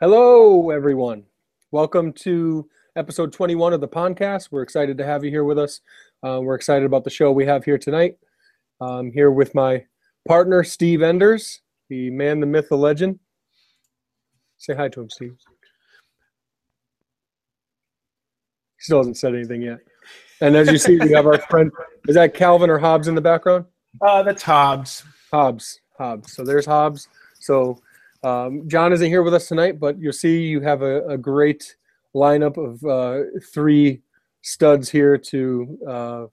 Hello, 0.00 0.70
everyone. 0.70 1.24
Welcome 1.72 2.12
to 2.12 2.70
episode 2.94 3.32
21 3.32 3.72
of 3.72 3.80
the 3.80 3.88
podcast. 3.88 4.52
We're 4.52 4.62
excited 4.62 4.96
to 4.96 5.04
have 5.04 5.24
you 5.24 5.30
here 5.32 5.42
with 5.42 5.58
us. 5.58 5.80
Uh, 6.22 6.38
we're 6.40 6.54
excited 6.54 6.86
about 6.86 7.02
the 7.02 7.10
show 7.10 7.32
we 7.32 7.44
have 7.46 7.64
here 7.64 7.78
tonight. 7.78 8.16
I'm 8.80 9.10
here 9.10 9.32
with 9.32 9.56
my 9.56 9.84
partner, 10.24 10.62
Steve 10.62 11.02
Enders, 11.02 11.62
the 11.88 12.10
man, 12.10 12.38
the 12.38 12.46
myth, 12.46 12.68
the 12.68 12.76
legend. 12.76 13.18
Say 14.58 14.76
hi 14.76 14.88
to 14.88 15.00
him, 15.00 15.10
Steve. 15.10 15.36
He 18.76 18.82
still 18.84 18.98
hasn't 18.98 19.16
said 19.16 19.34
anything 19.34 19.62
yet. 19.62 19.78
And 20.40 20.54
as 20.54 20.70
you 20.70 20.78
see, 20.78 20.96
we 20.96 21.10
have 21.10 21.26
our 21.26 21.40
friend. 21.50 21.72
Is 22.06 22.14
that 22.14 22.34
Calvin 22.34 22.70
or 22.70 22.78
Hobbs 22.78 23.08
in 23.08 23.16
the 23.16 23.20
background? 23.20 23.64
Uh, 24.00 24.22
that's 24.22 24.44
Hobbs. 24.44 25.02
Hobbs. 25.32 25.80
Hobbs. 25.98 26.34
So 26.34 26.44
there's 26.44 26.66
Hobbs. 26.66 27.08
So 27.40 27.80
um, 28.22 28.68
John 28.68 28.92
isn't 28.92 29.06
here 29.06 29.22
with 29.22 29.34
us 29.34 29.48
tonight, 29.48 29.78
but 29.78 29.98
you'll 29.98 30.12
see 30.12 30.42
you 30.42 30.60
have 30.60 30.82
a, 30.82 31.06
a 31.06 31.18
great 31.18 31.76
lineup 32.14 32.56
of 32.56 32.82
uh, 32.84 33.28
three 33.52 34.00
studs 34.42 34.88
here 34.88 35.16
to 35.18 35.78
uh, 35.86 36.26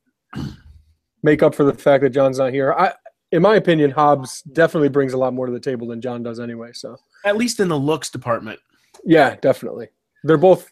make 1.24 1.44
up 1.44 1.54
for 1.54 1.64
the 1.64 1.74
fact 1.74 2.02
that 2.04 2.10
John's 2.12 2.40
not 2.40 2.52
here. 2.54 2.74
I, 2.74 2.94
in 3.32 3.42
my 3.42 3.56
opinion, 3.56 3.92
Hobbs 3.92 4.42
definitely 4.44 4.90
brings 4.90 5.14
a 5.14 5.18
lot 5.18 5.34
more 5.34 5.46
to 5.46 5.52
the 5.52 5.60
table 5.60 5.88
than 5.88 6.02
John 6.02 6.24
does 6.24 6.40
anyway. 6.40 6.72
So 6.74 6.96
At 7.26 7.38
least 7.38 7.60
in 7.60 7.68
the 7.68 7.78
looks 7.78 8.10
department. 8.10 8.60
yeah, 9.04 9.36
definitely. 9.42 9.90
They're 10.24 10.38
both 10.38 10.72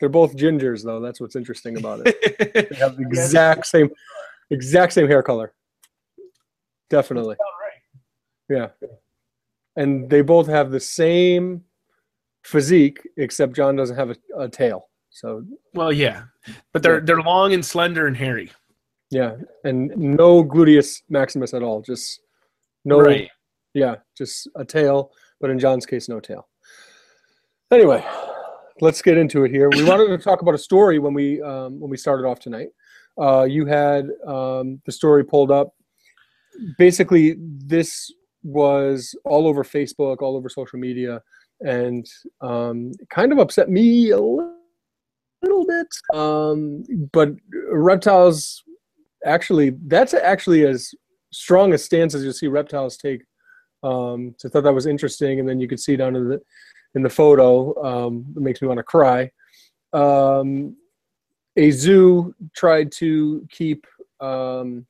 they're 0.00 0.08
both 0.08 0.36
gingers 0.36 0.84
though. 0.84 1.00
That's 1.00 1.20
what's 1.20 1.36
interesting 1.36 1.78
about 1.78 2.02
it. 2.04 2.68
They 2.70 2.76
have 2.76 2.96
the 2.96 3.02
exact 3.02 3.66
same 3.66 3.90
exact 4.50 4.92
same 4.92 5.06
hair 5.06 5.22
color. 5.22 5.52
Definitely. 6.90 7.36
Yeah. 8.48 8.68
And 9.76 10.10
they 10.10 10.20
both 10.22 10.46
have 10.48 10.70
the 10.70 10.80
same 10.80 11.62
physique, 12.44 13.00
except 13.16 13.54
John 13.54 13.76
doesn't 13.76 13.96
have 13.96 14.10
a, 14.10 14.16
a 14.38 14.48
tail. 14.48 14.88
So 15.10 15.44
well, 15.74 15.92
yeah, 15.92 16.22
but 16.72 16.82
they're 16.82 17.00
they're 17.00 17.20
long 17.22 17.52
and 17.52 17.64
slender 17.64 18.06
and 18.06 18.16
hairy. 18.16 18.50
yeah, 19.10 19.36
and 19.64 19.88
no 19.96 20.44
gluteus 20.44 21.02
maximus 21.08 21.52
at 21.54 21.62
all. 21.62 21.82
Just 21.82 22.20
no, 22.84 23.00
Right. 23.00 23.28
yeah, 23.74 23.96
just 24.16 24.48
a 24.56 24.64
tail. 24.64 25.10
But 25.40 25.50
in 25.50 25.58
John's 25.58 25.86
case, 25.86 26.08
no 26.08 26.20
tail. 26.20 26.46
Anyway, 27.72 28.04
let's 28.80 29.02
get 29.02 29.16
into 29.18 29.44
it 29.44 29.50
here. 29.50 29.68
We 29.70 29.84
wanted 29.84 30.08
to 30.08 30.18
talk 30.18 30.42
about 30.42 30.54
a 30.54 30.58
story 30.58 30.98
when 30.98 31.14
we 31.14 31.40
um, 31.42 31.80
when 31.80 31.90
we 31.90 31.96
started 31.96 32.26
off 32.26 32.38
tonight. 32.40 32.68
Uh, 33.20 33.44
you 33.44 33.66
had 33.66 34.06
um, 34.26 34.80
the 34.86 34.92
story 34.92 35.24
pulled 35.24 35.50
up. 35.50 35.74
Basically, 36.78 37.36
this 37.38 38.12
was 38.42 39.14
all 39.24 39.46
over 39.46 39.64
Facebook, 39.64 40.22
all 40.22 40.36
over 40.36 40.48
social 40.48 40.78
media, 40.78 41.22
and 41.60 42.06
um, 42.40 42.92
kind 43.10 43.32
of 43.32 43.38
upset 43.38 43.68
me 43.68 44.10
a 44.10 44.18
little 44.18 44.56
bit. 45.42 45.88
Um, 46.14 46.84
but 47.12 47.30
reptiles 47.70 48.62
actually, 49.24 49.70
that's 49.86 50.14
actually 50.14 50.66
as 50.66 50.94
strong 51.32 51.72
a 51.72 51.78
stance 51.78 52.14
as 52.14 52.24
you 52.24 52.32
see 52.32 52.46
reptiles 52.46 52.96
take. 52.96 53.22
Um, 53.82 54.34
so 54.38 54.48
I 54.48 54.50
thought 54.50 54.64
that 54.64 54.74
was 54.74 54.86
interesting, 54.86 55.40
and 55.40 55.48
then 55.48 55.60
you 55.60 55.68
could 55.68 55.80
see 55.80 55.96
down 55.96 56.16
in 56.16 56.28
the 56.28 56.40
in 56.94 57.02
the 57.02 57.10
photo. 57.10 57.74
Um, 57.84 58.26
it 58.36 58.42
makes 58.42 58.60
me 58.60 58.68
want 58.68 58.78
to 58.78 58.84
cry. 58.84 59.30
Um, 59.92 60.76
a 61.56 61.70
zoo 61.70 62.34
tried 62.54 62.92
to 62.92 63.46
keep 63.50 63.86
um, 64.20 64.86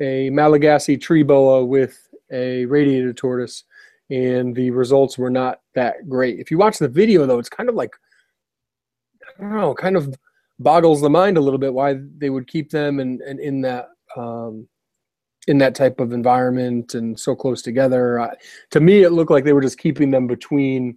a 0.00 0.30
Malagasy 0.30 0.96
tree 1.00 1.22
boa 1.22 1.64
with 1.64 1.98
a 2.32 2.64
radiated 2.66 3.16
tortoise, 3.16 3.64
and 4.10 4.54
the 4.54 4.70
results 4.70 5.18
were 5.18 5.30
not 5.30 5.60
that 5.74 6.08
great. 6.08 6.38
If 6.38 6.50
you 6.50 6.58
watch 6.58 6.78
the 6.78 6.88
video, 6.88 7.26
though, 7.26 7.38
it's 7.38 7.48
kind 7.48 7.68
of 7.68 7.74
like 7.74 7.94
I 9.38 9.42
don't 9.42 9.56
know, 9.56 9.74
kind 9.74 9.96
of 9.96 10.14
boggles 10.58 11.00
the 11.00 11.10
mind 11.10 11.38
a 11.38 11.40
little 11.40 11.58
bit 11.58 11.72
why 11.72 11.96
they 12.18 12.30
would 12.30 12.46
keep 12.46 12.70
them 12.70 13.00
and, 13.00 13.20
and 13.22 13.40
in 13.40 13.62
that 13.62 13.88
um, 14.16 14.68
in 15.46 15.58
that 15.58 15.74
type 15.74 16.00
of 16.00 16.12
environment 16.12 16.94
and 16.94 17.18
so 17.18 17.34
close 17.34 17.62
together. 17.62 18.20
Uh, 18.20 18.34
to 18.70 18.80
me, 18.80 19.02
it 19.02 19.10
looked 19.10 19.30
like 19.30 19.44
they 19.44 19.52
were 19.52 19.62
just 19.62 19.78
keeping 19.78 20.10
them 20.10 20.26
between 20.26 20.96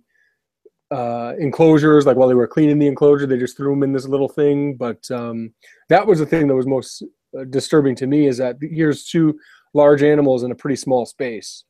uh, 0.91 1.33
enclosures. 1.39 2.05
Like 2.05 2.17
while 2.17 2.27
they 2.27 2.35
were 2.35 2.47
cleaning 2.47 2.77
the 2.77 2.87
enclosure, 2.87 3.25
they 3.25 3.37
just 3.37 3.55
threw 3.55 3.71
them 3.71 3.83
in 3.83 3.93
this 3.93 4.07
little 4.07 4.27
thing. 4.27 4.75
But 4.75 5.09
um, 5.11 5.53
that 5.89 6.05
was 6.05 6.19
the 6.19 6.25
thing 6.25 6.47
that 6.47 6.55
was 6.55 6.67
most 6.67 7.03
uh, 7.39 7.45
disturbing 7.45 7.95
to 7.95 8.07
me 8.07 8.27
is 8.27 8.37
that 8.37 8.57
here's 8.61 9.05
two 9.05 9.39
large 9.73 10.03
animals 10.03 10.43
in 10.43 10.51
a 10.51 10.55
pretty 10.55 10.75
small 10.75 11.05
space. 11.05 11.63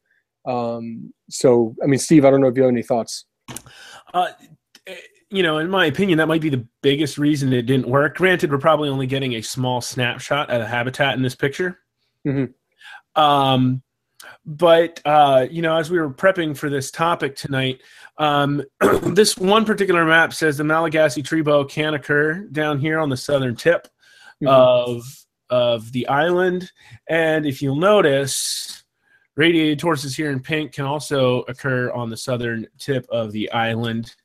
Um, 0.46 1.14
so, 1.30 1.76
I 1.82 1.88
mean, 1.88 2.00
Steve, 2.00 2.26
I 2.26 2.30
don't 2.32 2.42
know 2.42 2.48
if 2.48 2.58
you 2.58 2.64
have 2.64 2.72
any 2.72 2.84
thoughts. 2.84 3.26
Uh, 4.14 4.30
you 5.30 5.42
know, 5.42 5.58
in 5.58 5.70
my 5.70 5.86
opinion, 5.88 6.18
that 6.20 6.28
might 6.28 6.42
be 6.42 6.50
the 6.50 6.68
biggest 6.82 7.18
reason 7.18 7.52
it 7.54 7.64
didn't 7.64 7.88
work. 7.88 8.18
Granted, 8.18 8.52
we're 8.52 8.58
probably 8.60 8.90
only 8.90 9.08
getting 9.08 9.34
a 9.36 9.42
small 9.42 9.82
snapshot 9.82 10.50
of 10.50 10.60
the 10.60 10.68
habitat 10.68 11.16
in 11.16 11.24
this 11.24 11.34
picture. 11.36 11.80
Mhm. 12.28 12.54
Um, 13.16 13.82
but 14.46 15.02
uh, 15.06 15.48
you 15.50 15.62
know, 15.62 15.76
as 15.78 15.90
we 15.90 16.00
were 16.00 16.14
prepping 16.14 16.56
for 16.56 16.70
this 16.70 16.92
topic 16.92 17.36
tonight, 17.36 17.82
um, 18.18 18.64
this 19.04 19.38
one 19.38 19.66
particular 19.66 20.06
map 20.06 20.34
says 20.34 20.58
the 20.58 20.64
Malagasy 20.64 21.24
tree 21.24 21.42
boa 21.42 21.66
can 21.66 21.94
occur 21.94 22.46
down 22.52 22.80
here 22.80 23.00
on 23.00 23.10
the 23.10 23.18
southern 23.18 23.56
tip 23.56 23.88
Mhm. 24.42 24.48
of 24.50 25.04
of 25.54 25.92
the 25.92 26.08
island, 26.08 26.72
and 27.08 27.46
if 27.46 27.62
you'll 27.62 27.76
notice, 27.76 28.84
radiated 29.36 29.78
tortoises 29.80 30.16
here 30.16 30.32
in 30.32 30.40
pink 30.40 30.72
can 30.74 30.86
also 30.86 31.42
occur 31.44 31.92
on 31.92 32.10
the 32.10 32.18
southern 32.18 32.68
tip 32.80 33.06
of 33.10 33.32
the 33.32 33.52
island. 33.52 34.16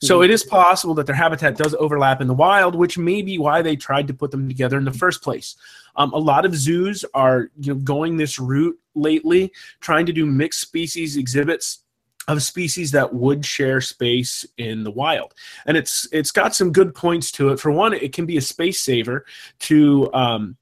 So 0.00 0.20
Mhm. 0.20 0.24
it 0.26 0.30
is 0.30 0.44
possible 0.44 0.94
that 0.94 1.06
their 1.06 1.14
habitat 1.14 1.56
does 1.56 1.74
overlap 1.78 2.20
in 2.20 2.26
the 2.26 2.34
wild, 2.34 2.74
which 2.74 2.96
may 2.96 3.20
be 3.22 3.36
why 3.38 3.60
they 3.62 3.76
tried 3.76 4.06
to 4.08 4.14
put 4.14 4.30
them 4.30 4.48
together 4.48 4.78
in 4.78 4.84
the 4.84 4.92
first 5.04 5.22
place. 5.22 5.56
Um, 5.96 6.12
a 6.12 6.18
lot 6.18 6.44
of 6.46 6.54
zoos 6.54 7.04
are 7.12 7.50
you 7.60 7.74
know 7.74 7.80
going 7.80 8.16
this 8.16 8.38
route 8.38 8.78
lately, 8.94 9.52
trying 9.80 10.06
to 10.06 10.12
do 10.12 10.24
mixed 10.26 10.60
species 10.60 11.16
exhibits 11.16 11.80
of 12.28 12.42
species 12.42 12.90
that 12.90 13.14
would 13.14 13.42
share 13.44 13.80
space 13.80 14.44
in 14.58 14.84
the 14.84 14.90
wild, 14.90 15.32
and 15.66 15.76
it's 15.76 16.06
it's 16.12 16.30
got 16.30 16.54
some 16.54 16.72
good 16.72 16.94
points 16.94 17.32
to 17.32 17.48
it. 17.48 17.58
For 17.58 17.70
one, 17.72 17.94
it 17.94 18.12
can 18.12 18.26
be 18.26 18.36
a 18.36 18.42
space 18.42 18.80
saver 18.82 19.24
to 19.60 20.12
um, 20.12 20.56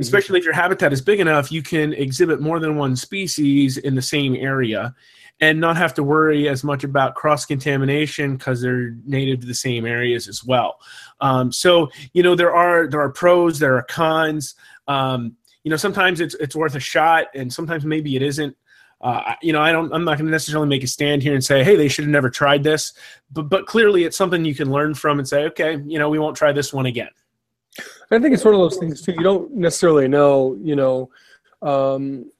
Mhm. 0.00 0.04
especially 0.04 0.38
if 0.38 0.44
your 0.44 0.54
habitat 0.54 0.92
is 0.92 1.00
big 1.02 1.20
enough, 1.20 1.52
you 1.52 1.62
can 1.62 1.92
exhibit 1.92 2.40
more 2.40 2.58
than 2.58 2.76
one 2.76 2.96
species 2.96 3.76
in 3.76 3.94
the 3.94 4.02
same 4.02 4.34
area 4.34 4.94
and 5.42 5.58
not 5.58 5.76
have 5.76 5.94
to 5.94 6.02
worry 6.02 6.48
as 6.48 6.62
much 6.62 6.84
about 6.84 7.14
cross 7.14 7.46
contamination 7.46 8.36
because 8.36 8.60
they're 8.60 8.94
native 9.06 9.40
to 9.40 9.46
the 9.46 9.54
same 9.54 9.86
areas 9.86 10.28
as 10.28 10.44
well. 10.44 10.78
Um, 11.20 11.50
so 11.52 11.90
you 12.12 12.22
know 12.22 12.34
there 12.34 12.54
are 12.54 12.86
there 12.88 13.00
are 13.00 13.10
pros, 13.10 13.58
there 13.58 13.76
are 13.76 13.82
cons. 13.82 14.54
Um, 14.88 15.36
you 15.64 15.70
know 15.70 15.76
sometimes 15.76 16.20
it's 16.20 16.34
it's 16.36 16.56
worth 16.56 16.74
a 16.74 16.80
shot, 16.80 17.26
and 17.34 17.52
sometimes 17.52 17.84
maybe 17.84 18.16
it 18.16 18.22
isn't. 18.22 18.56
Uh, 19.02 19.32
you 19.40 19.50
know, 19.54 19.62
I 19.62 19.72
don't. 19.72 19.90
I'm 19.94 20.04
not 20.04 20.18
going 20.18 20.26
to 20.26 20.30
necessarily 20.30 20.68
make 20.68 20.84
a 20.84 20.86
stand 20.86 21.22
here 21.22 21.32
and 21.32 21.42
say, 21.42 21.64
"Hey, 21.64 21.74
they 21.74 21.88
should 21.88 22.04
have 22.04 22.12
never 22.12 22.28
tried 22.28 22.62
this," 22.64 22.92
but 23.32 23.44
but 23.48 23.66
clearly 23.66 24.04
it's 24.04 24.16
something 24.16 24.44
you 24.44 24.54
can 24.54 24.70
learn 24.70 24.92
from 24.94 25.18
and 25.18 25.26
say, 25.26 25.44
"Okay, 25.46 25.78
you 25.86 25.98
know, 25.98 26.10
we 26.10 26.18
won't 26.18 26.36
try 26.36 26.52
this 26.52 26.70
one 26.72 26.84
again." 26.84 27.08
I 28.10 28.18
think 28.18 28.34
it's 28.34 28.44
one 28.44 28.54
of 28.54 28.60
those 28.60 28.76
things 28.78 29.02
too. 29.02 29.12
You 29.12 29.22
don't 29.22 29.54
necessarily 29.54 30.08
know, 30.08 30.58
you 30.62 30.76
know, 30.76 31.10
um, 31.62 32.30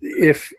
if 0.00 0.52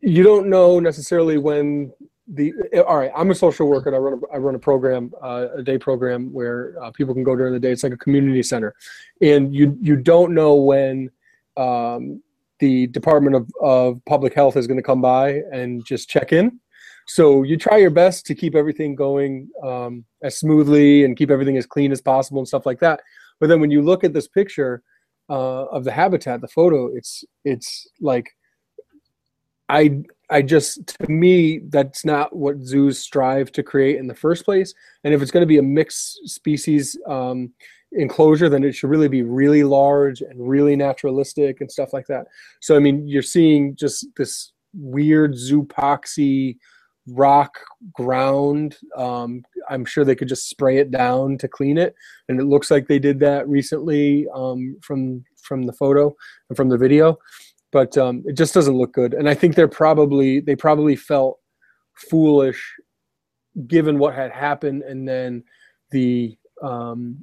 you 0.00 0.22
don't 0.22 0.48
know 0.48 0.80
necessarily 0.80 1.38
when 1.38 1.92
the. 2.28 2.52
All 2.86 2.98
right, 2.98 3.10
I'm 3.16 3.30
a 3.30 3.34
social 3.34 3.68
worker. 3.68 3.88
And 3.88 3.96
I 3.96 3.98
run 3.98 4.14
a, 4.14 4.34
I 4.34 4.38
run 4.38 4.54
a 4.54 4.58
program, 4.58 5.12
uh, 5.22 5.48
a 5.56 5.62
day 5.62 5.78
program 5.78 6.32
where 6.32 6.76
uh, 6.82 6.90
people 6.92 7.14
can 7.14 7.24
go 7.24 7.36
during 7.36 7.52
the 7.52 7.60
day. 7.60 7.72
It's 7.72 7.82
like 7.82 7.92
a 7.92 7.98
community 7.98 8.42
center, 8.42 8.74
and 9.20 9.54
you 9.54 9.76
you 9.80 9.96
don't 9.96 10.32
know 10.34 10.54
when 10.54 11.10
um, 11.56 12.22
the 12.60 12.86
Department 12.88 13.36
of, 13.36 13.50
of 13.60 14.04
Public 14.06 14.34
Health 14.34 14.56
is 14.56 14.66
going 14.66 14.76
to 14.76 14.82
come 14.82 15.00
by 15.00 15.42
and 15.52 15.84
just 15.84 16.08
check 16.08 16.32
in. 16.32 16.60
So 17.06 17.42
you 17.42 17.56
try 17.56 17.78
your 17.78 17.90
best 17.90 18.26
to 18.26 18.34
keep 18.34 18.54
everything 18.54 18.94
going 18.94 19.48
um, 19.62 20.04
as 20.22 20.38
smoothly 20.38 21.04
and 21.04 21.16
keep 21.16 21.30
everything 21.30 21.56
as 21.56 21.66
clean 21.66 21.92
as 21.92 22.00
possible 22.00 22.38
and 22.38 22.48
stuff 22.48 22.66
like 22.66 22.80
that. 22.80 23.00
But 23.40 23.48
then 23.48 23.60
when 23.60 23.70
you 23.70 23.82
look 23.82 24.04
at 24.04 24.12
this 24.12 24.28
picture 24.28 24.82
uh, 25.28 25.64
of 25.66 25.84
the 25.84 25.92
habitat, 25.92 26.40
the 26.40 26.48
photo, 26.48 26.88
it's 26.94 27.24
it's 27.44 27.88
like 28.00 28.30
I 29.68 30.02
I 30.28 30.42
just 30.42 30.86
to 30.86 31.10
me 31.10 31.60
that's 31.68 32.04
not 32.04 32.34
what 32.34 32.60
zoos 32.60 32.98
strive 32.98 33.50
to 33.52 33.62
create 33.62 33.98
in 33.98 34.06
the 34.06 34.14
first 34.14 34.44
place. 34.44 34.74
And 35.04 35.14
if 35.14 35.22
it's 35.22 35.30
going 35.30 35.42
to 35.42 35.46
be 35.46 35.58
a 35.58 35.62
mixed 35.62 36.28
species 36.28 36.98
um, 37.08 37.52
enclosure, 37.92 38.48
then 38.48 38.64
it 38.64 38.74
should 38.74 38.90
really 38.90 39.08
be 39.08 39.22
really 39.22 39.64
large 39.64 40.20
and 40.20 40.48
really 40.48 40.76
naturalistic 40.76 41.60
and 41.60 41.70
stuff 41.70 41.92
like 41.92 42.06
that. 42.08 42.26
So 42.60 42.76
I 42.76 42.78
mean, 42.78 43.08
you're 43.08 43.22
seeing 43.22 43.74
just 43.74 44.06
this 44.16 44.52
weird 44.74 45.34
zoopoxy 45.34 46.58
rock 47.10 47.58
ground. 47.92 48.76
Um, 48.96 49.42
I'm 49.68 49.84
sure 49.84 50.04
they 50.04 50.14
could 50.14 50.28
just 50.28 50.48
spray 50.48 50.78
it 50.78 50.90
down 50.90 51.38
to 51.38 51.48
clean 51.48 51.78
it, 51.78 51.94
and 52.28 52.40
it 52.40 52.44
looks 52.44 52.70
like 52.70 52.86
they 52.86 52.98
did 52.98 53.20
that 53.20 53.48
recently 53.48 54.26
um, 54.34 54.76
from 54.82 55.24
from 55.42 55.62
the 55.62 55.72
photo 55.72 56.14
and 56.48 56.56
from 56.56 56.68
the 56.68 56.78
video. 56.78 57.18
But 57.72 57.96
um, 57.96 58.22
it 58.26 58.36
just 58.36 58.54
doesn't 58.54 58.76
look 58.76 58.92
good, 58.92 59.14
and 59.14 59.28
I 59.28 59.34
think 59.34 59.54
they're 59.54 59.68
probably 59.68 60.40
they 60.40 60.56
probably 60.56 60.96
felt 60.96 61.38
foolish 62.08 62.74
given 63.66 63.98
what 63.98 64.14
had 64.14 64.30
happened 64.30 64.82
and 64.82 65.06
then 65.06 65.42
the 65.90 66.36
um, 66.62 67.22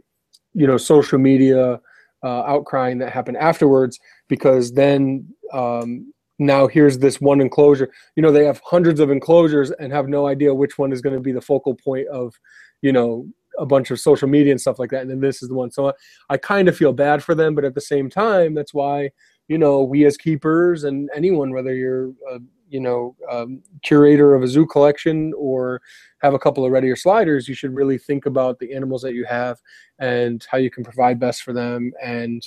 you 0.54 0.68
know 0.68 0.78
social 0.78 1.18
media 1.18 1.80
uh, 2.24 2.44
outcrying 2.44 3.00
that 3.00 3.13
happened 3.13 3.38
afterwards 3.38 4.00
because 4.28 4.74
then 4.74 5.28
um, 5.54 6.12
now 6.39 6.68
here's 6.68 7.00
this 7.00 7.19
one 7.19 7.42
enclosure. 7.42 7.92
You 8.16 8.24
know 8.24 8.31
they 8.31 8.45
have 8.45 8.62
hundreds 8.63 9.00
of 9.00 9.10
enclosures 9.10 9.72
and 9.72 9.92
have 9.92 10.07
no 10.07 10.28
idea 10.28 10.54
which 10.54 10.78
one 10.78 10.92
is 10.92 11.01
going 11.01 11.16
to 11.16 11.22
be 11.22 11.31
the 11.31 11.42
focal 11.42 11.75
point 11.75 12.07
of 12.07 12.34
you 12.81 12.92
know 12.92 13.28
a 13.57 13.66
bunch 13.66 13.89
of 13.92 14.00
social 14.00 14.28
media 14.28 14.51
and 14.51 14.62
stuff 14.62 14.80
like 14.80 14.92
that 14.92 15.01
and 15.01 15.10
then 15.10 15.19
this 15.19 15.42
is 15.42 15.50
the 15.50 15.56
one. 15.56 15.72
So 15.72 15.89
i, 15.89 15.94
I 16.30 16.38
kind 16.38 16.68
of 16.68 16.78
feel 16.78 16.94
bad 16.94 17.24
for 17.24 17.36
them 17.36 17.56
but 17.56 17.66
at 17.66 17.74
the 17.74 17.81
same 17.81 18.10
time 18.10 18.54
that's 18.54 18.74
why 18.74 19.10
you 19.48 19.57
know 19.57 19.84
we 19.84 20.06
as 20.06 20.18
keepers 20.18 20.84
and 20.84 21.10
anyone 21.16 21.51
whether 21.51 21.74
you're 21.74 22.10
a, 22.30 22.39
you 22.69 22.80
know 22.80 23.16
um, 23.31 23.63
curator 23.84 24.36
of 24.36 24.44
a 24.44 24.48
zoo 24.48 24.66
collection 24.66 25.34
or 25.38 25.81
have 26.19 26.34
a 26.34 26.39
couple 26.39 26.66
of 26.66 26.72
red-eared 26.72 26.98
sliders 26.98 27.48
you 27.48 27.56
should 27.56 27.74
really 27.74 27.98
think 27.98 28.25
about 28.25 28.60
the 28.60 28.74
animals 28.74 29.01
that 29.01 29.13
you 29.13 29.25
have 29.25 29.60
and 30.00 30.45
how 30.51 30.57
you 30.57 30.69
can 30.69 30.84
provide 30.84 31.19
best 31.19 31.44
for 31.44 31.54
them 31.54 31.92
and 32.04 32.45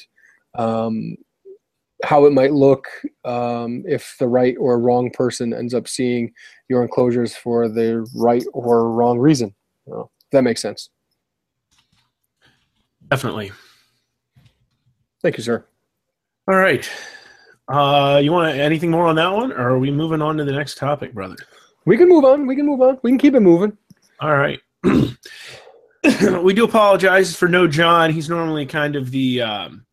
um, 0.55 1.17
how 2.05 2.25
it 2.25 2.33
might 2.33 2.53
look 2.53 2.87
um, 3.25 3.85
if 3.87 4.17
the 4.19 4.29
right 4.29 4.57
or 4.59 4.79
wrong 4.79 5.11
person 5.11 5.53
ends 5.53 5.75
up 5.75 5.89
seeing 5.89 6.33
your 6.69 6.83
enclosures 6.83 7.37
for 7.37 7.69
the 7.69 8.07
right 8.15 8.45
or 8.53 8.91
wrong 8.91 9.19
reason. 9.19 9.55
Well, 9.85 10.11
that 10.33 10.43
makes 10.43 10.63
sense. 10.63 10.91
Definitely. 13.11 13.53
Thank 15.23 15.37
you, 15.37 15.43
sir. 15.43 15.65
All 16.49 16.57
right. 16.57 16.89
Uh, 17.69 18.21
you 18.23 18.33
want 18.33 18.57
anything 18.57 18.91
more 18.91 19.07
on 19.07 19.17
that 19.17 19.33
one, 19.33 19.53
or 19.53 19.71
are 19.71 19.79
we 19.79 19.91
moving 19.91 20.23
on 20.23 20.37
to 20.37 20.45
the 20.45 20.53
next 20.53 20.77
topic, 20.77 21.13
brother? 21.13 21.37
We 21.85 21.97
can 21.97 22.09
move 22.09 22.25
on. 22.25 22.47
We 22.47 22.57
can 22.57 22.67
move 22.67 22.81
on. 22.81 22.99
We 23.03 23.11
can 23.11 23.19
keep 23.19 23.35
it 23.35 23.41
moving. 23.41 23.77
All 24.21 24.37
right. 24.37 24.61
we 24.83 26.55
do 26.55 26.65
apologize 26.65 27.37
for 27.37 27.49
no 27.49 27.67
John. 27.67 28.13
He's 28.13 28.29
normally 28.29 28.67
kind 28.67 28.97
of 28.97 29.11
the 29.11 29.43
um, 29.43 29.87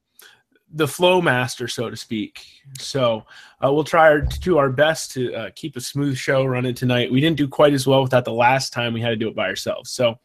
the 0.77 0.87
flow 0.87 1.21
master, 1.21 1.67
so 1.67 1.89
to 1.89 1.97
speak. 1.97 2.45
So 2.79 3.25
uh, 3.63 3.73
we'll 3.73 3.83
try 3.83 4.09
our, 4.09 4.21
to 4.21 4.39
do 4.39 4.57
our 4.57 4.69
best 4.69 5.11
to 5.11 5.33
uh, 5.33 5.49
keep 5.55 5.75
a 5.75 5.81
smooth 5.81 6.17
show 6.17 6.45
running 6.45 6.75
tonight. 6.75 7.11
We 7.11 7.19
didn't 7.19 7.37
do 7.37 7.47
quite 7.47 7.73
as 7.73 7.87
well 7.87 8.01
with 8.01 8.11
that 8.11 8.25
the 8.25 8.33
last 8.33 8.73
time 8.73 8.93
we 8.93 9.01
had 9.01 9.09
to 9.09 9.15
do 9.15 9.27
it 9.27 9.35
by 9.35 9.47
ourselves. 9.47 9.91
So 9.91 10.19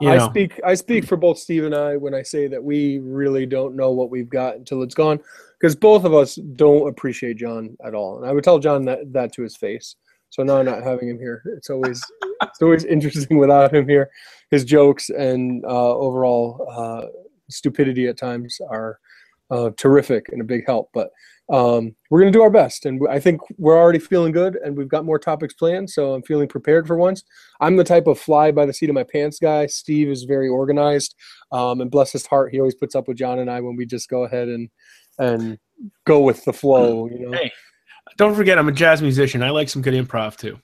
you 0.00 0.08
know. 0.08 0.24
I 0.24 0.28
speak 0.28 0.60
I 0.64 0.74
speak 0.74 1.04
for 1.04 1.16
both 1.16 1.38
Steve 1.38 1.64
and 1.64 1.74
I 1.74 1.96
when 1.96 2.14
I 2.14 2.22
say 2.22 2.46
that 2.48 2.62
we 2.62 2.98
really 2.98 3.44
don't 3.44 3.76
know 3.76 3.90
what 3.90 4.10
we've 4.10 4.28
got 4.28 4.56
until 4.56 4.82
it's 4.82 4.94
gone 4.94 5.20
because 5.60 5.76
both 5.76 6.04
of 6.04 6.14
us 6.14 6.36
don't 6.36 6.88
appreciate 6.88 7.36
John 7.36 7.76
at 7.84 7.94
all. 7.94 8.16
And 8.16 8.26
I 8.26 8.32
would 8.32 8.42
tell 8.42 8.58
John 8.58 8.84
that 8.86 9.12
that 9.12 9.32
to 9.34 9.42
his 9.42 9.56
face. 9.56 9.96
So 10.30 10.42
now 10.42 10.58
I'm 10.58 10.64
not 10.64 10.82
having 10.82 11.08
him 11.08 11.18
here, 11.18 11.42
it's 11.56 11.68
always 11.68 12.02
it's 12.42 12.62
always 12.62 12.84
interesting 12.96 13.36
without 13.38 13.74
him 13.74 13.86
here. 13.86 14.10
His 14.50 14.64
jokes 14.64 15.10
and 15.10 15.62
uh, 15.64 15.94
overall 15.94 16.66
uh, 16.70 17.06
stupidity 17.50 18.08
at 18.08 18.16
times 18.16 18.58
are 18.68 18.98
uh, 19.50 19.70
terrific 19.76 20.26
and 20.30 20.40
a 20.40 20.44
big 20.44 20.64
help. 20.66 20.90
But 20.94 21.10
um, 21.52 21.94
we're 22.08 22.20
going 22.20 22.32
to 22.32 22.38
do 22.38 22.42
our 22.42 22.50
best, 22.50 22.86
and 22.86 23.00
I 23.10 23.18
think 23.18 23.40
we're 23.58 23.76
already 23.76 23.98
feeling 23.98 24.32
good, 24.32 24.56
and 24.56 24.76
we've 24.76 24.88
got 24.88 25.04
more 25.04 25.18
topics 25.18 25.54
planned. 25.54 25.90
So 25.90 26.14
I'm 26.14 26.22
feeling 26.22 26.48
prepared 26.48 26.86
for 26.86 26.96
once. 26.96 27.24
I'm 27.60 27.76
the 27.76 27.84
type 27.84 28.06
of 28.06 28.18
fly 28.18 28.52
by 28.52 28.64
the 28.64 28.72
seat 28.72 28.88
of 28.88 28.94
my 28.94 29.04
pants 29.04 29.38
guy. 29.38 29.66
Steve 29.66 30.08
is 30.08 30.24
very 30.24 30.48
organized, 30.48 31.14
um, 31.50 31.80
and 31.80 31.90
bless 31.90 32.12
his 32.12 32.26
heart, 32.26 32.52
he 32.52 32.58
always 32.58 32.74
puts 32.74 32.94
up 32.94 33.08
with 33.08 33.18
John 33.18 33.38
and 33.38 33.50
I 33.50 33.60
when 33.60 33.76
we 33.76 33.86
just 33.86 34.08
go 34.08 34.24
ahead 34.24 34.48
and 34.48 34.70
and 35.18 35.58
go 36.06 36.20
with 36.20 36.44
the 36.44 36.52
flow. 36.52 37.08
You 37.12 37.28
know. 37.28 37.36
Hey, 37.36 37.52
don't 38.16 38.34
forget, 38.34 38.58
I'm 38.58 38.68
a 38.68 38.72
jazz 38.72 39.02
musician. 39.02 39.42
I 39.42 39.50
like 39.50 39.68
some 39.68 39.82
good 39.82 39.94
improv 39.94 40.36
too. 40.36 40.58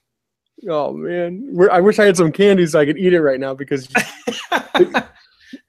Oh 0.69 0.93
man, 0.93 1.51
We're, 1.53 1.71
I 1.71 1.81
wish 1.81 1.99
I 1.99 2.05
had 2.05 2.17
some 2.17 2.33
candy 2.33 2.67
so 2.67 2.81
I 2.81 2.87
could 2.87 2.99
eat 2.99 3.13
it 3.13 3.21
right 3.21 3.39
now 3.39 3.55
because 3.55 3.89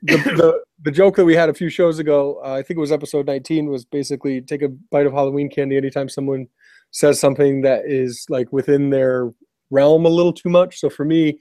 the, 0.01 0.17
the, 0.17 0.63
the 0.83 0.91
joke 0.91 1.15
that 1.17 1.25
we 1.25 1.35
had 1.35 1.49
a 1.49 1.53
few 1.53 1.69
shows 1.69 1.99
ago, 1.99 2.39
uh, 2.43 2.53
I 2.53 2.63
think 2.63 2.77
it 2.77 2.81
was 2.81 2.91
episode 2.91 3.25
19, 3.27 3.69
was 3.69 3.85
basically 3.85 4.41
take 4.41 4.61
a 4.61 4.69
bite 4.69 5.05
of 5.05 5.13
Halloween 5.13 5.49
candy 5.49 5.77
anytime 5.77 6.09
someone 6.09 6.47
says 6.91 7.19
something 7.19 7.61
that 7.61 7.85
is 7.85 8.25
like 8.29 8.51
within 8.51 8.89
their 8.89 9.31
realm 9.69 10.05
a 10.05 10.09
little 10.09 10.33
too 10.33 10.49
much. 10.49 10.79
So 10.79 10.89
for 10.89 11.05
me, 11.05 11.37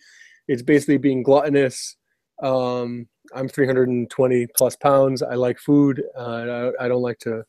it's 0.48 0.62
basically 0.62 0.98
being 0.98 1.22
gluttonous. 1.22 1.96
Um, 2.42 3.06
I'm 3.34 3.48
320 3.48 4.46
plus 4.56 4.76
pounds. 4.76 5.22
I 5.22 5.34
like 5.34 5.58
food. 5.58 6.02
Uh, 6.16 6.72
I, 6.80 6.84
I, 6.84 6.88
don't 6.88 7.02
like 7.02 7.18
to. 7.20 7.42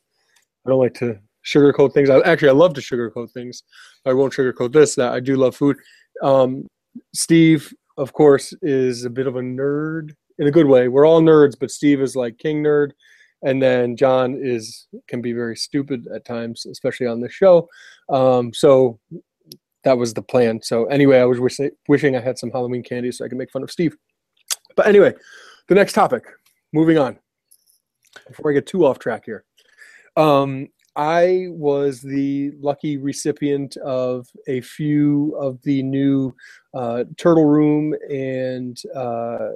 I 0.65 0.69
don't 0.69 0.79
like 0.79 0.93
to 0.95 1.19
sugarcoat 1.45 1.93
things. 1.93 2.09
I, 2.09 2.19
actually, 2.19 2.49
I 2.49 2.53
love 2.53 2.73
to 2.73 2.81
sugarcoat 2.81 3.31
things. 3.31 3.63
I 4.05 4.13
won't 4.13 4.33
sugarcoat 4.33 4.73
this. 4.73 4.95
That 4.95 5.13
I 5.13 5.19
do 5.19 5.35
love 5.35 5.55
food. 5.55 5.77
Um, 6.21 6.67
Steve, 7.13 7.73
of 7.97 8.13
course, 8.13 8.53
is 8.61 9.05
a 9.05 9.09
bit 9.09 9.27
of 9.27 9.35
a 9.35 9.41
nerd 9.41 10.11
in 10.39 10.47
a 10.47 10.51
good 10.51 10.65
way. 10.65 10.87
We're 10.87 11.05
all 11.05 11.21
nerds, 11.21 11.55
but 11.59 11.69
Steve 11.69 12.01
is 12.01 12.15
like 12.15 12.37
king 12.37 12.63
nerd, 12.63 12.91
and 13.43 13.61
then 13.61 13.95
John 13.95 14.39
is 14.41 14.87
can 15.07 15.21
be 15.21 15.33
very 15.33 15.55
stupid 15.55 16.07
at 16.13 16.25
times, 16.25 16.65
especially 16.65 17.07
on 17.07 17.21
this 17.21 17.33
show. 17.33 17.69
Um, 18.09 18.53
so 18.53 18.99
that 19.83 19.97
was 19.97 20.13
the 20.13 20.21
plan. 20.21 20.61
So 20.61 20.85
anyway, 20.85 21.19
I 21.19 21.25
was 21.25 21.39
wishing, 21.39 21.71
wishing 21.87 22.15
I 22.15 22.21
had 22.21 22.37
some 22.37 22.51
Halloween 22.51 22.83
candy 22.83 23.11
so 23.11 23.23
I 23.23 23.29
could 23.29 23.37
make 23.37 23.51
fun 23.51 23.63
of 23.63 23.71
Steve. 23.71 23.95
But 24.75 24.87
anyway, 24.87 25.13
the 25.67 25.75
next 25.75 25.93
topic. 25.93 26.23
Moving 26.73 26.97
on. 26.97 27.17
Before 28.27 28.51
I 28.51 28.53
get 28.53 28.67
too 28.67 28.85
off 28.85 28.99
track 28.99 29.23
here, 29.25 29.43
um, 30.15 30.67
I 30.95 31.47
was 31.49 32.01
the 32.01 32.51
lucky 32.59 32.97
recipient 32.97 33.77
of 33.77 34.27
a 34.47 34.61
few 34.61 35.35
of 35.39 35.61
the 35.61 35.81
new 35.83 36.35
uh, 36.73 37.05
Turtle 37.17 37.45
Room 37.45 37.95
and 38.09 38.79
uh, 38.95 39.49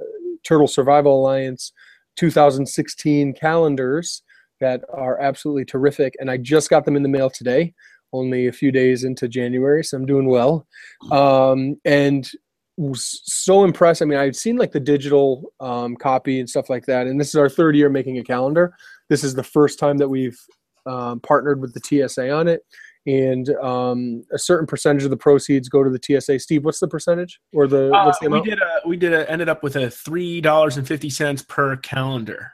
Turtle 0.44 0.68
Survival 0.68 1.20
Alliance 1.20 1.72
2016 2.16 3.34
calendars 3.34 4.22
that 4.60 4.82
are 4.92 5.20
absolutely 5.20 5.64
terrific. 5.64 6.14
And 6.20 6.30
I 6.30 6.36
just 6.36 6.70
got 6.70 6.84
them 6.84 6.96
in 6.96 7.02
the 7.02 7.08
mail 7.08 7.28
today, 7.28 7.74
only 8.12 8.46
a 8.46 8.52
few 8.52 8.70
days 8.70 9.04
into 9.04 9.28
January, 9.28 9.82
so 9.82 9.96
I'm 9.96 10.06
doing 10.06 10.26
well. 10.26 10.66
Um, 11.10 11.76
and 11.84 12.30
was 12.76 13.20
so 13.24 13.64
impressed. 13.64 14.02
I 14.02 14.04
mean, 14.04 14.18
I've 14.18 14.36
seen 14.36 14.56
like 14.56 14.72
the 14.72 14.80
digital 14.80 15.52
um, 15.60 15.96
copy 15.96 16.40
and 16.40 16.50
stuff 16.50 16.68
like 16.68 16.86
that. 16.86 17.06
And 17.06 17.20
this 17.20 17.28
is 17.28 17.36
our 17.36 17.48
third 17.48 17.76
year 17.76 17.88
making 17.88 18.18
a 18.18 18.24
calendar. 18.24 18.74
This 19.08 19.22
is 19.22 19.34
the 19.34 19.44
first 19.44 19.78
time 19.78 19.98
that 19.98 20.08
we've 20.08 20.38
um, 20.86 21.20
partnered 21.20 21.60
with 21.60 21.74
the 21.74 22.08
TSA 22.08 22.30
on 22.30 22.48
it, 22.48 22.62
and 23.06 23.50
um, 23.56 24.24
a 24.32 24.38
certain 24.38 24.66
percentage 24.66 25.04
of 25.04 25.10
the 25.10 25.16
proceeds 25.16 25.68
go 25.68 25.82
to 25.82 25.90
the 25.90 26.00
TSA. 26.02 26.38
Steve, 26.38 26.64
what's 26.64 26.80
the 26.80 26.88
percentage 26.88 27.40
or 27.52 27.66
the, 27.66 27.92
uh, 27.92 28.06
what's 28.06 28.18
the? 28.18 28.30
We 28.30 28.40
did 28.40 28.60
a 28.60 28.80
we 28.86 28.96
did 28.96 29.12
a, 29.12 29.30
ended 29.30 29.48
up 29.48 29.62
with 29.62 29.76
a 29.76 29.90
three 29.90 30.40
dollars 30.40 30.76
and 30.76 30.86
fifty 30.86 31.10
cents 31.10 31.42
per 31.42 31.76
calendar, 31.76 32.52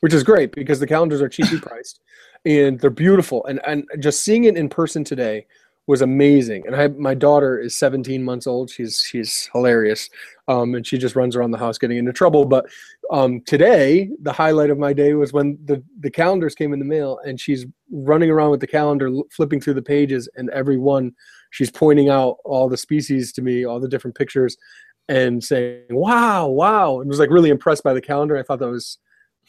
which 0.00 0.12
is 0.12 0.22
great 0.24 0.52
because 0.52 0.80
the 0.80 0.86
calendars 0.86 1.22
are 1.22 1.28
cheaply 1.28 1.58
priced 1.62 2.00
and 2.44 2.80
they're 2.80 2.90
beautiful. 2.90 3.44
And 3.46 3.60
and 3.66 3.84
just 4.00 4.22
seeing 4.22 4.44
it 4.44 4.56
in 4.56 4.68
person 4.68 5.04
today 5.04 5.46
was 5.86 6.00
amazing. 6.00 6.64
And 6.66 6.76
I, 6.76 6.88
my 6.88 7.14
daughter 7.14 7.58
is 7.58 7.76
17 7.76 8.22
months 8.22 8.46
old. 8.46 8.70
She's 8.70 9.02
she's 9.02 9.48
hilarious, 9.52 10.08
um, 10.48 10.74
and 10.74 10.86
she 10.86 10.96
just 10.96 11.16
runs 11.16 11.34
around 11.34 11.50
the 11.50 11.58
house 11.58 11.78
getting 11.78 11.98
into 11.98 12.12
trouble. 12.12 12.44
But 12.44 12.66
um, 13.10 13.40
today, 13.42 14.10
the 14.20 14.32
highlight 14.32 14.70
of 14.70 14.78
my 14.78 14.92
day 14.92 15.14
was 15.14 15.32
when 15.32 15.58
the 15.64 15.82
the 16.00 16.10
calendars 16.10 16.54
came 16.54 16.72
in 16.72 16.78
the 16.78 16.84
mail, 16.84 17.18
and 17.24 17.40
she's 17.40 17.66
running 17.90 18.30
around 18.30 18.50
with 18.50 18.60
the 18.60 18.66
calendar, 18.66 19.10
flipping 19.30 19.60
through 19.60 19.74
the 19.74 19.82
pages, 19.82 20.28
and 20.36 20.50
every 20.50 20.78
one 20.78 21.12
she's 21.50 21.70
pointing 21.70 22.08
out 22.08 22.36
all 22.44 22.68
the 22.68 22.76
species 22.76 23.32
to 23.32 23.42
me, 23.42 23.64
all 23.64 23.80
the 23.80 23.88
different 23.88 24.16
pictures, 24.16 24.56
and 25.08 25.42
saying, 25.42 25.82
"Wow, 25.90 26.48
wow!" 26.48 27.00
And 27.00 27.08
was 27.08 27.18
like 27.18 27.30
really 27.30 27.50
impressed 27.50 27.82
by 27.82 27.92
the 27.92 28.00
calendar. 28.00 28.36
I 28.36 28.44
thought 28.44 28.60
that 28.60 28.70
was 28.70 28.98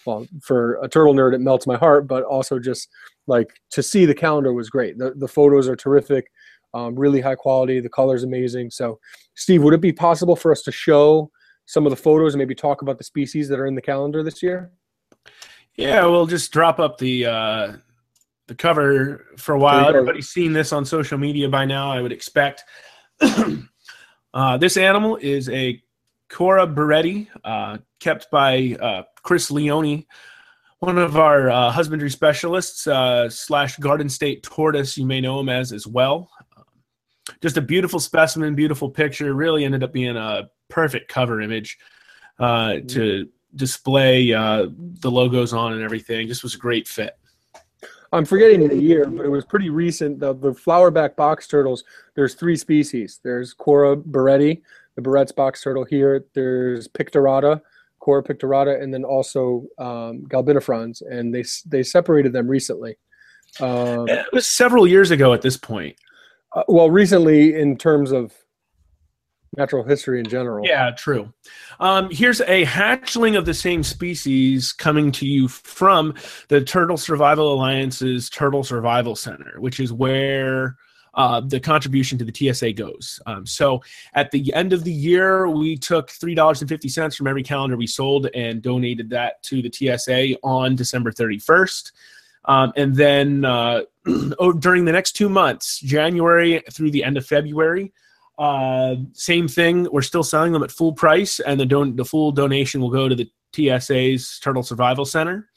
well 0.05 0.27
for 0.41 0.75
a 0.81 0.88
turtle 0.88 1.13
nerd, 1.13 1.33
it 1.33 1.41
melts 1.41 1.67
my 1.67 1.77
heart, 1.77 2.07
but 2.07 2.24
also 2.24 2.60
just 2.60 2.89
like 3.27 3.60
to 3.72 3.83
see 3.83 4.05
the 4.05 4.15
calendar 4.15 4.53
was 4.53 4.69
great. 4.69 4.98
The 4.98 5.13
the 5.15 5.27
photos 5.27 5.67
are 5.67 5.75
terrific, 5.75 6.31
um, 6.74 6.95
really 6.95 7.22
high 7.22 7.36
quality. 7.36 7.79
The 7.79 7.89
color's 7.89 8.24
amazing. 8.24 8.72
So, 8.72 9.00
Steve, 9.36 9.63
would 9.63 9.74
it 9.74 9.81
be 9.81 9.93
possible 9.93 10.36
for 10.36 10.51
us 10.51 10.62
to 10.63 10.72
show 10.72 11.31
some 11.65 11.86
of 11.86 11.91
the 11.91 11.95
photos 11.95 12.33
and 12.33 12.39
maybe 12.39 12.55
talk 12.55 12.81
about 12.81 12.98
the 12.98 13.03
species 13.03 13.48
that 13.50 13.60
are 13.60 13.67
in 13.67 13.75
the 13.75 13.81
calendar 13.81 14.24
this 14.24 14.43
year? 14.43 14.72
Yeah, 15.75 16.05
we'll 16.05 16.27
just 16.27 16.51
drop 16.51 16.79
up 16.79 16.98
the 16.98 17.25
uh, 17.25 17.74
the 18.48 18.55
cover 18.55 19.25
for 19.38 19.55
a 19.55 19.60
while. 19.60 19.88
Everybody's 19.88 20.29
seen 20.29 20.53
this 20.53 20.74
on 20.74 20.86
social 20.86 21.17
media 21.17 21.50
by 21.50 21.65
now, 21.65 21.91
I 21.91 22.01
would 22.01 22.12
expect. 22.12 22.63
uh, 24.33 24.57
this 24.57 24.77
animal 24.77 25.17
is 25.17 25.50
a 25.50 25.81
Cuora 26.29 26.67
bourreti, 26.67 27.27
uh, 27.43 27.77
kept 28.00 28.29
by 28.31 28.75
uh, 28.79 29.03
Chris 29.23 29.49
Leone 29.49 30.05
one 30.83 30.97
of 30.97 31.15
our 31.15 31.49
uh, 31.49 31.71
husbandry 31.71 32.09
specialists 32.09 32.87
uh, 32.87 33.29
slash 33.29 33.77
Garden 33.77 34.09
State 34.09 34.43
tortoise, 34.43 34.97
you 34.97 35.05
may 35.05 35.21
know 35.21 35.39
him 35.39 35.47
as 35.47 35.71
as 35.71 35.87
well. 35.87 36.29
Um, 36.57 36.65
just 37.41 37.55
a 37.55 37.61
beautiful 37.61 38.01
specimen, 38.01 38.53
beautiful 38.53 38.89
picture. 38.89 39.33
Really 39.33 39.63
ended 39.63 39.81
up 39.81 39.93
being 39.93 40.17
a 40.17 40.49
perfect 40.67 41.07
cover 41.07 41.39
image 41.39 41.77
uh, 42.37 42.79
to 42.89 43.29
display 43.55 44.33
uh, 44.33 44.67
the 44.99 45.09
logos 45.09 45.53
on 45.53 45.71
and 45.71 45.81
everything. 45.81 46.27
Just 46.27 46.43
was 46.43 46.55
a 46.55 46.57
great 46.57 46.85
fit. 46.85 47.17
I'm 48.11 48.25
forgetting 48.25 48.67
the 48.67 48.75
year, 48.75 49.05
but 49.05 49.25
it 49.25 49.29
was 49.29 49.45
pretty 49.45 49.69
recent. 49.69 50.19
The, 50.19 50.33
the 50.33 50.51
flowerback 50.51 51.15
box 51.15 51.47
turtles, 51.47 51.85
there's 52.15 52.33
three 52.33 52.57
species. 52.57 53.21
There's 53.23 53.53
Cuora 53.53 53.95
bourreti, 53.95 54.61
the 54.95 55.01
Barrett's 55.01 55.31
box 55.31 55.63
turtle 55.63 55.85
here. 55.85 56.25
There's 56.33 56.89
Picturata, 56.89 57.61
Cuora 58.03 58.24
picturata, 58.24 58.81
and 58.81 58.93
then 58.93 59.03
also 59.03 59.65
um, 59.79 60.25
Galbinifrons, 60.27 61.01
and 61.10 61.33
they 61.33 61.43
they 61.65 61.83
separated 61.83 62.33
them 62.33 62.48
recently. 62.48 62.98
Um, 63.60 64.07
it 64.10 64.25
was 64.33 64.48
several 64.48 64.88
years 64.88 65.12
ago 65.12 65.33
at 65.33 65.41
this 65.41 65.57
point. 65.57 65.95
Uh, 66.53 66.63
well, 66.67 66.89
recently 66.89 67.55
in 67.55 67.77
terms 67.77 68.12
of 68.12 68.33
natural 69.55 69.83
history 69.83 70.19
in 70.19 70.25
general. 70.25 70.65
Yeah, 70.65 70.91
true. 70.91 71.31
Um, 71.79 72.10
here's 72.12 72.41
a 72.41 72.65
hatchling 72.65 73.38
of 73.38 73.45
the 73.45 73.53
same 73.53 73.83
species 73.83 74.74
coming 74.74 75.12
to 75.13 75.27
you 75.27 75.48
from 75.48 76.15
the 76.50 76.62
Turtle 76.62 76.98
Survival 76.98 77.53
Alliance's 77.53 78.29
Turtle 78.29 78.63
Survival 78.63 79.15
Center, 79.15 79.60
which 79.60 79.79
is 79.79 79.93
where 79.93 80.75
uh, 81.15 81.41
the 81.41 81.60
contribution 81.60 82.17
to 82.17 82.25
the 82.25 82.53
TSA 82.53 82.74
goes. 82.74 83.20
Um, 83.25 83.46
so 83.46 83.82
at 84.13 84.32
the 84.32 84.53
end 84.53 84.74
of 84.74 84.84
the 84.84 84.91
year, 84.91 85.48
we 85.48 85.77
took 85.77 86.10
$3.50 86.10 87.15
from 87.15 87.27
every 87.27 87.43
calendar 87.43 87.77
we 87.77 87.88
sold 87.88 88.27
and 88.34 88.62
donated 88.62 89.10
that 89.12 89.41
to 89.43 89.62
the 89.62 89.72
TSA 89.72 90.38
on 90.43 90.75
December 90.75 91.12
31st. 91.12 91.91
Um, 92.46 92.74
and 92.75 92.96
then 92.96 93.46
uh, 93.46 93.84
during 94.60 94.86
the 94.86 94.91
next 94.91 95.13
two 95.13 95.29
months, 95.29 95.79
January 95.79 96.62
through 96.72 96.91
the 96.91 97.03
end 97.03 97.17
of 97.17 97.25
February, 97.25 97.93
uh, 98.38 98.96
same 99.13 99.48
thing. 99.48 99.88
We're 99.91 100.01
still 100.01 100.24
selling 100.24 100.53
them 100.53 100.63
at 100.63 100.72
full 100.72 100.93
price, 100.93 101.39
and 101.39 101.60
the 101.60 101.65
don- 101.65 101.96
the 101.96 102.05
full 102.05 102.32
donation 102.32 102.82
will 102.82 102.89
go 102.89 103.08
to 103.08 103.15
the 103.15 103.29
TSA's 103.53 104.39
Turtle 104.39 104.63
Survival 104.63 105.05
Center. 105.05 105.50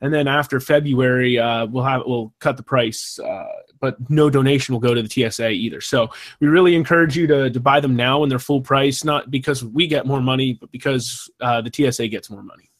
And 0.00 0.12
then 0.12 0.26
after 0.26 0.58
February, 0.60 1.38
uh, 1.38 1.66
we'll 1.66 1.84
have 1.84 2.02
we'll 2.04 2.34
cut 2.40 2.56
the 2.56 2.62
price, 2.62 3.18
uh, 3.20 3.46
but 3.80 3.96
no 4.10 4.30
donation 4.30 4.72
will 4.72 4.80
go 4.80 4.94
to 4.94 5.02
the 5.02 5.30
TSA 5.30 5.50
either. 5.50 5.80
So 5.80 6.10
we 6.40 6.48
really 6.48 6.74
encourage 6.74 7.16
you 7.16 7.26
to 7.26 7.50
to 7.50 7.60
buy 7.60 7.80
them 7.80 7.96
now 7.96 8.20
when 8.20 8.28
they're 8.28 8.38
full 8.38 8.60
price, 8.60 9.04
not 9.04 9.30
because 9.30 9.64
we 9.64 9.86
get 9.86 10.06
more 10.06 10.20
money, 10.20 10.54
but 10.54 10.70
because 10.70 11.30
uh, 11.40 11.60
the 11.60 11.70
TSA 11.72 12.08
gets 12.08 12.30
more 12.30 12.42
money. 12.42 12.70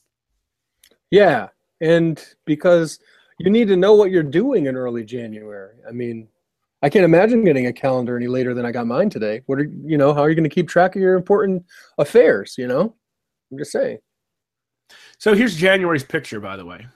Yeah, 1.11 1.49
and 1.81 2.25
because 2.45 2.99
you 3.39 3.51
need 3.51 3.69
to 3.69 3.77
know 3.77 3.95
what 3.95 4.11
you're 4.11 4.23
doing 4.23 4.67
in 4.67 4.77
early 4.77 5.05
January. 5.05 5.77
I 5.89 5.93
mean, 5.93 6.29
I 6.83 6.89
can't 6.89 7.05
imagine 7.05 7.45
getting 7.45 7.67
a 7.67 7.73
calendar 7.73 8.17
any 8.17 8.27
later 8.27 8.55
than 8.55 8.67
I 8.67 8.73
got 8.73 8.87
mine 8.87 9.11
today. 9.11 9.43
What 9.47 9.59
are 9.59 9.65
you 9.85 9.97
know? 9.97 10.13
How 10.13 10.21
are 10.21 10.29
you 10.29 10.35
going 10.35 10.49
to 10.49 10.55
keep 10.55 10.69
track 10.69 10.95
of 10.95 11.03
your 11.03 11.15
important 11.15 11.65
affairs? 11.99 12.57
You 12.59 12.69
know, 12.69 12.95
I'm 13.51 13.59
just 13.59 13.73
saying. 13.73 13.99
So 15.19 15.35
here's 15.35 15.57
January's 15.57 16.05
picture, 16.05 16.41
by 16.41 16.57
the 16.57 16.65
way. 16.65 16.87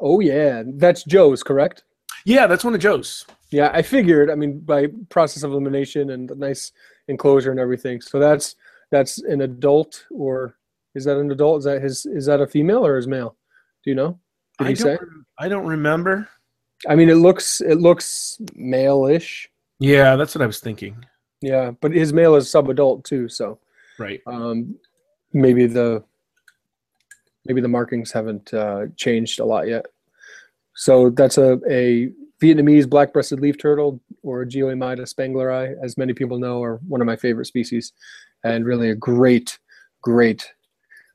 Oh 0.00 0.20
yeah, 0.20 0.62
that's 0.66 1.04
Joe's, 1.04 1.42
correct? 1.42 1.84
Yeah, 2.24 2.46
that's 2.46 2.64
one 2.64 2.74
of 2.74 2.80
Joe's. 2.80 3.26
Yeah, 3.50 3.70
I 3.72 3.82
figured. 3.82 4.30
I 4.30 4.34
mean, 4.34 4.60
by 4.60 4.88
process 5.08 5.42
of 5.42 5.52
elimination 5.52 6.10
and 6.10 6.30
a 6.30 6.34
nice 6.34 6.72
enclosure 7.08 7.50
and 7.50 7.60
everything. 7.60 8.00
So 8.00 8.18
that's 8.18 8.56
that's 8.90 9.18
an 9.18 9.40
adult, 9.42 10.06
or 10.10 10.56
is 10.94 11.04
that 11.04 11.18
an 11.18 11.30
adult? 11.30 11.58
Is 11.58 11.64
that 11.64 11.82
his? 11.82 12.06
Is 12.06 12.26
that 12.26 12.40
a 12.40 12.46
female 12.46 12.84
or 12.86 12.96
is 12.96 13.06
male? 13.06 13.36
Do 13.84 13.90
you 13.90 13.96
know? 13.96 14.18
Did 14.58 14.66
I 14.66 14.70
he 14.70 14.76
say? 14.76 14.98
I 15.38 15.48
don't 15.48 15.66
remember. 15.66 16.28
I 16.88 16.96
mean, 16.96 17.08
it 17.08 17.16
looks 17.16 17.60
it 17.60 17.78
looks 17.78 18.38
male-ish. 18.54 19.50
Yeah, 19.78 20.16
that's 20.16 20.34
what 20.34 20.42
I 20.42 20.46
was 20.46 20.60
thinking. 20.60 21.04
Yeah, 21.40 21.72
but 21.80 21.92
his 21.92 22.12
male 22.12 22.36
is 22.36 22.50
sub-adult 22.50 23.04
too, 23.04 23.28
so 23.28 23.58
right. 23.98 24.20
Um, 24.26 24.76
maybe 25.32 25.66
the 25.66 26.04
maybe 27.46 27.60
the 27.60 27.68
markings 27.68 28.12
haven't 28.12 28.52
uh, 28.54 28.86
changed 28.96 29.40
a 29.40 29.44
lot 29.44 29.68
yet. 29.68 29.86
So 30.74 31.10
that's 31.10 31.38
a, 31.38 31.58
a 31.68 32.10
Vietnamese 32.42 32.88
black-breasted 32.88 33.40
leaf 33.40 33.58
turtle, 33.58 34.00
or 34.22 34.44
Geoemyda 34.44 35.02
spengleri, 35.12 35.74
as 35.82 35.96
many 35.96 36.12
people 36.12 36.38
know, 36.38 36.62
are 36.62 36.80
one 36.88 37.00
of 37.00 37.06
my 37.06 37.16
favorite 37.16 37.46
species, 37.46 37.92
and 38.42 38.64
really 38.64 38.90
a 38.90 38.94
great, 38.94 39.58
great 40.02 40.52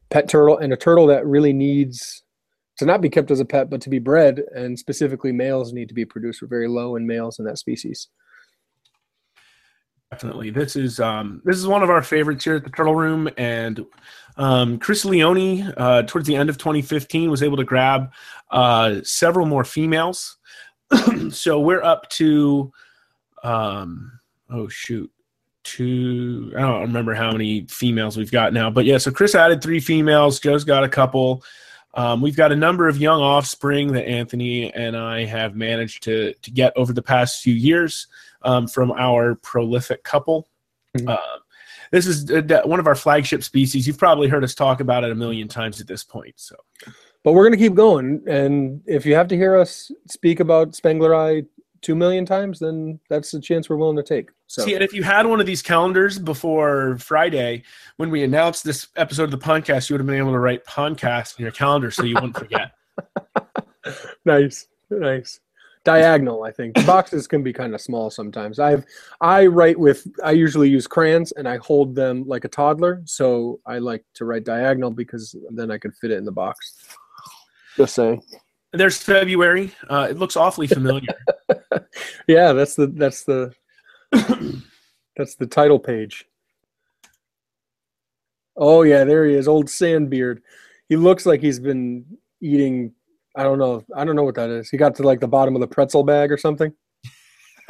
pet 0.10 0.30
turtle, 0.30 0.58
and 0.58 0.72
a 0.72 0.78
turtle 0.78 1.08
that 1.08 1.26
really 1.26 1.54
needs 1.54 2.24
to 2.78 2.86
not 2.86 3.02
be 3.02 3.10
kept 3.10 3.32
as 3.32 3.40
a 3.40 3.46
pet, 3.46 3.70
but 3.70 3.82
to 3.82 3.90
be 3.90 4.00
bred, 4.00 4.44
and 4.56 4.78
specifically 4.78 5.32
males 5.32 5.74
need 5.74 5.90
to 5.90 5.96
be 5.96 6.06
produced. 6.06 6.42
We're 6.42 6.48
very 6.48 6.68
low 6.68 6.96
in 6.96 7.08
males 7.08 7.40
in 7.40 7.46
that 7.46 7.58
species. 7.58 8.08
Definitely, 10.12 10.52
this 10.52 10.78
is 10.78 11.02
um, 11.02 11.42
this 11.44 11.58
is 11.58 11.68
one 11.68 11.84
of 11.84 11.90
our 11.90 12.02
favorites 12.02 12.46
here 12.46 12.56
at 12.56 12.64
the 12.64 12.70
Turtle 12.70 12.96
Room, 12.96 13.30
and 13.36 13.86
um, 14.38 14.80
Chris 14.80 15.04
Leone, 15.04 15.74
uh, 15.76 16.04
towards 16.04 16.26
the 16.26 16.36
end 16.38 16.50
of 16.50 16.58
2015, 16.58 17.30
was 17.30 17.44
able 17.44 17.58
to 17.58 17.66
grab 17.66 18.14
uh, 18.50 19.02
several 19.04 19.46
more 19.46 19.66
females. 19.66 20.38
so 21.30 21.60
we're 21.60 21.84
up 21.84 22.08
to, 22.12 22.72
um, 23.44 24.18
oh 24.50 24.70
shoot, 24.70 25.12
two. 25.66 26.54
I 26.56 26.62
don't 26.62 26.84
remember 26.84 27.14
how 27.14 27.34
many 27.34 27.66
females 27.66 28.16
we've 28.16 28.32
got 28.32 28.54
now, 28.54 28.70
but 28.70 28.86
yeah. 28.86 29.00
So 29.00 29.12
Chris 29.12 29.36
added 29.36 29.62
three 29.62 29.82
females. 29.82 30.40
Joe's 30.40 30.64
got 30.64 30.86
a 30.86 30.90
couple. 30.90 31.44
Um, 31.96 32.22
we've 32.22 32.38
got 32.38 32.54
a 32.54 32.56
number 32.56 32.88
of 32.88 32.98
young 32.98 33.20
offspring 33.20 33.92
that 33.92 34.08
Anthony 34.08 34.74
and 34.74 34.96
I 34.96 35.26
have 35.26 35.58
managed 35.58 36.04
to 36.04 36.34
to 36.34 36.52
get 36.52 36.72
over 36.78 36.94
the 36.94 37.02
past 37.02 37.42
few 37.42 37.54
years 37.54 38.08
um, 38.44 38.68
from 38.68 38.92
our 38.92 39.36
prolific 39.36 40.04
couple. 40.04 40.48
Mm-hmm. 40.98 41.10
Uh, 41.10 41.40
this 41.92 42.08
is 42.08 42.30
uh, 42.32 42.62
one 42.66 42.80
of 42.80 42.88
our 42.88 42.96
flagship 42.96 43.44
species. 43.44 43.88
You've 43.88 43.98
probably 43.98 44.28
heard 44.28 44.44
us 44.44 44.54
talk 44.54 44.80
about 44.80 45.04
it 45.04 45.12
a 45.12 45.16
million 45.16 45.48
times 45.48 45.80
at 45.80 45.88
this 45.88 46.04
point. 46.04 46.34
So, 46.38 46.56
but 47.24 47.34
we're 47.34 47.44
going 47.44 47.58
to 47.58 47.66
keep 47.66 47.76
going, 47.76 48.24
and 48.28 48.82
if 48.86 49.06
you 49.06 49.16
have 49.16 49.28
to 49.30 49.38
hear 49.38 49.56
us 49.56 49.92
speak 50.08 50.40
about 50.40 50.72
Spengleri 50.72 51.46
two 51.82 51.96
million 51.96 52.26
times, 52.26 52.60
then 52.60 53.00
that's 53.10 53.32
the 53.32 53.40
chance 53.40 53.70
we're 53.70 53.76
willing 53.78 53.96
to 53.98 54.04
take. 54.04 54.30
So. 54.48 54.64
See, 54.64 54.74
and 54.74 54.84
if 54.84 54.94
you 54.94 55.04
had 55.04 55.26
one 55.26 55.40
of 55.40 55.46
these 55.46 55.62
calendars 55.62 56.20
before 56.20 56.98
Friday, 56.98 57.64
when 57.98 58.10
we 58.10 58.24
announced 58.24 58.64
this 58.64 58.88
episode 58.96 59.26
of 59.26 59.32
the 59.32 59.38
podcast, 59.38 59.90
you 59.90 59.94
would 59.94 60.00
have 60.00 60.08
been 60.08 60.18
able 60.18 60.32
to 60.32 60.40
write 60.40 60.66
podcast 60.66 61.38
in 61.38 61.44
your 61.44 61.52
calendar 61.52 61.92
so 61.92 62.04
you 62.04 62.16
wouldn't 62.16 62.38
forget. 62.38 62.72
nice, 64.26 64.68
nice. 64.90 65.40
Diagonal, 65.88 66.44
I 66.44 66.52
think. 66.52 66.76
Boxes 66.86 67.28
can 67.28 67.44
be 67.44 67.54
kind 67.54 67.74
of 67.74 67.80
small 67.80 68.10
sometimes. 68.10 68.60
I've 68.60 68.84
I 69.22 69.46
write 69.46 69.80
with 69.80 70.06
I 70.22 70.32
usually 70.32 70.70
use 70.70 70.86
crayons 70.86 71.32
and 71.32 71.48
I 71.48 71.56
hold 71.58 71.96
them 71.96 72.26
like 72.28 72.44
a 72.44 72.50
toddler, 72.50 73.02
so 73.06 73.62
I 73.66 73.78
like 73.78 74.04
to 74.16 74.26
write 74.26 74.44
diagonal 74.44 74.92
because 74.92 75.34
then 75.50 75.72
I 75.72 75.78
can 75.78 75.94
fit 75.94 76.12
it 76.12 76.18
in 76.18 76.26
the 76.26 76.32
box. 76.34 76.74
Just 77.78 77.96
saying. 77.96 78.22
There's 78.74 79.02
February. 79.02 79.72
Uh, 79.90 80.08
it 80.10 80.18
looks 80.18 80.36
awfully 80.36 80.68
familiar. 80.68 81.08
yeah, 82.28 82.52
that's 82.52 82.76
the 82.76 82.88
that's 82.88 83.24
the 83.24 83.54
that's 85.16 85.36
the 85.36 85.48
title 85.48 85.80
page. 85.80 86.26
Oh 88.58 88.82
yeah, 88.82 89.06
there 89.06 89.26
he 89.26 89.36
is, 89.36 89.48
old 89.48 89.70
Sandbeard. 89.70 90.42
He 90.90 90.98
looks 90.98 91.26
like 91.26 91.40
he's 91.40 91.62
been 91.62 92.06
eating. 92.42 92.92
I 93.38 93.44
don't 93.44 93.60
know. 93.60 93.84
I 93.96 94.04
don't 94.04 94.16
know 94.16 94.24
what 94.24 94.36
that 94.36 94.50
is. 94.50 94.70
He 94.70 94.78
got 94.78 94.96
to 94.96 95.04
like 95.04 95.20
the 95.20 95.28
bottom 95.28 95.56
of 95.56 95.62
the 95.62 95.68
pretzel 95.68 96.04
bag 96.04 96.32
or 96.32 96.38
something. 96.38 96.74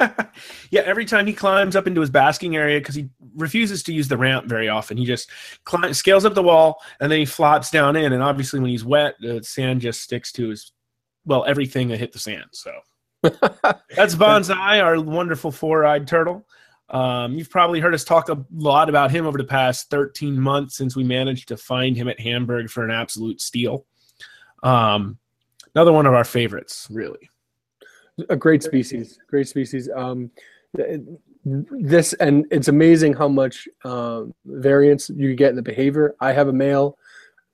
yeah, 0.70 0.80
every 0.84 1.04
time 1.04 1.26
he 1.26 1.32
climbs 1.32 1.76
up 1.76 1.86
into 1.86 2.00
his 2.00 2.10
basking 2.10 2.56
area, 2.56 2.80
because 2.80 2.94
he 2.94 3.08
refuses 3.36 3.82
to 3.82 3.92
use 3.92 4.08
the 4.08 4.16
ramp 4.16 4.46
very 4.46 4.68
often, 4.68 4.96
he 4.96 5.04
just 5.04 5.30
climbs, 5.64 5.98
scales 5.98 6.24
up 6.24 6.34
the 6.34 6.42
wall 6.42 6.80
and 7.00 7.10
then 7.12 7.18
he 7.18 7.26
flops 7.26 7.70
down 7.70 7.96
in. 7.96 8.12
And 8.12 8.22
obviously, 8.22 8.60
when 8.60 8.70
he's 8.70 8.84
wet, 8.84 9.16
the 9.20 9.42
sand 9.42 9.80
just 9.80 10.00
sticks 10.00 10.32
to 10.32 10.48
his 10.48 10.72
well 11.26 11.44
everything 11.44 11.88
that 11.88 11.98
hit 11.98 12.12
the 12.12 12.18
sand. 12.18 12.46
So 12.52 12.72
that's 13.22 14.14
Bonsai, 14.14 14.82
our 14.82 15.00
wonderful 15.00 15.52
four-eyed 15.52 16.06
turtle. 16.06 16.46
Um, 16.90 17.34
you've 17.34 17.50
probably 17.50 17.80
heard 17.80 17.92
us 17.92 18.04
talk 18.04 18.30
a 18.30 18.42
lot 18.50 18.88
about 18.88 19.10
him 19.10 19.26
over 19.26 19.36
the 19.36 19.44
past 19.44 19.90
13 19.90 20.40
months 20.40 20.76
since 20.76 20.96
we 20.96 21.04
managed 21.04 21.48
to 21.48 21.56
find 21.56 21.94
him 21.96 22.08
at 22.08 22.18
Hamburg 22.18 22.70
for 22.70 22.82
an 22.82 22.90
absolute 22.90 23.42
steal. 23.42 23.84
Um, 24.62 25.18
another 25.74 25.92
one 25.92 26.06
of 26.06 26.14
our 26.14 26.24
favorites, 26.24 26.88
really. 26.90 27.30
A 28.30 28.36
great 28.36 28.62
species, 28.62 29.18
great 29.28 29.48
species. 29.48 29.88
Um, 29.94 30.30
this 31.44 32.12
and 32.14 32.46
it's 32.50 32.68
amazing 32.68 33.14
how 33.14 33.28
much 33.28 33.68
uh, 33.84 34.24
variance 34.44 35.10
you 35.10 35.34
get 35.34 35.50
in 35.50 35.56
the 35.56 35.62
behavior. 35.62 36.14
I 36.20 36.32
have 36.32 36.48
a 36.48 36.52
male 36.52 36.98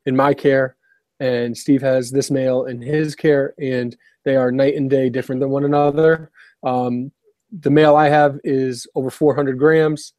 in 0.06 0.16
my 0.16 0.35
care, 0.35 0.76
and 1.21 1.56
Steve 1.56 1.83
has 1.83 2.11
this 2.11 2.30
male 2.30 2.64
in 2.64 2.80
his 2.80 3.14
care, 3.14 3.54
and 3.59 3.97
they 4.25 4.37
are 4.37 4.50
night 4.50 4.75
and 4.76 4.88
day 4.88 5.11
different 5.11 5.40
than 5.40 5.50
one 5.50 5.64
another. 5.64 6.30
Um, 6.62 7.12
the 7.61 7.71
male 7.71 7.97
I 7.97 8.09
have 8.09 8.40
is 8.42 8.87
over 8.94 9.11
400 9.11 9.59
grams. 9.59 10.14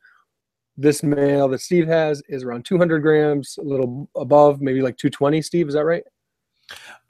This 0.77 1.03
male 1.03 1.47
that 1.49 1.61
Steve 1.61 1.87
has 1.87 2.21
is 2.29 2.43
around 2.43 2.65
200 2.65 2.99
grams, 2.99 3.57
a 3.57 3.63
little 3.63 4.09
above, 4.15 4.61
maybe 4.61 4.81
like 4.81 4.97
220. 4.97 5.41
Steve, 5.41 5.67
is 5.67 5.73
that 5.73 5.85
right? 5.85 6.03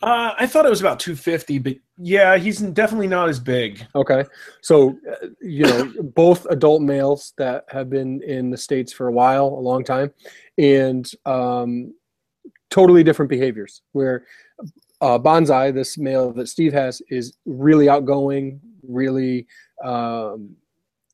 Uh, 0.01 0.33
I 0.37 0.45
thought 0.45 0.65
it 0.65 0.69
was 0.69 0.81
about 0.81 0.99
250, 0.99 1.59
but 1.59 1.77
yeah, 1.97 2.37
he's 2.37 2.59
definitely 2.59 3.07
not 3.07 3.29
as 3.29 3.39
big. 3.39 3.85
Okay, 3.95 4.25
so 4.61 4.97
uh, 5.09 5.27
you 5.41 5.63
know, 5.63 5.91
both 6.15 6.45
adult 6.47 6.81
males 6.81 7.33
that 7.37 7.65
have 7.69 7.89
been 7.89 8.21
in 8.23 8.49
the 8.49 8.57
states 8.57 8.91
for 8.91 9.07
a 9.07 9.11
while, 9.11 9.47
a 9.47 9.61
long 9.61 9.83
time, 9.83 10.11
and 10.57 11.09
um, 11.25 11.93
totally 12.69 13.03
different 13.03 13.29
behaviors. 13.29 13.81
Where 13.93 14.25
uh, 15.01 15.17
Bonsai, 15.17 15.73
this 15.73 15.97
male 15.97 16.31
that 16.33 16.49
Steve 16.49 16.73
has, 16.73 17.01
is 17.09 17.37
really 17.45 17.89
outgoing, 17.89 18.59
really, 18.83 19.47
um, 19.83 20.55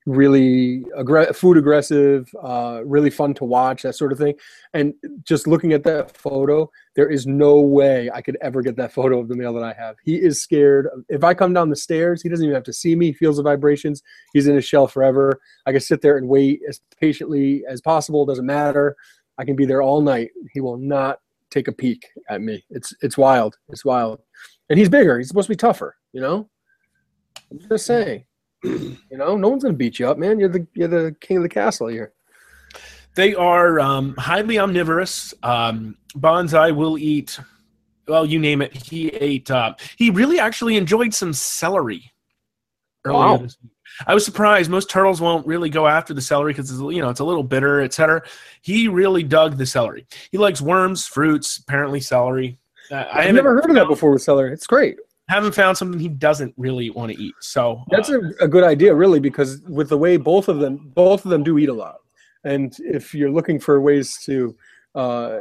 really 0.05 0.83
aggr- 0.97 1.35
food 1.35 1.57
aggressive, 1.57 2.29
uh, 2.41 2.81
really 2.85 3.09
fun 3.09 3.33
to 3.35 3.45
watch, 3.45 3.83
that 3.83 3.95
sort 3.95 4.11
of 4.11 4.17
thing. 4.17 4.33
And 4.73 4.93
just 5.23 5.47
looking 5.47 5.73
at 5.73 5.83
that 5.83 6.17
photo, 6.17 6.69
there 6.95 7.09
is 7.09 7.27
no 7.27 7.59
way 7.59 8.09
I 8.11 8.21
could 8.21 8.37
ever 8.41 8.61
get 8.61 8.75
that 8.77 8.93
photo 8.93 9.19
of 9.19 9.27
the 9.27 9.35
male 9.35 9.53
that 9.53 9.63
I 9.63 9.73
have. 9.73 9.97
He 10.03 10.15
is 10.15 10.41
scared. 10.41 10.87
If 11.09 11.23
I 11.23 11.33
come 11.33 11.53
down 11.53 11.69
the 11.69 11.75
stairs, 11.75 12.21
he 12.21 12.29
doesn't 12.29 12.43
even 12.43 12.55
have 12.55 12.63
to 12.63 12.73
see 12.73 12.95
me. 12.95 13.07
He 13.07 13.13
feels 13.13 13.37
the 13.37 13.43
vibrations. 13.43 14.01
He's 14.33 14.47
in 14.47 14.55
his 14.55 14.65
shell 14.65 14.87
forever. 14.87 15.39
I 15.65 15.71
can 15.71 15.81
sit 15.81 16.01
there 16.01 16.17
and 16.17 16.27
wait 16.27 16.61
as 16.67 16.81
patiently 16.99 17.63
as 17.67 17.81
possible. 17.81 18.25
Doesn't 18.25 18.45
matter. 18.45 18.95
I 19.37 19.45
can 19.45 19.55
be 19.55 19.65
there 19.65 19.81
all 19.81 20.01
night. 20.01 20.31
He 20.51 20.61
will 20.61 20.77
not 20.77 21.19
take 21.49 21.67
a 21.67 21.71
peek 21.71 22.07
at 22.29 22.41
me. 22.41 22.63
It's 22.69 22.93
it's 23.01 23.17
wild. 23.17 23.57
It's 23.69 23.85
wild. 23.85 24.21
And 24.69 24.79
he's 24.79 24.89
bigger. 24.89 25.17
He's 25.17 25.27
supposed 25.27 25.47
to 25.47 25.51
be 25.51 25.57
tougher. 25.57 25.97
You 26.13 26.21
know. 26.21 26.49
I'm 27.49 27.59
just 27.67 27.85
saying. 27.85 28.23
You 28.63 28.97
know, 29.11 29.35
no 29.37 29.49
one's 29.49 29.63
gonna 29.63 29.75
beat 29.75 29.99
you 29.99 30.07
up, 30.07 30.17
man. 30.17 30.39
You're 30.39 30.49
the 30.49 30.67
you're 30.73 30.87
the 30.87 31.15
king 31.19 31.37
of 31.37 31.43
the 31.43 31.49
castle 31.49 31.87
here. 31.87 32.13
They 33.15 33.35
are 33.35 33.79
um, 33.79 34.15
highly 34.17 34.57
omnivorous. 34.59 35.33
Um, 35.43 35.97
Bonsai 36.15 36.75
will 36.75 36.97
eat. 36.97 37.39
Well, 38.07 38.25
you 38.25 38.39
name 38.39 38.61
it. 38.61 38.73
He 38.75 39.09
ate. 39.09 39.51
Uh, 39.51 39.75
he 39.97 40.09
really 40.09 40.39
actually 40.39 40.77
enjoyed 40.77 41.13
some 41.13 41.33
celery. 41.33 42.11
Earlier 43.03 43.19
Wow. 43.19 43.37
this 43.37 43.57
week. 43.61 43.71
I 44.07 44.13
was 44.13 44.23
surprised. 44.23 44.69
Most 44.71 44.89
turtles 44.89 45.19
won't 45.19 45.45
really 45.45 45.69
go 45.69 45.87
after 45.87 46.13
the 46.13 46.21
celery 46.21 46.53
because 46.53 46.71
you 46.71 47.01
know 47.01 47.09
it's 47.09 47.19
a 47.19 47.25
little 47.25 47.43
bitter, 47.43 47.81
etc. 47.81 48.21
He 48.61 48.87
really 48.87 49.23
dug 49.23 49.57
the 49.57 49.65
celery. 49.65 50.05
He 50.31 50.37
likes 50.37 50.61
worms, 50.61 51.05
fruits, 51.05 51.57
apparently 51.57 51.99
celery. 51.99 52.57
Uh, 52.91 52.95
I 52.95 53.23
I've 53.27 53.35
never 53.35 53.53
heard 53.55 53.69
of 53.69 53.75
that 53.75 53.87
before 53.87 54.11
with 54.11 54.21
celery. 54.21 54.53
It's 54.53 54.67
great. 54.67 54.97
Haven't 55.31 55.55
found 55.55 55.77
something 55.77 55.99
he 55.99 56.09
doesn't 56.09 56.53
really 56.57 56.89
want 56.89 57.11
to 57.11 57.17
eat. 57.21 57.35
So 57.39 57.83
That's 57.89 58.09
uh, 58.09 58.19
a, 58.41 58.45
a 58.45 58.47
good 58.47 58.65
idea, 58.65 58.93
really, 58.93 59.19
because 59.19 59.61
with 59.61 59.87
the 59.89 59.97
way 59.97 60.17
both 60.17 60.49
of 60.49 60.59
them, 60.59 60.91
both 60.93 61.23
of 61.23 61.31
them 61.31 61.43
do 61.43 61.57
eat 61.57 61.69
a 61.69 61.73
lot, 61.73 61.99
and 62.43 62.75
if 62.79 63.13
you're 63.13 63.31
looking 63.31 63.59
for 63.59 63.79
ways 63.79 64.17
to 64.25 64.55
uh, 64.93 65.39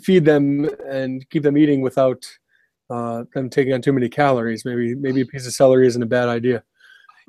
feed 0.00 0.24
them 0.24 0.70
and 0.88 1.28
keep 1.30 1.42
them 1.42 1.58
eating 1.58 1.80
without 1.80 2.24
uh, 2.90 3.24
them 3.34 3.50
taking 3.50 3.72
on 3.72 3.82
too 3.82 3.92
many 3.92 4.08
calories, 4.08 4.64
maybe 4.64 4.94
maybe 4.94 5.20
a 5.20 5.26
piece 5.26 5.46
of 5.46 5.52
celery 5.52 5.86
isn't 5.88 6.02
a 6.02 6.06
bad 6.06 6.28
idea. 6.28 6.62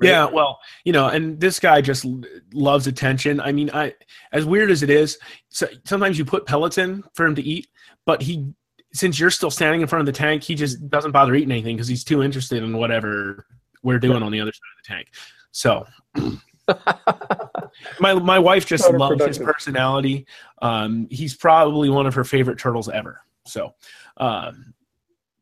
right? 0.00 0.08
Yeah, 0.08 0.26
well, 0.26 0.60
you 0.84 0.92
know, 0.92 1.08
and 1.08 1.40
this 1.40 1.58
guy 1.58 1.80
just 1.80 2.06
loves 2.52 2.86
attention. 2.86 3.40
I 3.40 3.50
mean, 3.50 3.70
I 3.74 3.94
as 4.30 4.44
weird 4.44 4.70
as 4.70 4.82
it 4.84 4.90
is, 4.90 5.18
so, 5.48 5.66
sometimes 5.84 6.18
you 6.18 6.24
put 6.24 6.46
pellets 6.46 6.78
in 6.78 7.02
for 7.14 7.26
him 7.26 7.34
to 7.34 7.42
eat, 7.42 7.66
but 8.04 8.22
he 8.22 8.54
since 8.96 9.18
you're 9.18 9.30
still 9.30 9.50
standing 9.50 9.80
in 9.80 9.86
front 9.86 10.00
of 10.00 10.06
the 10.06 10.18
tank, 10.18 10.42
he 10.42 10.54
just 10.54 10.88
doesn't 10.88 11.12
bother 11.12 11.34
eating 11.34 11.50
anything 11.50 11.76
because 11.76 11.88
he's 11.88 12.04
too 12.04 12.22
interested 12.22 12.62
in 12.62 12.76
whatever 12.76 13.46
we're 13.82 13.98
doing 13.98 14.22
on 14.22 14.32
the 14.32 14.40
other 14.40 14.52
side 14.52 14.60
of 14.78 14.84
the 14.84 14.94
tank. 14.94 15.08
So 15.52 15.86
my 18.00 18.14
my 18.14 18.38
wife 18.38 18.66
just 18.66 18.90
loves 18.90 19.24
his 19.24 19.38
personality. 19.38 20.26
Um, 20.62 21.06
he's 21.10 21.34
probably 21.34 21.90
one 21.90 22.06
of 22.06 22.14
her 22.14 22.24
favorite 22.24 22.58
turtles 22.58 22.88
ever. 22.88 23.20
So, 23.44 23.74
um, 24.16 24.74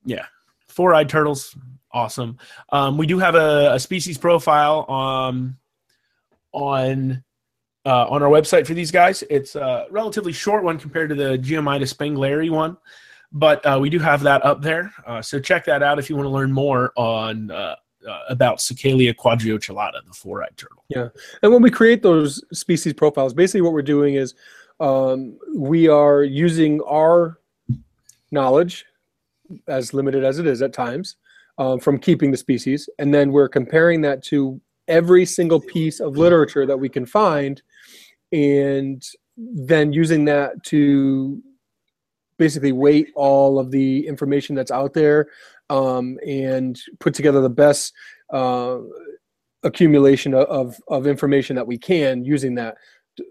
yeah, 0.04 0.26
four 0.68 0.94
eyed 0.94 1.08
turtles, 1.08 1.56
awesome. 1.92 2.38
Um, 2.70 2.98
we 2.98 3.06
do 3.06 3.18
have 3.18 3.34
a, 3.34 3.74
a 3.74 3.80
species 3.80 4.18
profile 4.18 4.90
um, 4.90 5.56
on 6.52 7.24
uh, 7.86 8.06
on 8.08 8.22
our 8.22 8.28
website 8.28 8.66
for 8.66 8.74
these 8.74 8.90
guys. 8.90 9.22
It's 9.30 9.56
a 9.56 9.86
relatively 9.90 10.32
short 10.32 10.64
one 10.64 10.78
compared 10.78 11.10
to 11.10 11.14
the 11.14 11.38
Geoemyda 11.38 11.82
spengleri 11.82 12.50
one, 12.50 12.76
but 13.34 13.66
uh, 13.66 13.78
we 13.80 13.90
do 13.90 13.98
have 13.98 14.22
that 14.22 14.44
up 14.44 14.62
there. 14.62 14.92
Uh, 15.04 15.20
so 15.20 15.40
check 15.40 15.64
that 15.64 15.82
out 15.82 15.98
if 15.98 16.08
you 16.08 16.16
want 16.16 16.24
to 16.24 16.30
learn 16.30 16.52
more 16.52 16.92
on 16.96 17.50
uh, 17.50 17.74
uh, 18.08 18.20
about 18.28 18.58
Sacalia 18.58 19.14
quadriocellata, 19.14 20.04
the 20.06 20.14
four-eyed 20.14 20.56
turtle. 20.56 20.84
Yeah, 20.88 21.08
and 21.42 21.52
when 21.52 21.60
we 21.60 21.70
create 21.70 22.02
those 22.02 22.42
species 22.52 22.92
profiles, 22.92 23.34
basically 23.34 23.62
what 23.62 23.72
we're 23.72 23.82
doing 23.82 24.14
is 24.14 24.34
um, 24.78 25.36
we 25.54 25.88
are 25.88 26.22
using 26.22 26.80
our 26.82 27.40
knowledge, 28.30 28.84
as 29.66 29.92
limited 29.92 30.24
as 30.24 30.38
it 30.38 30.46
is 30.46 30.62
at 30.62 30.72
times, 30.72 31.16
um, 31.58 31.80
from 31.80 31.98
keeping 31.98 32.30
the 32.30 32.36
species, 32.36 32.88
and 32.98 33.12
then 33.12 33.32
we're 33.32 33.48
comparing 33.48 34.00
that 34.02 34.22
to 34.24 34.60
every 34.86 35.24
single 35.24 35.60
piece 35.60 35.98
of 35.98 36.16
literature 36.16 36.66
that 36.66 36.76
we 36.76 36.88
can 36.88 37.06
find, 37.06 37.62
and 38.32 39.02
then 39.36 39.92
using 39.92 40.24
that 40.24 40.62
to 40.62 41.42
basically 42.38 42.72
weight 42.72 43.08
all 43.14 43.58
of 43.58 43.70
the 43.70 44.06
information 44.06 44.54
that's 44.54 44.70
out 44.70 44.94
there 44.94 45.28
um, 45.70 46.18
and 46.26 46.80
put 47.00 47.14
together 47.14 47.40
the 47.40 47.50
best 47.50 47.92
uh, 48.32 48.78
accumulation 49.62 50.34
of, 50.34 50.80
of, 50.88 51.06
information 51.06 51.56
that 51.56 51.66
we 51.66 51.78
can 51.78 52.24
using 52.24 52.54
that 52.54 52.76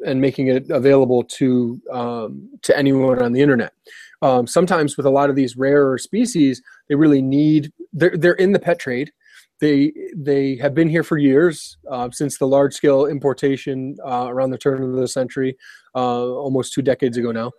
and 0.05 0.19
making 0.19 0.47
it 0.47 0.69
available 0.69 1.23
to 1.23 1.79
um, 1.91 2.49
to 2.61 2.75
anyone 2.77 3.21
on 3.21 3.33
the 3.33 3.41
internet. 3.41 3.73
Um, 4.21 4.47
sometimes 4.47 4.95
with 4.97 5.05
a 5.05 5.09
lot 5.09 5.29
of 5.29 5.35
these 5.35 5.57
rarer 5.57 5.97
species, 5.97 6.61
they 6.87 6.95
really 6.95 7.21
need 7.21 7.71
they're 7.91 8.17
they're 8.17 8.33
in 8.33 8.53
the 8.53 8.59
pet 8.59 8.79
trade. 8.79 9.11
They 9.59 9.93
they 10.15 10.55
have 10.57 10.73
been 10.73 10.89
here 10.89 11.03
for 11.03 11.17
years 11.17 11.77
uh, 11.89 12.09
since 12.11 12.37
the 12.37 12.47
large 12.47 12.73
scale 12.73 13.05
importation 13.05 13.97
uh, 14.05 14.27
around 14.29 14.51
the 14.51 14.57
turn 14.57 14.81
of 14.81 14.93
the 14.93 15.07
century, 15.07 15.57
uh, 15.95 16.25
almost 16.25 16.73
two 16.73 16.81
decades 16.81 17.17
ago 17.17 17.31
now, 17.31 17.51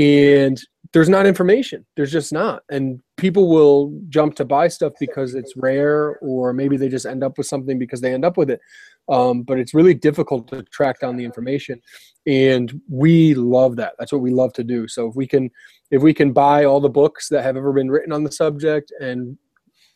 and 0.00 0.58
there's 0.92 1.10
not 1.10 1.26
information. 1.26 1.84
There's 1.94 2.10
just 2.10 2.32
not, 2.32 2.62
and 2.70 3.00
people 3.16 3.48
will 3.48 3.92
jump 4.08 4.34
to 4.36 4.44
buy 4.44 4.68
stuff 4.68 4.94
because 4.98 5.34
it's 5.34 5.56
rare, 5.56 6.16
or 6.18 6.52
maybe 6.52 6.76
they 6.76 6.88
just 6.88 7.06
end 7.06 7.22
up 7.22 7.36
with 7.36 7.46
something 7.46 7.78
because 7.78 8.00
they 8.00 8.12
end 8.12 8.24
up 8.24 8.36
with 8.36 8.50
it. 8.50 8.60
Um, 9.08 9.42
but 9.42 9.58
it's 9.58 9.74
really 9.74 9.94
difficult 9.94 10.48
to 10.48 10.62
track 10.64 11.00
down 11.00 11.16
the 11.16 11.24
information, 11.24 11.80
and 12.26 12.80
we 12.88 13.34
love 13.34 13.76
that. 13.76 13.94
That's 13.98 14.12
what 14.12 14.22
we 14.22 14.30
love 14.30 14.52
to 14.54 14.64
do. 14.64 14.88
So 14.88 15.06
if 15.08 15.14
we 15.14 15.26
can, 15.26 15.50
if 15.90 16.02
we 16.02 16.14
can 16.14 16.32
buy 16.32 16.64
all 16.64 16.80
the 16.80 16.88
books 16.88 17.28
that 17.28 17.42
have 17.42 17.56
ever 17.56 17.72
been 17.72 17.90
written 17.90 18.12
on 18.12 18.24
the 18.24 18.32
subject 18.32 18.92
and 19.00 19.36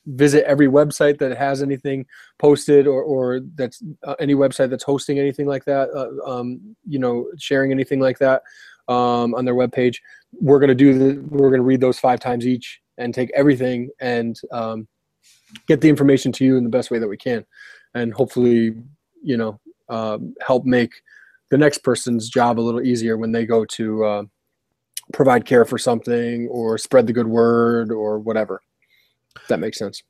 visit 0.07 0.45
every 0.45 0.69
website 0.69 1.19
that 1.19 1.37
has 1.37 1.63
anything 1.63 2.05
posted 2.39 2.87
or, 2.87 3.03
or 3.03 3.41
that's 3.55 3.83
uh, 4.03 4.15
any 4.21 4.35
website 4.35 4.69
that's 4.69 4.85
hosting 4.85 5.19
anything 5.19 5.47
like 5.47 5.65
that 5.65 5.89
uh, 5.97 6.31
um, 6.31 6.77
you 6.87 6.99
know 6.99 7.27
sharing 7.39 7.73
anything 7.73 8.01
like 8.01 8.19
that 8.19 8.43
um, 8.89 9.35
on 9.35 9.45
their 9.45 9.55
webpage. 9.55 9.97
We're 10.33 10.59
going 10.59 10.69
to 10.69 10.75
do 10.75 10.99
the 10.99 11.21
we're 11.29 11.51
going 11.51 11.61
to 11.61 11.67
read 11.67 11.81
those 11.81 11.99
five 11.99 12.21
times 12.21 12.47
each 12.47 12.81
and 12.99 13.13
take 13.13 13.31
everything 13.35 13.91
and 14.01 14.37
um, 14.53 14.89
get 15.67 15.81
the 15.81 15.89
information 15.89 16.33
to 16.33 16.45
you 16.45 16.57
in 16.57 16.65
the 16.65 16.71
best 16.71 16.91
way 16.91 16.99
that 16.99 17.09
we 17.09 17.17
can. 17.17 17.45
And 17.95 18.13
hopefully 18.13 18.75
you 19.23 19.37
know 19.37 19.61
um, 19.89 20.35
help 20.47 20.65
make 20.65 20.93
the 21.51 21.59
next 21.59 21.79
person's 21.79 22.29
job 22.29 22.59
a 22.59 22.63
little 22.63 22.83
easier 22.83 23.17
when 23.17 23.33
they 23.33 23.47
go 23.47 23.65
to 23.65 24.05
uh, 24.05 24.23
provide 25.13 25.45
care 25.45 25.65
for 25.65 25.79
something 25.79 26.49
or 26.49 26.79
spread 26.79 27.07
the 27.07 27.13
good 27.13 27.27
word 27.27 27.93
or 27.93 28.19
whatever. 28.19 28.61
If 29.37 29.49
that 29.49 29.61
makes 29.61 29.79
sense. 29.79 30.03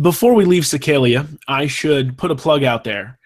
Before 0.00 0.34
we 0.34 0.44
leave 0.44 0.64
Sacalia, 0.64 1.26
I 1.48 1.66
should 1.66 2.16
put 2.16 2.30
a 2.30 2.36
plug 2.36 2.64
out 2.64 2.84
there. 2.84 3.18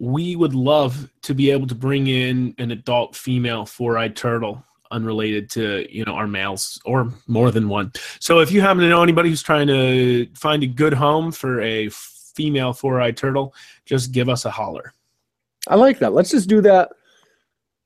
We 0.00 0.34
would 0.34 0.54
love 0.54 1.08
to 1.22 1.34
be 1.34 1.50
able 1.50 1.68
to 1.68 1.74
bring 1.74 2.08
in 2.08 2.54
an 2.58 2.72
adult 2.72 3.14
female 3.14 3.64
four-eyed 3.64 4.16
turtle 4.16 4.64
unrelated 4.90 5.48
to 5.48 5.86
you 5.88 6.04
know 6.04 6.14
our 6.14 6.26
males 6.26 6.80
or 6.84 7.12
more 7.28 7.50
than 7.50 7.68
one. 7.68 7.92
So 8.18 8.40
if 8.40 8.50
you 8.50 8.60
happen 8.60 8.80
to 8.80 8.88
know 8.88 9.02
anybody 9.02 9.28
who's 9.28 9.42
trying 9.42 9.68
to 9.68 10.26
find 10.34 10.62
a 10.62 10.66
good 10.66 10.94
home 10.94 11.30
for 11.30 11.60
a 11.60 11.88
female 11.90 12.72
four-eyed 12.72 13.16
turtle, 13.16 13.54
just 13.84 14.12
give 14.12 14.28
us 14.28 14.44
a 14.44 14.50
holler. 14.50 14.92
I 15.68 15.74
like 15.74 15.98
that. 15.98 16.12
Let's 16.12 16.30
just 16.30 16.48
do 16.48 16.60
that. 16.62 16.90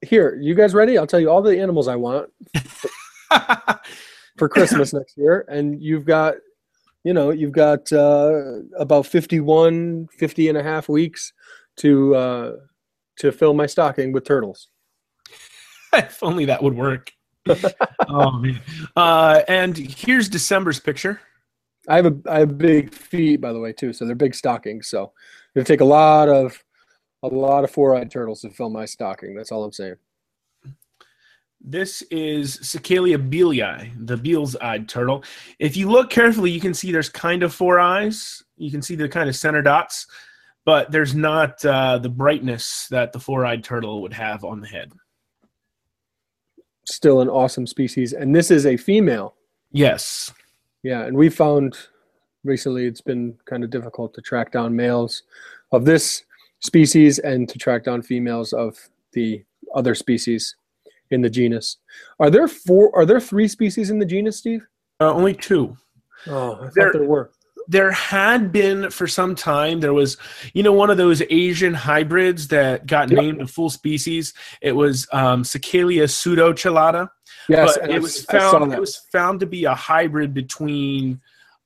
Here, 0.01 0.39
you 0.41 0.55
guys 0.55 0.75
ready? 0.75 0.99
I'll 0.99 1.07
tell 1.07 1.21
you 1.21 1.31
all 1.31 1.43
the 1.43 1.59
animals 1.59 1.89
I 1.89 1.97
want 1.97 2.31
for 4.37 4.49
Christmas 4.49 4.93
next 4.93 5.17
year. 5.17 5.45
And 5.49 5.83
you've 5.83 6.05
got, 6.05 6.35
you 7.05 7.15
know, 7.15 7.31
you've 7.31 7.53
got 7.53 7.91
uh, 7.93 8.61
about 8.79 9.07
51, 9.07 10.09
50 10.09 10.49
and 10.49 10.59
a 10.59 10.63
half 10.63 10.89
weeks 10.89 11.33
to 11.79 12.15
uh, 12.15 12.53
to 13.19 13.33
fill 13.33 13.55
my 13.55 13.67
stocking 13.67 14.13
with 14.13 14.25
turtles. 14.25 14.69
if 15.95 16.23
only 16.23 16.45
that 16.47 16.63
would 16.63 16.75
work. 16.75 17.13
oh 18.09 18.33
man! 18.33 18.61
Uh, 18.97 19.43
and 19.49 19.77
here's 19.77 20.29
December's 20.29 20.81
picture. 20.81 21.21
I 21.89 21.97
have 21.97 22.07
a 22.07 22.17
I 22.31 22.39
have 22.41 22.59
big 22.59 22.95
feet, 22.95 23.41
by 23.41 23.53
the 23.53 23.61
way, 23.61 23.73
too. 23.73 23.93
So 23.93 24.07
they're 24.07 24.15
big 24.15 24.35
stockings. 24.35 24.89
So 24.89 25.13
it'll 25.55 25.67
take 25.67 25.81
a 25.81 25.85
lot 25.85 26.29
of 26.29 26.63
a 27.23 27.29
lot 27.29 27.65
of 27.65 27.71
four-eyed 27.71 28.11
turtles 28.11 28.43
to 28.43 28.51
fill 28.51 28.71
my 28.71 28.85
stocking. 28.85 29.35
That's 29.35 29.51
all 29.51 29.65
I'm 29.65 29.73
saying. 29.73 29.97
This 31.67 32.03
is 32.11 32.59
Sacalia 32.59 33.17
bealei, 33.17 33.91
the 34.07 34.19
Beals-eyed 34.19 34.87
turtle. 34.87 35.25
If 35.59 35.79
you 35.79 35.91
look 35.91 36.11
carefully, 36.11 36.51
you 36.51 36.61
can 36.61 36.75
see 36.75 36.93
there's 36.93 37.09
kind 37.09 37.43
of 37.43 37.55
four 37.55 37.81
eyes. 37.81 38.43
You 38.59 38.71
can 38.71 38.83
see 38.83 38.97
the 38.97 39.09
kind 39.09 39.31
of 39.31 39.37
center 39.37 39.63
dots, 39.63 40.07
but 40.65 40.91
there's 40.91 41.15
not 41.15 41.65
uh, 41.65 41.99
the 41.99 42.09
brightness 42.09 42.87
that 42.91 43.13
the 43.13 43.21
four-eyed 43.21 43.63
turtle 43.65 44.03
would 44.03 44.13
have 44.15 44.45
on 44.45 44.61
the 44.61 44.67
head. 44.69 44.93
Still 46.87 47.21
an 47.23 47.29
awesome 47.29 47.67
species, 47.67 48.13
and 48.13 48.35
this 48.35 48.51
is 48.51 48.67
a 48.67 48.77
female. 48.77 49.35
Yes. 49.73 50.33
yeah, 50.83 51.05
and 51.05 51.17
we 51.17 51.29
found 51.31 51.77
recently 52.45 52.87
it's 52.87 53.01
been 53.01 53.37
kind 53.47 53.65
of 53.65 53.71
difficult 53.71 54.13
to 54.15 54.21
track 54.21 54.53
down 54.53 54.77
males 54.77 55.23
of 55.73 55.85
this 55.87 56.25
species 56.61 57.19
and 57.19 57.49
to 57.49 57.59
track 57.59 57.85
down 57.85 58.03
females 58.03 58.53
of 58.53 58.79
the 59.13 59.43
other 59.75 59.95
species 59.95 60.57
in 61.11 61.23
the 61.23 61.31
genus. 61.31 61.79
Are 62.21 62.29
there 62.31 62.47
four? 62.49 62.95
Are 62.95 63.07
there 63.07 63.21
three 63.21 63.49
species 63.49 63.89
in 63.91 63.99
the 63.99 64.05
genus, 64.07 64.37
Steve? 64.39 64.67
Uh, 65.01 65.13
only 65.13 65.35
two. 65.35 65.77
Oh, 66.27 66.55
I 66.55 66.57
thought 66.65 66.75
There- 66.75 66.93
there 66.93 67.05
were. 67.05 67.31
There 67.69 67.93
had 67.93 68.53
been 68.53 68.91
for 68.91 69.07
some 69.07 69.35
time. 69.35 69.81
There 69.81 69.95
was, 69.95 70.17
you 70.53 70.63
know, 70.63 70.73
one 70.73 70.91
of 70.91 70.97
those 70.97 71.23
Asian 71.31 71.75
hybrids 71.75 72.49
that 72.49 72.87
got 72.87 73.11
Yep. 73.11 73.21
named 73.21 73.41
a 73.41 73.47
full 73.47 73.71
species. 73.71 74.35
It 74.61 74.73
was 74.73 75.07
um, 75.13 75.43
Sacalia 75.45 76.05
pseudocellata. 76.05 77.09
Yes, 77.49 77.79
but 77.79 77.91
it 77.91 78.01
was 78.03 78.25
found 78.25 78.73
it 78.73 78.81
was 78.81 78.97
found 79.13 79.41
to 79.41 79.47
be 79.47 79.65
a 79.65 79.75
hybrid 79.75 80.33
between 80.35 81.21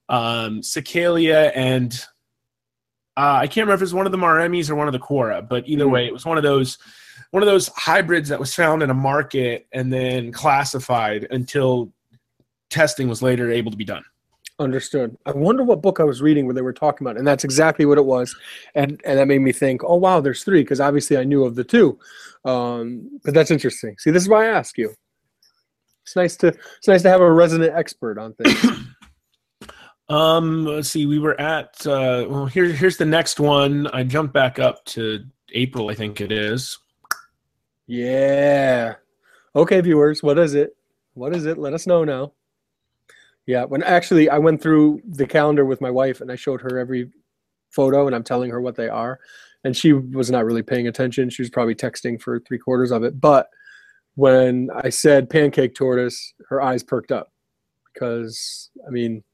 um, 0.09 0.61
Sacalia 0.61 1.53
and 1.55 1.93
uh, 3.17 3.39
I 3.43 3.47
can't 3.49 3.67
remember 3.67 3.75
if 3.75 3.81
it 3.81 3.85
was 3.85 3.95
one 3.95 4.07
of 4.07 4.13
the 4.13 4.19
Mauremys 4.19 4.71
or 4.71 4.77
one 4.77 4.87
of 4.87 4.93
the 4.93 5.01
Cuora, 5.01 5.47
but 5.47 5.69
either 5.69 5.85
Mhm. 5.87 5.91
way, 5.91 6.07
it 6.07 6.13
was 6.13 6.25
one 6.25 6.37
of 6.37 6.43
those 6.45 6.79
one 7.31 7.43
of 7.43 7.47
those 7.49 7.69
hybrids 7.77 8.29
that 8.31 8.39
was 8.41 8.55
found 8.55 8.83
in 8.83 8.91
a 8.91 8.95
market 8.95 9.67
and 9.73 9.93
then 9.93 10.33
classified 10.33 11.27
until 11.31 11.93
testing 12.71 13.07
was 13.09 13.21
later 13.23 13.51
able 13.51 13.71
to 13.71 13.77
be 13.77 13.85
done. 13.85 14.05
Understood. 14.61 15.17
I 15.25 15.31
wonder 15.33 15.63
what 15.63 15.83
book 15.83 16.01
I 16.01 16.05
was 16.05 16.21
reading 16.21 16.45
where 16.47 16.55
they 16.55 16.63
were 16.63 16.73
talking 16.73 17.07
about, 17.07 17.17
it, 17.17 17.21
and 17.21 17.27
that's 17.29 17.45
exactly 17.45 17.87
what 17.87 17.97
it 17.99 18.05
was, 18.05 18.35
and 18.75 19.01
and 19.05 19.19
that 19.19 19.29
made 19.29 19.39
me 19.41 19.53
think, 19.53 19.83
oh 19.85 19.95
wow, 19.97 20.21
there's 20.21 20.43
three 20.43 20.63
because 20.63 20.81
obviously 20.81 21.17
I 21.17 21.25
knew 21.25 21.45
of 21.45 21.55
the 21.55 21.63
two, 21.63 21.99
um, 22.45 23.21
but 23.25 23.35
that's 23.35 23.53
interesting. 23.53 23.95
See, 23.99 24.11
this 24.11 24.23
is 24.23 24.29
why 24.29 24.47
I 24.47 24.49
ask 24.49 24.77
you. 24.77 24.93
It's 26.03 26.17
nice 26.17 26.37
to 26.39 26.49
it's 26.49 26.89
nice 26.89 27.03
to 27.03 27.09
have 27.09 27.21
a 27.21 27.31
resident 27.31 27.75
expert 27.75 28.19
on 28.19 28.35
things. 28.35 28.79
Um, 30.11 30.65
let's 30.65 30.89
see. 30.89 31.05
We 31.05 31.19
were 31.19 31.39
at 31.39 31.87
uh, 31.87 32.25
well. 32.31 32.47
Here, 32.47 32.65
here's 32.65 32.97
the 32.97 33.05
next 33.05 33.39
one. 33.39 33.87
I 33.89 34.05
jumped 34.05 34.33
back 34.33 34.59
up 34.59 34.83
to 34.87 35.23
April, 35.53 35.91
I 35.91 35.95
think 35.95 36.23
it 36.23 36.33
is. 36.33 36.79
yeah. 37.87 38.95
Okay, 39.55 39.81
viewers, 39.81 40.23
what 40.23 40.39
is 40.39 40.55
it? 40.55 40.77
What 41.15 41.35
is 41.35 41.45
it? 41.47 41.59
Let 41.59 41.75
us 41.75 41.87
know 41.87 42.05
now. 42.05 42.33
Yeah, 43.49 43.65
when 43.65 43.83
actually 43.83 44.29
I 44.29 44.37
went 44.37 44.61
through 44.61 45.01
the 45.09 45.27
calendar 45.27 45.65
with 45.65 45.81
my 45.81 45.91
wife 45.91 46.21
and 46.21 46.31
I 46.31 46.37
showed 46.37 46.61
her 46.61 46.79
every 46.79 47.11
photo 47.71 48.07
and 48.07 48.15
I'm 48.15 48.23
telling 48.23 48.51
her 48.51 48.61
what 48.61 48.77
they 48.77 48.91
are, 48.91 49.19
and 49.65 49.75
she 49.75 49.95
was 49.95 50.31
not 50.31 50.45
really 50.45 50.63
paying 50.63 50.87
attention. 50.87 51.31
She 51.31 51.41
was 51.41 51.49
probably 51.49 51.75
texting 51.75 52.21
for 52.21 52.41
three 52.41 52.59
quarters 52.59 52.91
of 52.91 53.05
it. 53.05 53.19
But 53.19 53.49
when 54.17 54.69
I 54.75 54.91
said 54.91 55.31
pancake 55.31 55.75
tortoise, 55.75 56.35
her 56.51 56.61
eyes 56.61 56.83
perked 56.83 57.11
up 57.11 57.33
because 57.95 58.69
I 58.87 58.91
mean, 58.91 59.25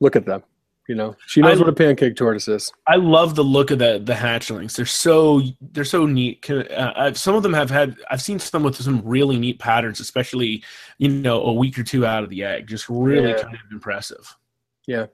look 0.00 0.16
at 0.16 0.26
them. 0.26 0.42
You 0.90 0.96
know, 0.96 1.14
she 1.28 1.40
knows 1.40 1.58
I- 1.58 1.60
what 1.60 1.68
a 1.68 1.72
pancake 1.72 2.16
tortoise 2.16 2.48
is. 2.48 2.72
I 2.88 2.96
love 2.96 3.36
the 3.36 3.44
look 3.44 3.70
of 3.70 3.78
the 3.78 4.00
the 4.04 4.12
hatchlings. 4.12 4.74
They're 4.74 4.84
so 4.86 5.40
they're 5.70 5.84
so 5.84 6.04
neat. 6.04 6.50
Uh, 6.50 7.12
some 7.14 7.36
of 7.36 7.44
them 7.44 7.52
have 7.52 7.70
had. 7.70 7.94
I've 8.10 8.20
seen 8.20 8.40
some 8.40 8.64
with 8.64 8.74
some 8.74 9.00
really 9.04 9.38
neat 9.38 9.60
patterns, 9.60 10.00
especially 10.00 10.64
you 10.98 11.08
know 11.08 11.42
a 11.42 11.52
week 11.52 11.78
or 11.78 11.84
two 11.84 12.04
out 12.04 12.24
of 12.24 12.28
the 12.28 12.42
egg. 12.42 12.66
Just 12.66 12.88
really 12.88 13.28
Yeah. 13.30 13.40
kind 13.40 13.54
of 13.54 13.60
impressive. 13.70 14.36
Yeah, 14.88 15.06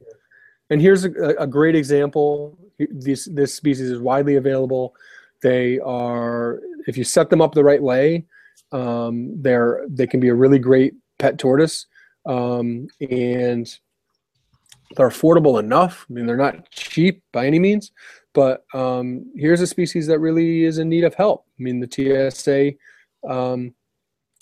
and 0.70 0.80
here's 0.80 1.04
a, 1.04 1.10
a 1.38 1.46
great 1.46 1.74
example. 1.76 2.56
This 2.78 3.26
this 3.30 3.52
species 3.54 3.90
is 3.90 3.98
widely 3.98 4.36
available. 4.36 4.94
They 5.42 5.78
are, 5.80 6.62
if 6.86 6.96
you 6.96 7.04
set 7.04 7.28
them 7.28 7.42
up 7.42 7.52
the 7.54 7.64
right 7.64 7.82
way, 7.82 8.24
um, 8.72 9.42
they're 9.42 9.84
they 9.90 10.06
can 10.06 10.20
be 10.20 10.28
a 10.30 10.34
really 10.34 10.58
great 10.58 10.94
pet 11.18 11.36
tortoise, 11.36 11.84
um, 12.24 12.88
and 13.10 13.68
they're 14.96 15.08
affordable 15.08 15.58
enough. 15.58 16.06
I 16.08 16.12
mean, 16.12 16.26
they're 16.26 16.36
not 16.36 16.70
cheap 16.70 17.22
by 17.32 17.46
any 17.46 17.58
means, 17.58 17.92
but 18.32 18.64
um, 18.74 19.30
here's 19.34 19.60
a 19.60 19.66
species 19.66 20.06
that 20.06 20.18
really 20.18 20.64
is 20.64 20.78
in 20.78 20.88
need 20.88 21.04
of 21.04 21.14
help. 21.14 21.46
I 21.58 21.62
mean, 21.62 21.80
the 21.80 22.30
TSA 22.30 22.74
um, 23.28 23.74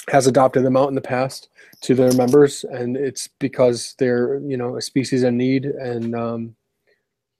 has 0.09 0.27
adopted 0.27 0.65
them 0.65 0.77
out 0.77 0.89
in 0.89 0.95
the 0.95 1.01
past 1.01 1.49
to 1.83 1.95
their 1.95 2.13
members, 2.13 2.65
and 2.65 2.97
it's 2.97 3.29
because 3.39 3.95
they're 3.99 4.39
you 4.41 4.57
know 4.57 4.77
a 4.77 4.83
species 4.83 5.23
in 5.23 5.37
need, 5.37 5.65
and 5.65 6.15
um, 6.15 6.57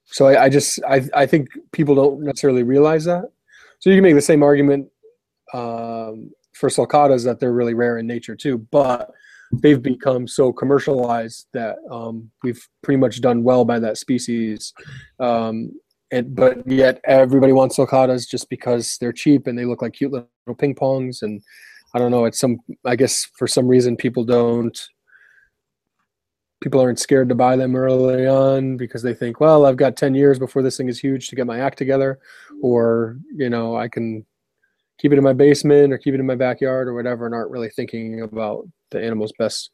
so 0.05 0.27
I, 0.27 0.45
I 0.45 0.49
just 0.49 0.79
I 0.83 1.07
I 1.13 1.25
think 1.25 1.49
people 1.71 1.95
don't 1.95 2.21
necessarily 2.21 2.63
realize 2.63 3.05
that. 3.05 3.31
So 3.79 3.89
you 3.89 3.97
can 3.97 4.03
make 4.03 4.15
the 4.15 4.21
same 4.21 4.41
argument 4.41 4.89
um, 5.53 6.31
for 6.53 6.69
sulcatas 6.69 7.23
that 7.25 7.39
they're 7.39 7.53
really 7.53 7.73
rare 7.73 7.97
in 7.97 8.07
nature 8.07 8.35
too, 8.35 8.57
but 8.71 9.11
they've 9.51 9.81
become 9.81 10.27
so 10.27 10.51
commercialized 10.51 11.47
that 11.53 11.77
um, 11.91 12.29
we've 12.43 12.67
pretty 12.81 12.97
much 12.97 13.21
done 13.21 13.43
well 13.43 13.65
by 13.65 13.79
that 13.79 13.97
species. 13.97 14.73
Um, 15.19 15.71
and 16.11 16.35
but 16.35 16.67
yet 16.69 17.01
everybody 17.05 17.51
wants 17.51 17.77
sulcatas 17.77 18.29
just 18.29 18.49
because 18.49 18.97
they're 18.99 19.11
cheap 19.11 19.47
and 19.47 19.57
they 19.57 19.65
look 19.65 19.81
like 19.81 19.93
cute 19.93 20.11
little 20.11 20.29
ping 20.57 20.75
pongs 20.75 21.23
and 21.23 21.41
I 21.95 21.97
don't 21.97 22.11
know. 22.11 22.25
It's 22.25 22.39
some. 22.39 22.59
I 22.83 22.97
guess 22.97 23.25
for 23.37 23.47
some 23.47 23.67
reason 23.69 23.95
people 23.95 24.25
don't. 24.25 24.77
People 26.61 26.81
aren't 26.81 26.99
scared 26.99 27.29
to 27.29 27.35
buy 27.35 27.55
them 27.55 27.75
early 27.75 28.27
on 28.27 28.75
because 28.75 29.01
they 29.01 29.13
think, 29.13 29.39
well, 29.39 29.65
I've 29.65 29.77
got 29.77 29.95
ten 29.95 30.13
years 30.13 30.37
before 30.37 30.61
this 30.61 30.75
thing 30.75 30.89
is 30.89 30.99
huge 30.99 31.29
to 31.29 31.37
get 31.37 31.47
my 31.47 31.59
act 31.59 31.77
together, 31.77 32.19
or 32.61 33.17
you 33.33 33.49
know, 33.49 33.77
I 33.77 33.87
can 33.87 34.25
keep 34.97 35.11
it 35.11 35.17
in 35.17 35.23
my 35.23 35.33
basement 35.33 35.93
or 35.93 35.97
keep 35.97 36.13
it 36.13 36.19
in 36.19 36.25
my 36.25 36.35
backyard 36.35 36.87
or 36.87 36.93
whatever, 36.93 37.25
and 37.25 37.35
aren't 37.35 37.51
really 37.51 37.69
thinking 37.69 38.21
about 38.21 38.67
the 38.91 39.03
animal's 39.03 39.33
best, 39.37 39.71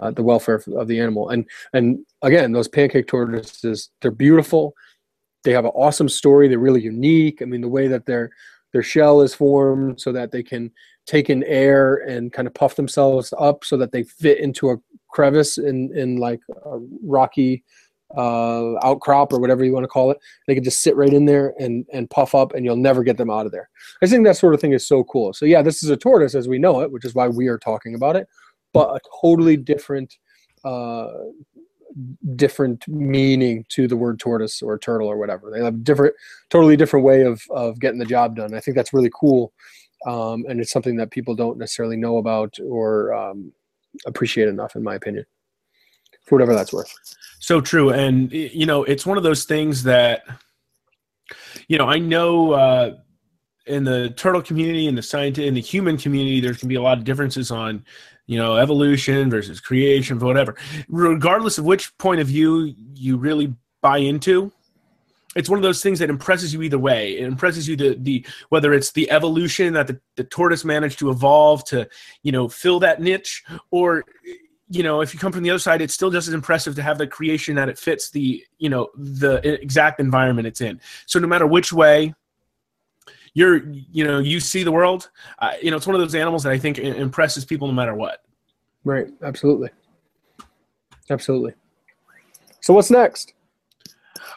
uh, 0.00 0.10
the 0.10 0.22
welfare 0.22 0.62
of 0.76 0.88
the 0.88 1.00
animal. 1.00 1.30
And 1.30 1.48
and 1.72 1.98
again, 2.22 2.52
those 2.52 2.68
pancake 2.68 3.06
tortoises, 3.06 3.90
they're 4.00 4.10
beautiful. 4.10 4.74
They 5.42 5.52
have 5.52 5.64
an 5.64 5.72
awesome 5.74 6.08
story. 6.08 6.48
They're 6.48 6.58
really 6.58 6.82
unique. 6.82 7.40
I 7.40 7.46
mean, 7.46 7.62
the 7.62 7.68
way 7.68 7.88
that 7.88 8.06
their 8.06 8.30
their 8.72 8.82
shell 8.82 9.20
is 9.20 9.34
formed 9.34 10.00
so 10.00 10.12
that 10.12 10.30
they 10.30 10.42
can 10.42 10.70
take 11.06 11.30
in 11.30 11.42
air 11.44 11.96
and 12.08 12.32
kind 12.32 12.46
of 12.46 12.54
puff 12.54 12.76
themselves 12.76 13.34
up 13.38 13.64
so 13.64 13.76
that 13.76 13.90
they 13.90 14.04
fit 14.04 14.38
into 14.38 14.70
a 14.70 14.76
crevice 15.08 15.58
in 15.58 15.96
in 15.96 16.16
like 16.16 16.40
a 16.64 16.78
rocky 17.02 17.64
uh, 18.16 18.74
outcrop 18.84 19.32
or 19.32 19.40
whatever 19.40 19.64
you 19.64 19.72
want 19.72 19.84
to 19.84 19.88
call 19.88 20.10
it. 20.10 20.18
They 20.46 20.54
can 20.54 20.64
just 20.64 20.82
sit 20.82 20.96
right 20.96 21.12
in 21.12 21.26
there 21.26 21.54
and 21.58 21.84
and 21.92 22.08
puff 22.10 22.34
up, 22.34 22.54
and 22.54 22.64
you'll 22.64 22.76
never 22.76 23.02
get 23.02 23.16
them 23.16 23.30
out 23.30 23.46
of 23.46 23.52
there. 23.52 23.68
I 24.02 24.06
think 24.06 24.24
that 24.24 24.36
sort 24.36 24.54
of 24.54 24.60
thing 24.60 24.72
is 24.72 24.86
so 24.86 25.04
cool. 25.04 25.32
So 25.32 25.44
yeah, 25.44 25.62
this 25.62 25.82
is 25.82 25.90
a 25.90 25.96
tortoise 25.96 26.34
as 26.34 26.48
we 26.48 26.58
know 26.58 26.80
it, 26.80 26.90
which 26.90 27.04
is 27.04 27.14
why 27.14 27.28
we 27.28 27.48
are 27.48 27.58
talking 27.58 27.94
about 27.94 28.16
it, 28.16 28.28
but 28.72 28.94
a 28.94 29.00
totally 29.20 29.56
different. 29.56 30.16
Uh, 30.64 31.08
different 32.36 32.86
meaning 32.86 33.64
to 33.68 33.88
the 33.88 33.96
word 33.96 34.16
tortoise 34.20 34.62
or 34.62 34.78
turtle 34.78 35.08
or 35.08 35.16
whatever 35.16 35.50
they 35.50 35.58
have 35.58 35.74
a 35.74 35.76
different 35.78 36.14
totally 36.48 36.76
different 36.76 37.04
way 37.04 37.22
of 37.22 37.42
of 37.50 37.80
getting 37.80 37.98
the 37.98 38.04
job 38.04 38.36
done 38.36 38.54
i 38.54 38.60
think 38.60 38.76
that's 38.76 38.92
really 38.92 39.10
cool 39.12 39.52
um, 40.06 40.44
and 40.48 40.60
it's 40.60 40.70
something 40.70 40.96
that 40.96 41.10
people 41.10 41.34
don't 41.34 41.58
necessarily 41.58 41.96
know 41.96 42.18
about 42.18 42.56
or 42.64 43.12
um, 43.12 43.52
appreciate 44.06 44.48
enough, 44.48 44.76
in 44.76 44.82
my 44.82 44.94
opinion, 44.94 45.24
for 46.30 46.36
whatever 46.36 46.54
that's 46.54 46.72
worth. 46.72 46.94
So 47.40 47.60
true, 47.60 47.90
and 47.90 48.32
you 48.32 48.64
know, 48.64 48.84
it's 48.84 49.04
one 49.04 49.18
of 49.18 49.24
those 49.24 49.44
things 49.44 49.82
that, 49.82 50.22
you 51.68 51.76
know, 51.76 51.86
I 51.86 51.98
know 51.98 52.52
uh, 52.52 52.96
in 53.66 53.84
the 53.84 54.10
turtle 54.10 54.40
community, 54.40 54.86
in 54.86 54.94
the 54.94 55.02
scientific, 55.02 55.48
in 55.48 55.54
the 55.54 55.60
human 55.60 55.96
community, 55.98 56.40
there 56.40 56.54
can 56.54 56.68
be 56.68 56.76
a 56.76 56.82
lot 56.82 56.98
of 56.98 57.04
differences 57.04 57.50
on, 57.50 57.84
you 58.26 58.38
know, 58.38 58.56
evolution 58.56 59.30
versus 59.30 59.58
creation, 59.58 60.18
whatever. 60.20 60.54
Regardless 60.88 61.58
of 61.58 61.64
which 61.64 61.96
point 61.98 62.20
of 62.20 62.28
view 62.28 62.74
you 62.94 63.16
really 63.16 63.52
buy 63.82 63.98
into, 63.98 64.52
it's 65.34 65.48
one 65.48 65.58
of 65.58 65.62
those 65.62 65.82
things 65.82 65.98
that 65.98 66.10
impresses 66.10 66.52
you 66.52 66.62
either 66.62 66.78
way. 66.78 67.18
It 67.18 67.24
impresses 67.24 67.68
you 67.68 67.74
the 67.74 67.96
the 67.98 68.26
whether 68.50 68.72
it's 68.74 68.92
the 68.92 69.10
evolution 69.10 69.72
that 69.74 69.86
the, 69.86 70.00
the 70.16 70.24
tortoise 70.24 70.64
managed 70.64 70.98
to 71.00 71.10
evolve 71.10 71.64
to, 71.66 71.88
you 72.22 72.32
know, 72.32 72.48
fill 72.48 72.80
that 72.80 73.00
niche, 73.00 73.42
or 73.70 74.04
you 74.70 74.84
know, 74.84 75.00
if 75.00 75.12
you 75.12 75.18
come 75.18 75.32
from 75.32 75.42
the 75.42 75.50
other 75.50 75.58
side, 75.58 75.82
it's 75.82 75.92
still 75.92 76.10
just 76.10 76.28
as 76.28 76.34
impressive 76.34 76.76
to 76.76 76.82
have 76.82 76.96
the 76.96 77.06
creation 77.06 77.56
that 77.56 77.68
it 77.68 77.76
fits 77.76 78.10
the, 78.10 78.42
you 78.58 78.68
know, 78.68 78.88
the 78.96 79.40
exact 79.60 79.98
environment 79.98 80.46
it's 80.46 80.60
in. 80.60 80.80
So 81.06 81.18
no 81.18 81.26
matter 81.26 81.46
which 81.46 81.72
way 81.72 82.14
you're, 83.34 83.64
you 83.66 84.04
know, 84.04 84.20
you 84.20 84.38
see 84.38 84.62
the 84.62 84.70
world, 84.70 85.10
uh, 85.40 85.54
you 85.60 85.72
know, 85.72 85.76
it's 85.76 85.88
one 85.88 85.96
of 85.96 86.00
those 86.00 86.14
animals 86.14 86.44
that 86.44 86.52
I 86.52 86.58
think 86.58 86.78
impresses 86.78 87.44
people 87.44 87.66
no 87.66 87.74
matter 87.74 87.94
what. 87.94 88.22
Right. 88.84 89.08
Absolutely. 89.22 89.70
Absolutely. 91.10 91.54
So 92.60 92.72
what's 92.72 92.90
next? 92.90 93.34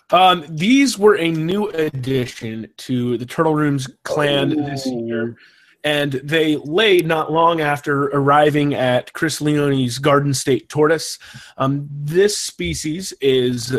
Um, 0.09 0.45
these 0.49 0.97
were 0.97 1.17
a 1.17 1.29
new 1.29 1.69
addition 1.69 2.67
to 2.77 3.17
the 3.17 3.25
Turtle 3.25 3.53
Rooms 3.53 3.87
clan 4.03 4.49
this 4.49 4.85
year, 4.87 5.37
and 5.83 6.13
they 6.23 6.55
laid 6.57 7.05
not 7.07 7.31
long 7.31 7.61
after 7.61 8.05
arriving 8.05 8.73
at 8.73 9.11
Chris 9.13 9.41
Leone's 9.41 9.99
Garden 9.99 10.33
State 10.33 10.69
tortoise. 10.69 11.19
Um, 11.57 11.87
this 11.91 12.37
species 12.37 13.13
is 13.21 13.75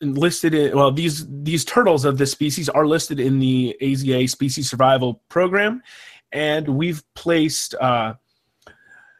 listed 0.00 0.52
in 0.52 0.76
well 0.76 0.90
these 0.90 1.24
these 1.44 1.64
turtles 1.64 2.04
of 2.04 2.18
this 2.18 2.32
species 2.32 2.68
are 2.68 2.86
listed 2.86 3.20
in 3.20 3.38
the 3.38 3.76
AZA 3.80 4.28
species 4.28 4.68
survival 4.68 5.22
program, 5.28 5.82
and 6.32 6.68
we've 6.68 7.02
placed. 7.14 7.74
Uh, 7.74 8.14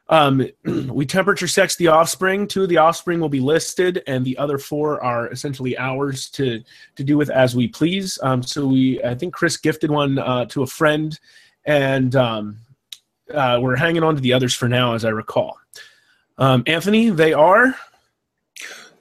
Um, 0.09 0.47
we 0.89 1.07
temperature 1.07 1.49
sex 1.49 1.77
the 1.77 1.89
offspring. 1.89 2.47
Two 2.47 2.65
of 2.65 2.69
the 2.69 2.77
offspring 2.77 3.19
will 3.21 3.31
be 3.31 3.41
listed, 3.41 4.03
and 4.07 4.25
the 4.25 4.37
other 4.37 4.59
four 4.59 5.03
are 5.03 5.29
essentially 5.33 5.79
ours 5.79 6.29
to 6.31 6.61
to 6.97 7.05
do 7.05 7.17
with 7.17 7.31
as 7.31 7.57
we 7.57 7.69
please. 7.69 8.19
Um, 8.23 8.43
so 8.43 8.67
we, 8.67 9.03
I 9.03 9.15
think 9.15 9.33
Chris 9.33 9.57
gifted 9.57 9.91
one 9.91 10.19
uh, 10.19 10.45
to 10.47 10.63
a 10.63 10.67
friend, 10.67 11.19
and 11.65 12.15
um, 12.17 12.57
uh, 13.33 13.59
we're 13.61 13.77
hanging 13.77 14.03
on 14.03 14.15
to 14.15 14.21
the 14.21 14.33
others 14.33 14.55
for 14.55 14.69
now, 14.69 14.95
as 14.95 15.05
I 15.05 15.11
recall. 15.11 15.57
Um, 16.39 16.63
Anthony, 16.67 17.11
they 17.11 17.33
are. 17.33 17.75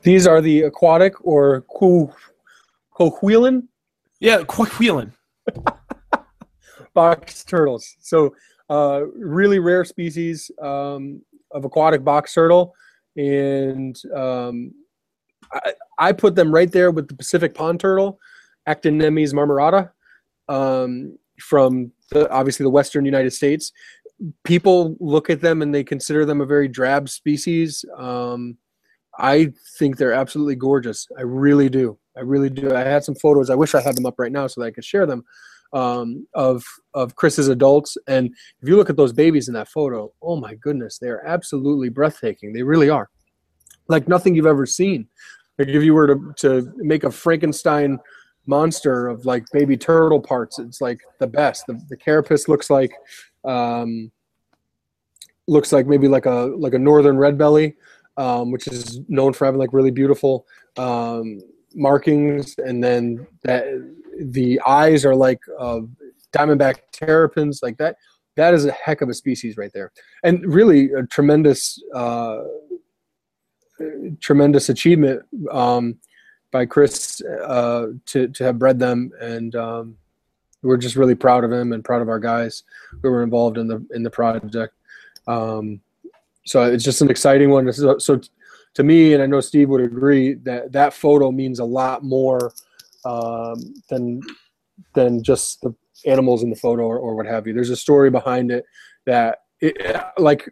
These 0.03 0.27
are 0.27 0.41
the 0.41 0.61
aquatic 0.63 1.13
or 1.25 1.63
Coahuilan. 2.97 3.67
Yeah, 4.19 4.39
Coahuilan. 4.39 5.11
box 6.93 7.43
turtles. 7.43 7.95
So 7.99 8.35
uh, 8.69 9.05
really 9.15 9.59
rare 9.59 9.85
species 9.85 10.51
um, 10.61 11.21
of 11.51 11.65
aquatic 11.65 12.03
box 12.03 12.33
turtle, 12.33 12.73
and 13.17 13.99
um, 14.15 14.73
I, 15.51 15.73
I, 15.97 16.11
put 16.13 16.35
them 16.35 16.53
right 16.53 16.71
there 16.71 16.91
with 16.91 17.07
the 17.09 17.15
Pacific 17.15 17.53
pond 17.53 17.79
turtle, 17.79 18.19
Actinemys 18.67 19.33
marmorata, 19.33 19.91
um, 20.47 21.17
from 21.39 21.91
the, 22.11 22.29
obviously 22.29 22.63
the 22.63 22.69
western 22.69 23.05
United 23.05 23.31
States. 23.31 23.71
People 24.43 24.95
look 24.99 25.29
at 25.29 25.41
them 25.41 25.61
and 25.61 25.73
they 25.73 25.83
consider 25.83 26.25
them 26.25 26.41
a 26.41 26.45
very 26.45 26.67
drab 26.67 27.09
species. 27.09 27.83
Um, 27.97 28.57
I 29.17 29.51
think 29.77 29.97
they're 29.97 30.13
absolutely 30.13 30.55
gorgeous. 30.55 31.07
I 31.17 31.23
really 31.23 31.69
do. 31.69 31.97
I 32.15 32.21
really 32.21 32.49
do. 32.49 32.75
I 32.75 32.81
had 32.81 33.03
some 33.03 33.15
photos. 33.15 33.49
I 33.49 33.55
wish 33.55 33.73
I 33.73 33.81
had 33.81 33.95
them 33.95 34.05
up 34.05 34.19
right 34.19 34.31
now 34.31 34.47
so 34.47 34.61
that 34.61 34.67
I 34.67 34.71
could 34.71 34.85
share 34.85 35.05
them 35.05 35.23
um, 35.73 36.27
of 36.33 36.63
of 36.93 37.15
Chris's 37.15 37.47
adults. 37.47 37.97
And 38.07 38.27
if 38.61 38.67
you 38.67 38.75
look 38.75 38.89
at 38.89 38.97
those 38.97 39.13
babies 39.13 39.47
in 39.47 39.53
that 39.55 39.69
photo, 39.69 40.13
oh 40.21 40.35
my 40.35 40.55
goodness, 40.55 40.97
they 40.97 41.07
are 41.07 41.25
absolutely 41.25 41.89
breathtaking. 41.89 42.53
They 42.53 42.63
really 42.63 42.89
are, 42.89 43.09
like 43.87 44.07
nothing 44.07 44.35
you've 44.35 44.45
ever 44.45 44.65
seen. 44.65 45.07
Like 45.57 45.69
if 45.69 45.83
you 45.83 45.93
were 45.93 46.07
to 46.07 46.33
to 46.37 46.73
make 46.77 47.03
a 47.03 47.11
Frankenstein 47.11 47.99
monster 48.51 49.07
of 49.07 49.25
like 49.25 49.43
baby 49.51 49.77
turtle 49.77 50.19
parts, 50.19 50.59
it's 50.59 50.81
like 50.81 50.99
the 51.19 51.27
best. 51.27 51.65
The, 51.67 51.75
the 51.89 51.97
carapace 51.97 52.47
looks 52.47 52.69
like 52.69 52.91
um, 53.45 54.11
looks 55.47 55.71
like 55.71 55.87
maybe 55.87 56.07
like 56.07 56.25
a 56.25 56.37
like 56.65 56.73
a 56.73 56.79
northern 56.79 57.17
red 57.17 57.37
belly, 57.37 57.75
um, 58.17 58.51
which 58.51 58.67
is 58.67 58.99
known 59.07 59.31
for 59.33 59.45
having 59.45 59.59
like 59.59 59.73
really 59.73 59.91
beautiful 59.91 60.45
um, 60.77 61.39
markings, 61.73 62.55
and 62.57 62.83
then 62.83 63.25
that 63.43 63.63
the 64.19 64.59
eyes 64.67 65.05
are 65.05 65.15
like 65.15 65.39
uh, 65.59 65.81
diamondback 66.33 66.75
terrapins, 66.91 67.61
like 67.63 67.77
that. 67.77 67.95
That 68.37 68.53
is 68.53 68.65
a 68.65 68.71
heck 68.71 69.01
of 69.01 69.09
a 69.09 69.13
species 69.13 69.57
right 69.57 69.71
there, 69.73 69.91
and 70.23 70.45
really 70.45 70.91
a 70.93 71.03
tremendous, 71.07 71.81
uh, 71.93 72.43
tremendous 74.19 74.69
achievement 74.69 75.23
um, 75.51 75.97
by 76.51 76.65
Chris 76.65 77.21
uh, 77.21 77.87
to 78.07 78.27
to 78.27 78.43
have 78.43 78.59
bred 78.59 78.79
them, 78.79 79.11
and 79.19 79.55
um, 79.55 79.97
we're 80.61 80.77
just 80.77 80.95
really 80.95 81.15
proud 81.15 81.43
of 81.43 81.51
him 81.51 81.73
and 81.73 81.83
proud 81.83 82.01
of 82.01 82.09
our 82.09 82.19
guys 82.19 82.63
who 83.01 83.09
were 83.09 83.23
involved 83.23 83.57
in 83.57 83.67
the 83.67 83.85
in 83.93 84.03
the 84.03 84.09
project. 84.09 84.73
Um, 85.27 85.81
so 86.45 86.63
it's 86.63 86.83
just 86.83 87.01
an 87.01 87.09
exciting 87.09 87.49
one. 87.49 87.71
So, 87.71 87.97
so, 87.99 88.19
to 88.73 88.83
me, 88.83 89.13
and 89.13 89.21
I 89.21 89.25
know 89.25 89.41
Steve 89.41 89.69
would 89.69 89.81
agree 89.81 90.33
that 90.35 90.71
that 90.71 90.93
photo 90.93 91.31
means 91.31 91.59
a 91.59 91.65
lot 91.65 92.03
more 92.03 92.53
um, 93.05 93.73
than 93.89 94.21
than 94.93 95.23
just 95.23 95.61
the 95.61 95.73
animals 96.05 96.43
in 96.43 96.49
the 96.49 96.55
photo 96.55 96.83
or, 96.83 96.97
or 96.97 97.15
what 97.15 97.25
have 97.25 97.47
you. 97.47 97.53
There's 97.53 97.69
a 97.69 97.75
story 97.75 98.09
behind 98.09 98.51
it 98.51 98.65
that, 99.05 99.39
it, 99.59 99.77
like, 100.17 100.49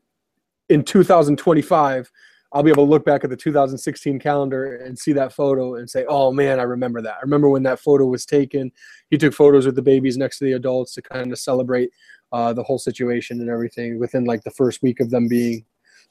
in 0.69 0.83
2025, 0.83 2.11
I'll 2.51 2.63
be 2.63 2.71
able 2.71 2.85
to 2.85 2.89
look 2.89 3.05
back 3.05 3.23
at 3.23 3.29
the 3.29 3.37
2016 3.37 4.19
calendar 4.19 4.77
and 4.77 4.97
see 4.97 5.13
that 5.13 5.33
photo 5.33 5.75
and 5.75 5.89
say, 5.89 6.05
"Oh 6.07 6.31
man, 6.31 6.59
I 6.59 6.63
remember 6.63 7.01
that. 7.01 7.15
I 7.15 7.21
remember 7.21 7.49
when 7.49 7.63
that 7.63 7.79
photo 7.79 8.05
was 8.05 8.25
taken. 8.25 8.71
He 9.09 9.17
took 9.17 9.33
photos 9.33 9.65
with 9.65 9.75
the 9.75 9.81
babies 9.81 10.17
next 10.17 10.39
to 10.39 10.45
the 10.45 10.53
adults 10.53 10.93
to 10.95 11.01
kind 11.01 11.31
of 11.31 11.37
celebrate 11.37 11.91
uh, 12.31 12.53
the 12.53 12.63
whole 12.63 12.79
situation 12.79 13.39
and 13.41 13.49
everything 13.49 13.99
within 13.99 14.25
like 14.25 14.43
the 14.43 14.51
first 14.51 14.81
week 14.81 14.99
of 14.99 15.09
them 15.09 15.27
being 15.27 15.65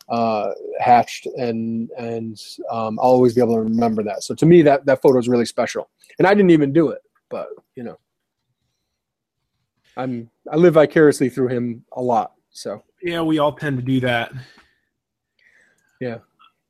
uh, 0.09 0.51
hatched, 0.79 1.27
and 1.37 1.91
and 1.99 2.39
um, 2.71 2.99
I'll 3.01 3.11
always 3.11 3.35
be 3.35 3.41
able 3.41 3.57
to 3.57 3.63
remember 3.63 4.03
that. 4.05 4.23
So 4.23 4.35
to 4.37 4.47
me, 4.47 4.63
that 4.63 4.87
that 4.87 5.03
photo 5.03 5.19
is 5.19 5.29
really 5.29 5.47
special. 5.47 5.91
And 6.19 6.27
I 6.27 6.35
didn't 6.35 6.51
even 6.51 6.73
do 6.73 6.91
it, 6.91 7.03
but 7.29 7.49
you 7.75 7.83
know, 7.83 7.99
I'm 9.97 10.31
I 10.51 10.57
live 10.57 10.75
vicariously 10.75 11.29
through 11.29 11.49
him 11.49 11.85
a 11.93 12.01
lot. 12.01 12.33
So 12.51 12.85
yeah, 13.03 13.23
we 13.23 13.39
all 13.39 13.53
tend 13.53 13.77
to 13.79 13.83
do 13.83 14.01
that. 14.01 14.33
Yeah, 16.01 16.19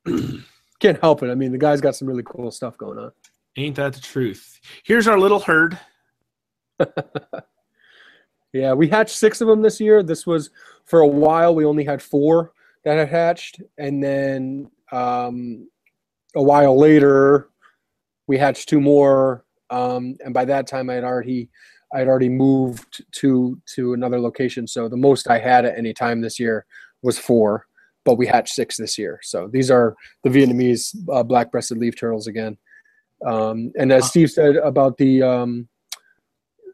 can't 0.81 1.01
help 1.01 1.23
it. 1.23 1.31
I 1.31 1.35
mean, 1.35 1.53
the 1.53 1.59
guy's 1.59 1.81
got 1.81 1.97
some 1.97 2.09
really 2.09 2.23
cool 2.25 2.51
stuff 2.51 2.77
going 2.79 2.99
on. 2.99 3.13
Ain't 3.57 3.77
that 3.77 3.93
the 3.93 4.01
truth? 4.01 4.61
Here's 4.85 5.09
our 5.09 5.19
little 5.19 5.41
herd. 5.41 5.79
yeah, 8.53 8.73
we 8.73 8.89
hatched 8.89 9.17
six 9.17 9.41
of 9.41 9.49
them 9.49 9.63
this 9.63 9.81
year. 9.81 10.03
This 10.03 10.27
was 10.27 10.51
for 10.85 11.01
a 11.01 11.07
while. 11.07 11.55
We 11.55 11.65
only 11.65 11.85
had 11.85 12.01
four 12.01 12.53
that 12.85 12.97
had 12.97 13.09
hatched, 13.09 13.61
and 13.77 14.03
then 14.03 14.71
um, 14.93 15.69
a 16.37 16.43
while 16.43 16.79
later, 16.79 17.51
we 18.27 18.39
hatched 18.39 18.69
two 18.69 18.81
more, 18.81 19.45
um, 19.71 20.17
and 20.25 20.33
by 20.33 20.45
that 20.45 20.67
time, 20.67 20.89
I 20.89 20.95
had 20.95 21.05
already 21.05 21.51
I 21.93 21.99
had 21.99 22.09
already 22.09 22.29
moved 22.29 23.05
to 23.13 23.61
to 23.75 23.95
another 23.95 24.21
location. 24.21 24.67
So 24.67 24.89
the 24.89 24.97
most 24.97 25.29
I 25.29 25.39
had 25.39 25.65
at 25.65 25.77
any 25.77 25.93
time 25.93 26.21
this 26.21 26.39
year 26.39 26.67
was 27.03 27.19
four, 27.19 27.67
but 28.05 28.15
we 28.15 28.27
hatched 28.27 28.55
six 28.55 28.77
this 28.77 28.99
year. 28.99 29.21
So 29.23 29.49
these 29.49 29.71
are 29.71 29.95
the 30.23 30.31
Vietnamese 30.31 30.97
uh, 31.13 31.23
black-breasted 31.23 31.79
leaf 31.79 31.99
turtles 31.99 32.27
again. 32.27 32.57
Um, 33.25 33.73
and 33.79 33.93
as 33.93 34.07
Steve 34.07 34.31
said 34.31 34.57
about 34.57 34.97
the 34.97 35.23
um, 35.23 35.69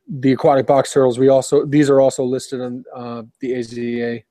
the 0.06 0.32
aquatic 0.32 0.66
box 0.66 0.92
turtles, 0.92 1.18
we 1.18 1.28
also 1.28 1.64
these 1.64 1.88
are 1.88 2.00
also 2.00 2.24
listed 2.24 2.60
on 2.60 2.84
uh, 2.94 3.22
the 3.40 3.52
AZA 3.52 4.24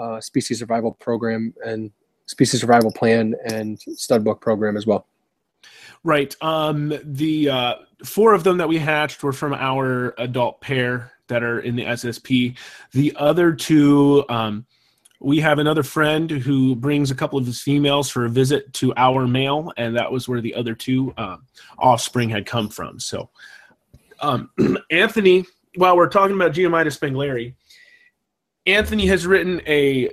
uh, 0.00 0.20
species 0.20 0.58
survival 0.58 0.92
program 0.92 1.52
and 1.64 1.90
species 2.26 2.60
survival 2.60 2.92
plan 2.92 3.34
and 3.44 3.78
stud 3.80 4.24
book 4.24 4.40
program 4.40 4.76
as 4.76 4.86
well. 4.86 5.06
Right. 6.02 6.34
Um, 6.40 6.94
the 7.04 7.50
uh, 7.50 7.74
four 8.04 8.32
of 8.32 8.44
them 8.44 8.56
that 8.58 8.68
we 8.68 8.78
hatched 8.78 9.22
were 9.22 9.32
from 9.32 9.52
our 9.52 10.14
adult 10.16 10.60
pair 10.60 11.12
that 11.28 11.42
are 11.42 11.60
in 11.60 11.76
the 11.76 11.84
SSP. 11.84 12.56
The 12.92 13.12
other 13.16 13.52
two, 13.52 14.24
um, 14.28 14.64
we 15.20 15.38
have 15.40 15.58
another 15.58 15.82
friend 15.82 16.30
who 16.30 16.74
brings 16.74 17.10
a 17.10 17.14
couple 17.14 17.38
of 17.38 17.44
his 17.44 17.60
females 17.60 18.08
for 18.08 18.24
a 18.24 18.28
visit 18.28 18.72
to 18.74 18.94
our 18.96 19.28
male, 19.28 19.70
and 19.76 19.94
that 19.96 20.10
was 20.10 20.26
where 20.26 20.40
the 20.40 20.54
other 20.54 20.74
two 20.74 21.12
uh, 21.18 21.36
offspring 21.78 22.30
had 22.30 22.46
come 22.46 22.68
from. 22.68 22.98
So, 22.98 23.28
um, 24.20 24.50
Anthony, 24.90 25.44
while 25.76 25.96
we're 25.96 26.08
talking 26.08 26.34
about 26.34 26.52
Geoemyda 26.52 26.86
spengleri, 26.86 27.54
Anthony 28.66 29.06
has 29.06 29.26
written 29.26 29.60
a 29.66 30.10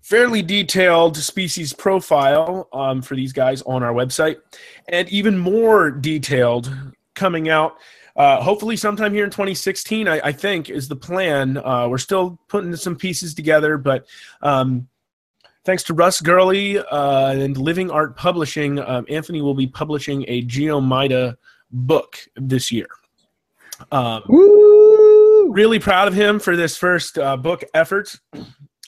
fairly 0.00 0.40
detailed 0.40 1.18
species 1.18 1.74
profile 1.74 2.66
um, 2.72 3.02
for 3.02 3.14
these 3.14 3.34
guys 3.34 3.60
on 3.62 3.82
our 3.82 3.92
website, 3.92 4.36
and 4.88 5.06
even 5.10 5.36
more 5.36 5.90
detailed 5.90 6.74
coming 7.14 7.50
out. 7.50 7.76
Uh, 8.18 8.42
hopefully, 8.42 8.76
sometime 8.76 9.14
here 9.14 9.24
in 9.24 9.30
2016, 9.30 10.08
I, 10.08 10.20
I 10.24 10.32
think 10.32 10.68
is 10.68 10.88
the 10.88 10.96
plan. 10.96 11.56
Uh, 11.56 11.86
we're 11.88 11.98
still 11.98 12.36
putting 12.48 12.74
some 12.74 12.96
pieces 12.96 13.32
together, 13.32 13.78
but 13.78 14.08
um, 14.42 14.88
thanks 15.64 15.84
to 15.84 15.94
Russ 15.94 16.20
Gurley 16.20 16.80
uh, 16.80 17.30
and 17.30 17.56
Living 17.56 17.92
Art 17.92 18.16
Publishing, 18.16 18.80
um, 18.80 19.06
Anthony 19.08 19.40
will 19.40 19.54
be 19.54 19.68
publishing 19.68 20.24
a 20.26 20.42
Geoemyda 20.42 21.36
book 21.70 22.18
this 22.34 22.72
year. 22.72 22.88
Um, 23.92 24.22
really 25.52 25.78
proud 25.78 26.08
of 26.08 26.14
him 26.14 26.40
for 26.40 26.56
this 26.56 26.76
first 26.76 27.18
uh, 27.18 27.36
book 27.36 27.62
effort. 27.72 28.16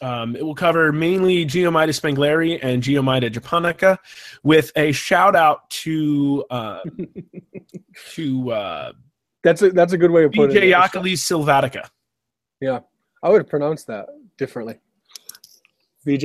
Um, 0.02 0.34
it 0.34 0.44
will 0.44 0.56
cover 0.56 0.90
mainly 0.90 1.46
Geoemyda 1.46 1.90
spengleri 1.90 2.58
and 2.62 2.82
Geoemyda 2.82 3.30
japonica, 3.30 3.98
with 4.42 4.72
a 4.74 4.90
shout 4.90 5.36
out 5.36 5.70
to 5.70 6.44
uh, 6.50 6.80
to 8.14 8.50
uh, 8.50 8.92
that's 9.42 9.62
a 9.62 9.70
that's 9.70 9.92
a 9.92 9.98
good 9.98 10.10
way 10.10 10.24
of 10.24 10.32
putting 10.32 10.56
it. 10.56 10.60
Vijayachelys 10.60 11.18
silvatica. 11.18 11.88
Yeah, 12.60 12.80
I 13.22 13.30
would 13.30 13.48
pronounce 13.48 13.84
that 13.84 14.06
differently. 14.36 14.78
VJ. 16.06 16.24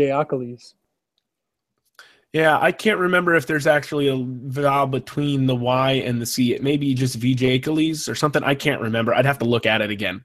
Yeah, 2.33 2.59
I 2.59 2.73
can't 2.73 2.99
remember 2.99 3.35
if 3.35 3.47
there's 3.47 3.65
actually 3.67 4.09
a 4.09 4.17
vowel 4.17 4.87
between 4.87 5.45
the 5.45 5.55
Y 5.55 5.91
and 5.93 6.21
the 6.21 6.25
C. 6.25 6.53
It 6.53 6.61
may 6.61 6.75
be 6.75 6.93
just 6.93 7.15
VJ 7.15 7.65
or 8.09 8.15
something. 8.15 8.43
I 8.43 8.55
can't 8.55 8.81
remember. 8.81 9.13
I'd 9.13 9.25
have 9.25 9.39
to 9.39 9.45
look 9.45 9.65
at 9.65 9.81
it 9.81 9.89
again. 9.89 10.23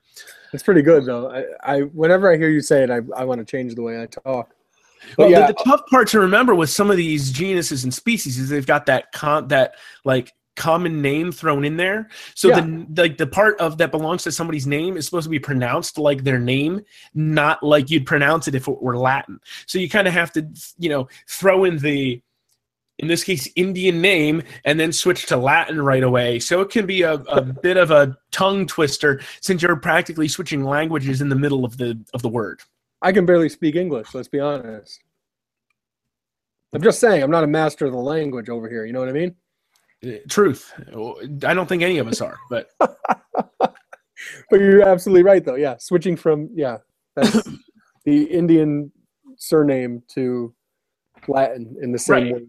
It's 0.52 0.62
pretty 0.62 0.82
good 0.82 1.04
though. 1.04 1.30
I, 1.30 1.44
I 1.62 1.80
whenever 1.82 2.32
I 2.32 2.36
hear 2.36 2.48
you 2.48 2.60
say 2.60 2.82
it, 2.82 2.90
I, 2.90 3.00
I 3.16 3.24
want 3.24 3.38
to 3.38 3.44
change 3.44 3.76
the 3.76 3.82
way 3.82 4.02
I 4.02 4.06
talk. 4.06 4.54
But 5.16 5.18
well, 5.18 5.30
yeah. 5.30 5.46
the, 5.46 5.52
the, 5.52 5.64
tough 5.64 5.86
part 5.86 6.08
to 6.08 6.20
remember 6.20 6.54
with 6.54 6.68
some 6.68 6.90
of 6.90 6.96
these 6.96 7.30
genuses 7.30 7.84
and 7.84 7.94
species 7.94 8.38
is 8.38 8.48
they've 8.48 8.66
got 8.66 8.86
that 8.86 9.12
con 9.12 9.48
that 9.48 9.74
like 10.04 10.32
common 10.60 11.00
name 11.00 11.32
thrown 11.32 11.64
in 11.64 11.78
there. 11.78 12.08
So 12.34 12.48
Yeah. 12.48 12.60
the 12.60 13.02
like 13.02 13.16
the 13.16 13.26
part 13.26 13.58
of 13.58 13.78
that 13.78 13.90
belongs 13.90 14.22
to 14.24 14.32
somebody's 14.32 14.66
name 14.66 14.98
is 14.98 15.06
supposed 15.06 15.24
to 15.24 15.30
be 15.30 15.38
pronounced 15.38 15.96
like 15.98 16.22
their 16.22 16.38
name, 16.38 16.82
not 17.14 17.62
like 17.62 17.88
you'd 17.90 18.04
pronounce 18.04 18.46
it 18.46 18.54
if 18.54 18.68
it 18.68 18.82
were 18.82 18.98
Latin. 18.98 19.40
So 19.66 19.78
you 19.78 19.88
kind 19.88 20.06
of 20.06 20.12
have 20.12 20.30
to, 20.32 20.46
you 20.78 20.90
know, 20.90 21.08
throw 21.26 21.64
in 21.64 21.78
the 21.78 22.20
in 22.98 23.08
this 23.08 23.24
case 23.24 23.48
Indian 23.56 24.02
name 24.02 24.42
and 24.66 24.78
then 24.78 24.92
switch 24.92 25.24
to 25.26 25.36
Latin 25.38 25.80
right 25.80 26.02
away. 26.02 26.38
So 26.38 26.60
it 26.60 26.68
can 26.68 26.84
be 26.84 27.00
a, 27.00 27.14
a 27.14 27.40
bit 27.66 27.78
of 27.78 27.90
a 27.90 28.14
tongue 28.30 28.66
twister 28.66 29.22
since 29.40 29.62
you're 29.62 29.76
practically 29.76 30.28
switching 30.28 30.62
languages 30.62 31.22
in 31.22 31.30
the 31.30 31.36
middle 31.36 31.64
of 31.64 31.78
the 31.78 31.98
of 32.12 32.20
the 32.20 32.28
word. 32.28 32.60
I 33.00 33.12
can 33.12 33.24
barely 33.24 33.48
speak 33.48 33.76
English. 33.76 34.14
Let's 34.14 34.28
be 34.28 34.40
honest. 34.40 35.00
I'm 36.74 36.82
just 36.82 37.00
saying, 37.00 37.22
I'm 37.22 37.30
not 37.30 37.44
a 37.44 37.48
master 37.48 37.86
of 37.86 37.92
the 37.92 37.98
language 37.98 38.48
over 38.50 38.68
here. 38.68 38.84
You 38.84 38.92
know 38.92 39.00
what 39.00 39.08
I 39.08 39.12
mean? 39.12 39.34
Truth. 40.28 40.72
I 41.44 41.54
don't 41.54 41.68
think 41.68 41.82
any 41.82 41.98
of 41.98 42.08
us 42.08 42.20
are, 42.20 42.38
but 42.48 42.70
But 44.50 44.60
you're 44.60 44.88
absolutely 44.88 45.22
right, 45.22 45.44
though. 45.44 45.54
Yeah, 45.54 45.76
switching 45.78 46.16
from 46.16 46.50
yeah, 46.54 46.78
that's 47.16 47.42
the 48.04 48.24
Indian 48.24 48.92
surname 49.36 50.02
to 50.14 50.54
Latin 51.28 51.76
in 51.82 51.92
the 51.92 51.98
same 51.98 52.24
Right. 52.24 52.34
way. 52.34 52.46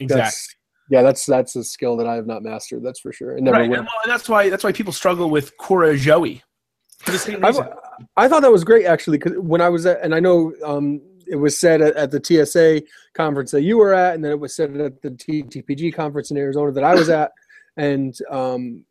exactly. 0.00 0.22
That's, 0.22 0.54
yeah, 0.90 1.02
that's 1.02 1.26
that's 1.26 1.56
a 1.56 1.64
skill 1.64 1.96
that 1.98 2.06
I 2.06 2.14
have 2.14 2.26
not 2.26 2.42
mastered. 2.42 2.82
That's 2.82 3.00
for 3.00 3.12
sure. 3.12 3.36
And 3.36 3.44
never 3.44 3.58
Right, 3.58 3.64
and, 3.64 3.72
well, 3.72 3.88
and 4.04 4.10
that's 4.10 4.28
why 4.28 4.48
that's 4.48 4.64
why 4.64 4.72
people 4.72 4.92
struggle 4.92 5.30
with 5.30 5.56
Cuora 5.58 5.96
zhoui. 5.98 6.42
For 7.00 7.12
the 7.12 7.18
same 7.18 7.44
I, 7.44 7.48
reason. 7.48 7.68
I 8.16 8.28
thought 8.28 8.42
that 8.42 8.50
was 8.50 8.64
great 8.64 8.86
actually 8.86 9.18
because 9.18 9.38
when 9.38 9.60
I 9.60 9.68
was 9.68 9.86
at, 9.86 10.00
and 10.02 10.14
I 10.14 10.20
know 10.20 10.52
um, 10.64 11.00
it 11.30 11.36
was 11.36 11.58
said 11.58 11.80
at, 11.82 11.96
at 11.96 12.10
the 12.10 12.22
TSA 12.22 12.82
conference 13.14 13.50
that 13.50 13.62
you 13.62 13.78
were 13.78 13.94
at, 13.94 14.14
and 14.14 14.24
then 14.24 14.32
it 14.32 14.40
was 14.40 14.54
said 14.54 14.76
at 14.76 15.02
the 15.02 15.10
TTPG 15.10 15.94
conference 15.94 16.30
in 16.30 16.36
Arizona 16.36 16.72
that 16.72 16.84
I 16.84 16.94
was 16.94 17.08
at, 17.08 17.32
and 17.76 18.16
um, 18.30 18.84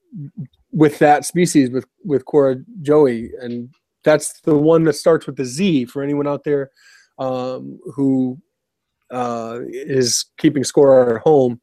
with 0.71 1.00
that 1.00 1.26
species 1.26 1.69
with 1.69 1.86
with 2.04 2.26
Cuora 2.26 2.63
zhoui, 2.82 3.30
and 3.41 3.69
that's 4.04 4.39
the 4.41 4.58
one 4.58 4.84
that 4.86 4.93
starts 4.93 5.26
with 5.26 5.36
the 5.36 5.45
Z 5.45 5.86
for 5.86 6.04
anyone 6.04 6.28
out 6.28 6.43
there 6.43 6.71
um, 7.19 7.80
who 7.95 8.38
uh, 9.12 9.60
is 9.67 10.26
keeping 10.38 10.63
score 10.63 11.15
at 11.15 11.21
home. 11.21 11.60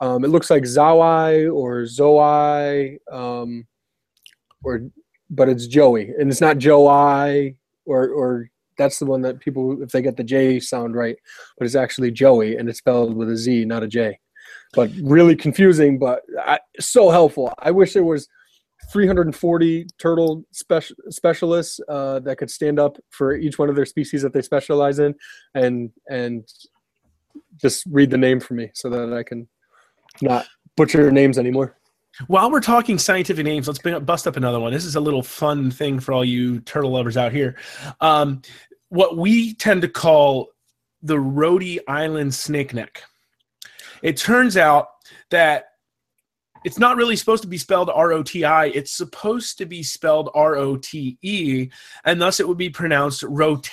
Um, 0.00 0.24
it 0.24 0.28
looks 0.28 0.50
like 0.50 0.64
Zawai 0.64 1.52
or 1.52 1.86
Zoai, 1.86 2.98
um, 3.10 3.66
or 4.62 4.82
but 5.30 5.48
it's 5.48 5.66
Joey, 5.66 6.10
and 6.18 6.30
it's 6.30 6.40
not 6.40 6.58
Joe 6.58 6.86
I 6.86 7.54
or 7.86 8.08
or 8.08 8.50
that's 8.76 8.98
the 8.98 9.06
one 9.06 9.22
that 9.22 9.40
people 9.40 9.82
if 9.82 9.90
they 9.90 10.02
get 10.02 10.16
the 10.16 10.24
J 10.24 10.60
sound 10.60 10.94
right, 10.94 11.16
but 11.58 11.64
it's 11.66 11.74
actually 11.74 12.10
Joey, 12.10 12.56
and 12.56 12.68
it's 12.68 12.78
spelled 12.78 13.14
with 13.14 13.30
a 13.30 13.36
Z, 13.36 13.64
not 13.64 13.82
a 13.82 13.88
J. 13.88 14.18
But 14.74 14.90
really 15.02 15.36
confusing, 15.36 15.98
but 15.98 16.22
I, 16.40 16.58
so 16.80 17.10
helpful. 17.10 17.52
I 17.58 17.70
wish 17.70 17.94
there 17.94 18.04
was 18.04 18.28
340 18.90 19.86
turtle 19.98 20.44
special 20.52 20.96
specialists 21.10 21.80
uh, 21.88 22.20
that 22.20 22.36
could 22.38 22.50
stand 22.50 22.78
up 22.78 22.96
for 23.10 23.34
each 23.34 23.58
one 23.58 23.68
of 23.68 23.76
their 23.76 23.86
species 23.86 24.22
that 24.22 24.32
they 24.32 24.42
specialize 24.42 24.98
in, 24.98 25.14
and 25.54 25.90
and 26.08 26.48
just 27.60 27.84
read 27.90 28.10
the 28.10 28.18
name 28.18 28.40
for 28.40 28.54
me 28.54 28.70
so 28.74 28.90
that 28.90 29.12
I 29.12 29.22
can 29.22 29.48
not 30.20 30.46
butcher 30.76 31.10
names 31.10 31.38
anymore. 31.38 31.76
While 32.28 32.50
we're 32.50 32.60
talking 32.60 32.98
scientific 32.98 33.44
names, 33.44 33.68
let's 33.68 33.78
bust 34.00 34.26
up 34.26 34.36
another 34.36 34.58
one. 34.58 34.72
This 34.72 34.86
is 34.86 34.96
a 34.96 35.00
little 35.00 35.22
fun 35.22 35.70
thing 35.70 36.00
for 36.00 36.14
all 36.14 36.24
you 36.24 36.60
turtle 36.60 36.90
lovers 36.90 37.16
out 37.18 37.30
here. 37.30 37.56
Um, 38.00 38.40
what 38.88 39.16
we 39.16 39.54
tend 39.54 39.82
to 39.82 39.88
call 39.88 40.48
the 41.02 41.18
Rhode 41.18 41.80
Island 41.88 42.34
snake 42.34 42.74
neck. 42.74 43.02
It 44.02 44.16
turns 44.16 44.56
out 44.56 44.88
that 45.30 45.66
it's 46.64 46.78
not 46.78 46.96
really 46.96 47.16
supposed 47.16 47.42
to 47.42 47.48
be 47.48 47.58
spelled 47.58 47.90
R 47.90 48.12
O 48.12 48.22
T 48.22 48.44
I. 48.44 48.66
It's 48.66 48.90
supposed 48.90 49.58
to 49.58 49.66
be 49.66 49.82
spelled 49.82 50.30
R 50.34 50.56
O 50.56 50.76
T 50.76 51.16
E, 51.22 51.68
and 52.04 52.20
thus 52.20 52.40
it 52.40 52.48
would 52.48 52.58
be 52.58 52.70
pronounced 52.70 53.22
rote, 53.22 53.70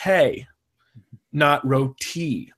not 1.32 1.66
roti. 1.66 2.54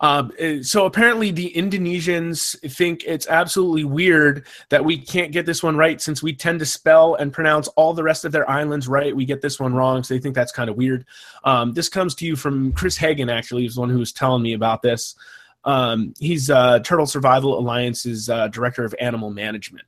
Um, 0.00 0.32
uh, 0.42 0.62
so 0.62 0.86
apparently, 0.86 1.30
the 1.30 1.52
Indonesians 1.54 2.58
think 2.72 3.04
it's 3.06 3.26
absolutely 3.26 3.84
weird 3.84 4.46
that 4.70 4.84
we 4.84 4.98
can't 4.98 5.32
get 5.32 5.46
this 5.46 5.62
one 5.62 5.76
right 5.76 6.00
since 6.00 6.22
we 6.22 6.34
tend 6.34 6.60
to 6.60 6.66
spell 6.66 7.14
and 7.14 7.32
pronounce 7.32 7.68
all 7.68 7.94
the 7.94 8.02
rest 8.02 8.24
of 8.24 8.32
their 8.32 8.48
islands 8.48 8.88
right. 8.88 9.14
We 9.14 9.24
get 9.24 9.40
this 9.40 9.60
one 9.60 9.74
wrong, 9.74 10.02
so 10.02 10.14
they 10.14 10.20
think 10.20 10.34
that's 10.34 10.52
kind 10.52 10.70
of 10.70 10.76
weird. 10.76 11.06
Um, 11.44 11.72
this 11.72 11.88
comes 11.88 12.14
to 12.16 12.26
you 12.26 12.36
from 12.36 12.72
Chris 12.72 12.96
Hagen, 12.96 13.30
actually, 13.30 13.62
who's 13.62 13.74
the 13.74 13.80
one 13.80 13.90
who 13.90 13.98
was 13.98 14.12
telling 14.12 14.42
me 14.42 14.54
about 14.54 14.82
this. 14.82 15.14
Um, 15.64 16.14
he's 16.18 16.50
uh, 16.50 16.80
Turtle 16.80 17.06
Survival 17.06 17.58
Alliance's 17.58 18.28
uh, 18.28 18.48
director 18.48 18.84
of 18.84 18.94
animal 19.00 19.30
management. 19.30 19.86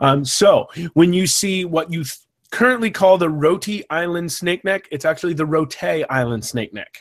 Um, 0.00 0.24
so 0.24 0.68
when 0.94 1.12
you 1.12 1.26
see 1.26 1.64
what 1.64 1.92
you 1.92 2.04
th- 2.04 2.18
currently 2.50 2.90
call 2.90 3.16
the 3.16 3.30
Roti 3.30 3.84
Island 3.88 4.30
snake 4.32 4.64
neck, 4.64 4.88
it's 4.90 5.04
actually 5.04 5.34
the 5.34 5.46
Rote 5.46 5.82
Island 5.82 6.44
snake 6.44 6.74
neck. 6.74 7.00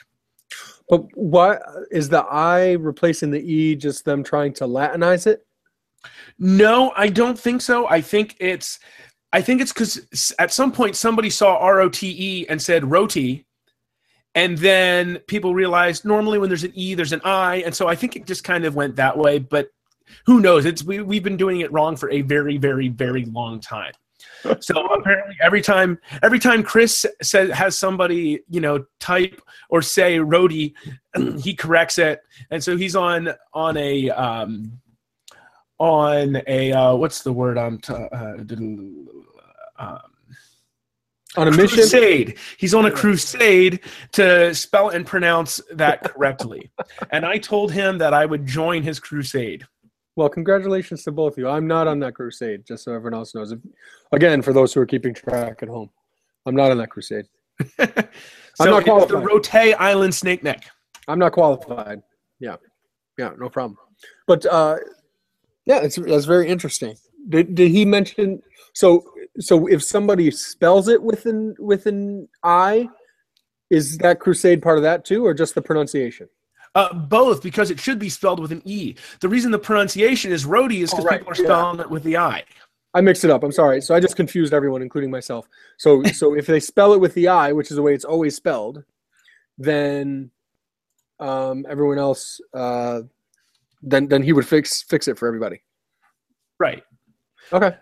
But 0.90 1.06
what 1.16 1.62
is 1.92 2.10
the 2.10 2.24
I 2.24 2.74
replacing 2.74 3.32
the 3.32 3.40
E? 3.40 3.76
Just 3.76 4.06
them 4.06 4.24
trying 4.24 4.54
to 4.54 4.66
Latinize 4.66 5.28
it? 5.28 5.46
No, 6.40 6.92
I 6.96 7.10
don't 7.10 7.38
think 7.38 7.62
so. 7.62 7.88
I 7.88 8.02
think 8.02 8.36
it's 8.40 8.80
I 9.32 9.42
think 9.42 9.62
it's 9.62 9.72
because 9.72 10.34
at 10.40 10.52
some 10.52 10.72
point 10.72 10.96
somebody 10.96 11.30
saw 11.30 11.58
R 11.58 11.82
O 11.82 11.90
T 11.90 12.16
E 12.18 12.48
and 12.48 12.62
said 12.62 12.90
roti, 12.90 13.46
and 14.34 14.58
then 14.58 15.20
people 15.28 15.54
realized 15.54 16.06
normally 16.06 16.40
when 16.40 16.50
there's 16.50 16.64
an 16.64 16.74
E, 16.74 16.96
there's 16.96 17.14
an 17.14 17.22
I, 17.24 17.58
and 17.58 17.76
so 17.76 17.88
I 17.88 17.96
think 17.96 18.16
it 18.16 18.26
just 18.26 18.44
kind 18.44 18.66
of 18.66 18.76
went 18.76 18.96
that 18.96 19.18
way. 19.18 19.38
But 19.38 19.70
who 20.26 20.40
knows? 20.40 20.66
It's 20.66 20.84
we 20.84 21.02
we've 21.02 21.24
been 21.24 21.38
doing 21.38 21.60
it 21.60 21.72
wrong 21.72 21.96
for 21.96 22.10
a 22.10 22.22
very, 22.22 22.58
very, 22.58 22.88
very 22.88 23.26
long 23.26 23.60
time. 23.60 23.94
So 24.60 24.86
apparently, 24.86 25.36
every 25.42 25.62
time 25.62 26.00
every 26.24 26.40
time 26.40 26.64
Chris 26.64 27.06
says 27.22 27.52
has 27.52 27.78
somebody 27.78 28.42
you 28.50 28.62
know 28.62 28.86
type 29.00 29.42
or 29.70 29.82
say 29.82 30.20
roti, 30.20 30.76
he 31.40 31.54
corrects 31.54 31.98
it, 31.98 32.22
and 32.52 32.64
so 32.64 32.78
he's 32.78 32.96
on 32.96 33.30
on 33.54 33.78
a 33.78 34.10
um, 34.12 34.80
on 35.80 36.42
a 36.48 36.72
uh, 36.72 36.96
what's 36.96 37.22
the 37.24 37.34
word 37.34 37.58
I'm 37.58 37.80
t- 37.80 37.94
uh, 37.94 38.36
um, 39.80 40.02
On 41.38 41.48
a 41.48 41.52
mission? 41.52 41.78
crusade. 41.78 42.38
He's 42.58 42.74
on 42.74 42.86
a 42.86 42.92
crusade 42.92 43.80
to 44.14 44.54
spell 44.54 44.90
and 44.90 45.06
pronounce 45.06 45.62
that 45.72 46.04
correctly. 46.04 46.72
and 47.12 47.26
I 47.26 47.38
told 47.38 47.72
him 47.72 47.98
that 48.00 48.14
I 48.14 48.26
would 48.26 48.46
join 48.46 48.84
his 48.84 49.00
crusade. 49.00 49.66
Well, 50.20 50.28
congratulations 50.28 51.06
to 51.06 51.14
both 51.14 51.36
of 51.36 51.38
you. 51.38 51.48
I'm 51.48 51.66
not 51.66 51.88
on 51.88 52.00
that 52.00 52.14
crusade, 52.14 52.66
just 52.68 52.84
so 52.84 52.92
everyone 52.92 53.14
else 53.18 53.34
knows. 53.34 53.54
If, 53.54 53.60
again, 54.12 54.42
for 54.42 54.52
those 54.52 54.74
who 54.74 54.82
are 54.82 54.86
keeping 54.86 55.14
track 55.14 55.60
at 55.64 55.70
home, 55.70 55.90
I'm 56.46 56.58
not 56.58 56.72
on 56.72 56.78
that 56.80 56.90
crusade. 56.90 57.24
so 57.62 57.88
I'm 58.60 58.70
not 58.70 58.80
it's 58.80 58.80
the 58.80 58.82
qualified. 58.82 59.26
Rote 59.26 59.56
Island 59.56 60.14
snake 60.14 60.44
neck. 60.44 60.70
I'm 61.08 61.20
not 61.20 61.32
qualified. 61.32 62.02
Yeah, 62.42 62.58
yeah, 63.18 63.32
no 63.40 63.48
problem. 63.48 63.78
But 64.28 64.46
uh, 64.46 64.80
yeah, 65.66 65.80
it's 65.84 65.96
that's 65.96 66.26
very 66.26 66.50
interesting. 66.50 66.98
Did, 67.30 67.56
did 67.56 67.72
he 67.72 67.86
mention 67.86 68.42
so? 68.74 69.06
So 69.40 69.68
if 69.68 69.82
somebody 69.82 70.32
spells 70.32 70.90
it 70.90 71.02
with 71.02 71.28
an 71.28 71.56
with 71.60 71.86
an 71.86 72.28
I, 72.44 72.90
is 73.70 73.98
that 74.00 74.20
crusade 74.20 74.62
part 74.62 74.80
of 74.80 74.84
that 74.84 75.06
too, 75.06 75.26
or 75.26 75.34
just 75.34 75.56
the 75.56 75.62
pronunciation? 75.62 76.28
Uh, 76.76 76.94
both 76.94 77.42
because 77.42 77.72
it 77.72 77.80
should 77.80 77.98
be 78.00 78.10
spelled 78.10 78.40
with 78.40 78.52
an 78.52 78.62
E. 78.64 78.94
The 79.22 79.28
reason 79.30 79.52
the 79.52 79.58
pronunciation 79.60 80.32
is 80.32 80.46
Rhodey 80.46 80.82
is 80.84 80.92
because 80.92 81.06
Oh, 81.06 81.08
right. 81.08 81.20
people 81.20 81.34
are 81.34 81.36
Yeah. 81.36 81.46
spelling 81.46 81.80
it 81.80 81.90
with 81.90 82.04
the 82.04 82.18
I. 82.18 82.44
I 82.94 83.02
mixed 83.02 83.24
it 83.24 83.32
up. 83.32 83.44
I'm 83.44 83.52
sorry. 83.52 83.82
So 83.82 83.94
I 83.96 84.00
just 84.00 84.16
confused 84.16 84.54
everyone, 84.54 84.82
including 84.82 85.10
myself. 85.12 85.48
So 85.78 86.04
so 86.14 86.36
if 86.36 86.46
they 86.46 86.60
spell 86.60 86.94
it 86.94 87.00
with 87.00 87.14
the 87.16 87.28
I, 87.28 87.52
which 87.54 87.72
is 87.72 87.76
the 87.76 87.82
way 87.82 87.94
it's 87.94 88.06
always 88.06 88.36
spelled, 88.36 88.84
then 89.58 90.32
um, 91.20 91.66
everyone 91.70 91.98
else 91.98 92.40
uh, 92.54 93.02
then 93.82 94.08
then 94.08 94.22
he 94.24 94.32
would 94.34 94.48
fix 94.48 94.84
fix 94.84 95.08
it 95.08 95.18
for 95.18 95.28
everybody. 95.28 95.62
Right. 96.60 96.84
Okay, 97.52 97.76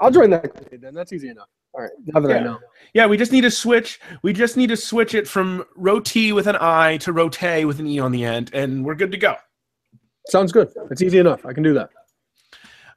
I'll 0.00 0.10
join 0.10 0.30
that 0.30 0.70
then. 0.80 0.94
That's 0.94 1.12
easy 1.12 1.28
enough. 1.28 1.48
All 1.74 1.82
right, 1.82 1.90
now 2.06 2.20
that 2.20 2.30
I 2.30 2.34
Yeah. 2.36 2.44
know. 2.44 2.58
Yeah, 2.92 3.06
we 3.06 3.16
just 3.16 3.32
need 3.32 3.40
to 3.40 3.50
switch. 3.50 4.00
We 4.22 4.32
just 4.32 4.56
need 4.56 4.68
to 4.68 4.76
switch 4.76 5.14
it 5.14 5.26
from 5.26 5.64
roti 5.74 6.32
with 6.32 6.46
an 6.46 6.56
I 6.60 6.98
to 6.98 7.12
rote 7.12 7.42
with 7.64 7.80
an 7.80 7.86
E 7.88 7.98
on 7.98 8.12
the 8.12 8.24
end, 8.24 8.50
and 8.54 8.84
we're 8.84 8.94
good 8.94 9.10
to 9.10 9.18
go. 9.18 9.36
Sounds 10.28 10.52
good. 10.52 10.70
It's 10.90 11.02
easy 11.02 11.18
enough. 11.18 11.44
I 11.44 11.52
can 11.52 11.62
do 11.64 11.74
that. 11.74 11.90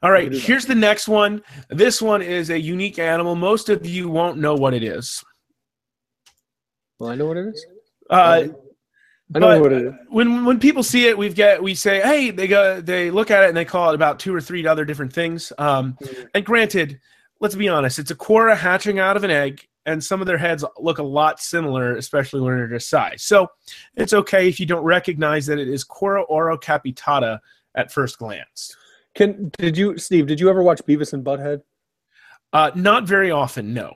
All 0.02 0.12
right, 0.12 0.24
can 0.24 0.32
do 0.32 0.38
that. 0.38 0.46
here's 0.46 0.64
the 0.66 0.76
next 0.76 1.08
one. 1.08 1.42
This 1.70 2.00
one 2.00 2.22
is 2.22 2.50
a 2.50 2.58
unique 2.60 3.00
animal. 3.00 3.34
Most 3.34 3.68
of 3.68 3.84
you 3.84 4.08
won't 4.08 4.38
know 4.38 4.54
what 4.54 4.72
it 4.74 4.84
is. 4.84 5.24
Well, 7.00 7.10
I 7.10 7.16
know 7.16 7.26
what 7.26 7.36
it 7.36 7.46
is. 7.48 7.66
Uh, 8.10 8.14
I 9.34 9.38
know 9.40 9.40
but- 9.40 9.60
what 9.60 9.72
it 9.72 9.82
is. 9.86 9.92
when 10.08 10.44
when 10.44 10.60
people 10.60 10.82
see 10.84 11.06
it, 11.08 11.18
we've 11.18 11.34
get 11.34 11.60
we 11.62 11.74
say, 11.74 12.00
hey, 12.00 12.30
they 12.30 12.46
go 12.46 12.80
they 12.80 13.10
look 13.10 13.30
at 13.32 13.42
it 13.42 13.48
and 13.48 13.56
they 13.56 13.64
call 13.64 13.90
it 13.90 13.94
about 13.96 14.20
two 14.20 14.32
or 14.34 14.40
three 14.40 14.64
other 14.66 14.84
different 14.84 15.12
things. 15.12 15.52
Um, 15.58 15.98
Mhm. 16.00 16.28
and 16.34 16.44
granted, 16.46 17.00
let's 17.40 17.54
be 17.54 17.68
honest, 17.68 17.98
it's 17.98 18.10
a 18.10 18.16
Cuora 18.16 18.56
hatching 18.56 18.98
out 18.98 19.16
of 19.16 19.24
an 19.24 19.30
egg, 19.30 19.66
and 19.86 20.02
some 20.02 20.20
of 20.20 20.26
their 20.26 20.38
heads 20.38 20.64
look 20.78 20.98
a 20.98 21.02
lot 21.02 21.40
similar, 21.40 21.96
especially 21.96 22.40
when 22.40 22.56
they're 22.56 22.68
this 22.68 22.86
size. 22.86 23.22
So 23.22 23.48
it's 23.96 24.12
okay 24.12 24.48
if 24.48 24.60
you 24.60 24.66
don't 24.66 24.84
recognize 24.84 25.46
that 25.46 25.58
it 25.58 25.68
is 25.68 25.84
Cuora 25.84 26.28
aurocapitata 26.28 27.38
at 27.74 27.92
first 27.92 28.18
glance. 28.18 28.74
Can 29.14 29.50
did 29.58 29.76
you, 29.76 29.96
Steve? 29.98 30.26
Did 30.26 30.40
you 30.40 30.50
ever 30.50 30.62
watch 30.62 30.80
Beavis 30.86 31.12
and 31.12 31.24
Butthead? 31.24 31.62
Uh, 32.52 32.70
not 32.74 33.04
very 33.04 33.30
often, 33.30 33.74
no. 33.74 33.94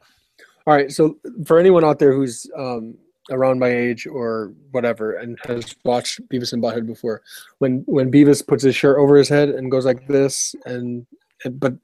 All 0.66 0.74
right. 0.74 0.90
So 0.90 1.18
for 1.46 1.58
anyone 1.58 1.84
out 1.84 1.98
there 1.98 2.12
who's 2.12 2.46
um, 2.56 2.96
around 3.30 3.58
my 3.58 3.68
age 3.68 4.06
or 4.06 4.52
whatever 4.70 5.14
and 5.14 5.38
has 5.44 5.74
watched 5.84 6.26
Beavis 6.28 6.52
and 6.52 6.62
Butthead 6.62 6.86
before, 6.86 7.22
when 7.58 7.82
when 7.86 8.10
Beavis 8.10 8.46
puts 8.46 8.62
his 8.62 8.74
shirt 8.74 8.98
over 8.98 9.16
his 9.16 9.28
head 9.28 9.50
and 9.50 9.70
goes 9.70 9.84
like 9.84 10.06
this, 10.08 10.54
and 10.64 11.06
but 11.52 11.74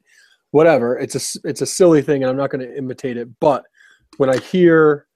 whatever, 0.51 0.99
it's 0.99 1.15
a 1.15 1.41
it's 1.49 1.63
a 1.63 1.67
silly 1.67 2.03
thing, 2.03 2.23
and 2.23 2.31
I'm 2.31 2.37
not 2.37 2.51
going 2.51 2.67
to 2.67 2.77
imitate 2.77 3.17
it. 3.17 3.29
But 3.41 3.65
when 4.17 4.31
I 4.31 4.39
hear 4.39 5.07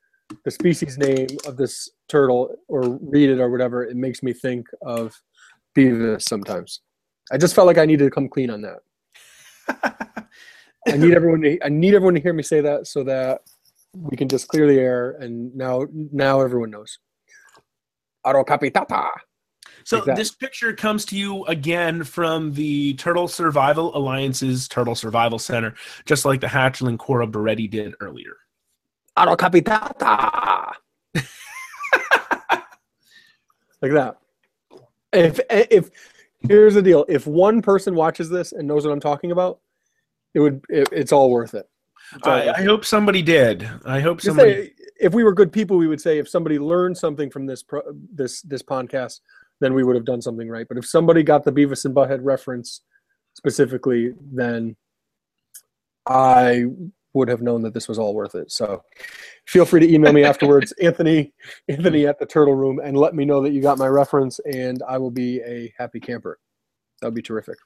the 0.44 0.50
species 0.50 0.98
name 0.98 1.28
of 1.46 1.56
this 1.56 1.90
turtle 2.08 2.54
or 2.68 2.98
read 3.02 3.30
it 3.30 3.40
or 3.40 3.50
whatever, 3.50 3.84
it 3.84 3.96
makes 3.96 4.22
me 4.22 4.32
think 4.32 4.66
of 4.82 5.14
Beavis 5.76 6.22
sometimes. 6.22 6.80
I 7.30 7.38
just 7.38 7.54
felt 7.54 7.66
like 7.66 7.78
I 7.78 7.86
needed 7.86 8.04
to 8.04 8.10
come 8.10 8.28
clean 8.28 8.50
on 8.50 8.62
that. 8.62 10.26
I 10.88 10.96
need 10.96 11.14
everyone 11.14 11.42
to 11.42 11.58
I 11.64 11.68
need 11.68 11.94
everyone 11.94 12.14
to 12.14 12.20
hear 12.20 12.32
me 12.32 12.42
say 12.42 12.60
that 12.60 12.86
so 12.86 13.04
that 13.04 13.42
we 13.94 14.16
can 14.16 14.28
just 14.28 14.48
clear 14.48 14.66
the 14.66 14.80
air 14.80 15.12
and 15.20 15.54
now 15.54 15.86
now 15.92 16.40
everyone 16.40 16.70
knows. 16.70 16.98
aurocapitata. 18.26 19.08
So 19.84 20.00
that. 20.00 20.16
this 20.16 20.30
picture 20.30 20.72
comes 20.72 21.04
to 21.06 21.16
you 21.16 21.44
again 21.46 22.04
from 22.04 22.52
the 22.52 22.94
Turtle 22.94 23.28
Survival 23.28 23.94
Alliance's 23.96 24.68
Turtle 24.68 24.94
Survival 24.94 25.38
Center, 25.38 25.74
just 26.04 26.24
like 26.24 26.40
the 26.40 26.46
hatchling 26.46 26.96
Cuora 26.96 27.30
bourreti 27.30 27.70
did 27.70 27.94
earlier. 28.00 28.36
Aro 29.18 29.36
capitata. 29.36 30.72
like 33.80 33.92
that. 33.92 34.18
If 35.12 35.40
if 35.50 35.90
here's 36.40 36.74
the 36.74 36.82
deal, 36.82 37.04
if 37.08 37.26
one 37.26 37.62
person 37.62 37.94
watches 37.94 38.30
this 38.30 38.52
and 38.52 38.66
knows 38.66 38.86
what 38.86 38.92
I'm 38.92 39.00
talking 39.00 39.32
about, 39.32 39.60
it 40.34 40.40
would 40.40 40.64
it, 40.68 40.88
it's 40.92 41.12
all 41.12 41.30
worth 41.30 41.54
it. 41.54 41.68
All 42.22 42.32
I, 42.32 42.46
worth 42.46 42.56
I 42.56 42.62
it. 42.62 42.66
hope 42.66 42.84
somebody 42.84 43.22
did. 43.22 43.68
I 43.84 44.00
hope 44.00 44.20
somebody. 44.20 44.52
say, 44.52 44.72
if 45.00 45.12
we 45.12 45.24
were 45.24 45.34
good 45.34 45.52
people, 45.52 45.76
we 45.76 45.86
would 45.86 46.00
say 46.00 46.18
if 46.18 46.28
somebody 46.28 46.58
learned 46.58 46.96
something 46.96 47.28
from 47.30 47.44
this 47.46 47.62
pro, 47.62 47.82
this 48.12 48.40
this 48.42 48.62
podcast, 48.62 49.20
then 49.62 49.74
we 49.74 49.84
would 49.84 49.96
have 49.96 50.04
done 50.04 50.20
something 50.20 50.48
right. 50.48 50.66
But 50.68 50.78
if 50.78 50.86
somebody 50.86 51.22
got 51.22 51.44
the 51.44 51.52
Beavis 51.52 51.84
and 51.84 51.94
Butthead 51.94 52.20
reference 52.22 52.82
specifically, 53.34 54.12
then 54.32 54.76
I 56.06 56.64
would 57.14 57.28
have 57.28 57.42
known 57.42 57.62
that 57.62 57.74
this 57.74 57.88
was 57.88 57.98
all 57.98 58.14
worth 58.14 58.34
it. 58.34 58.50
So 58.50 58.82
feel 59.46 59.64
free 59.64 59.80
to 59.80 59.92
email 59.92 60.12
me 60.12 60.24
afterwards, 60.32 60.72
Anthony, 60.82 61.32
Anthony 61.68 62.06
at 62.06 62.18
the 62.18 62.26
Turtle 62.26 62.54
Room, 62.54 62.80
and 62.82 62.96
let 62.96 63.14
me 63.14 63.24
know 63.24 63.42
that 63.42 63.52
you 63.52 63.60
got 63.60 63.78
my 63.78 63.86
reference, 63.86 64.40
and 64.40 64.82
I 64.88 64.98
will 64.98 65.10
be 65.10 65.40
a 65.42 65.72
happy 65.78 66.00
camper. 66.00 66.38
That 67.00 67.08
would 67.08 67.14
be 67.14 67.22
terrific. 67.22 67.56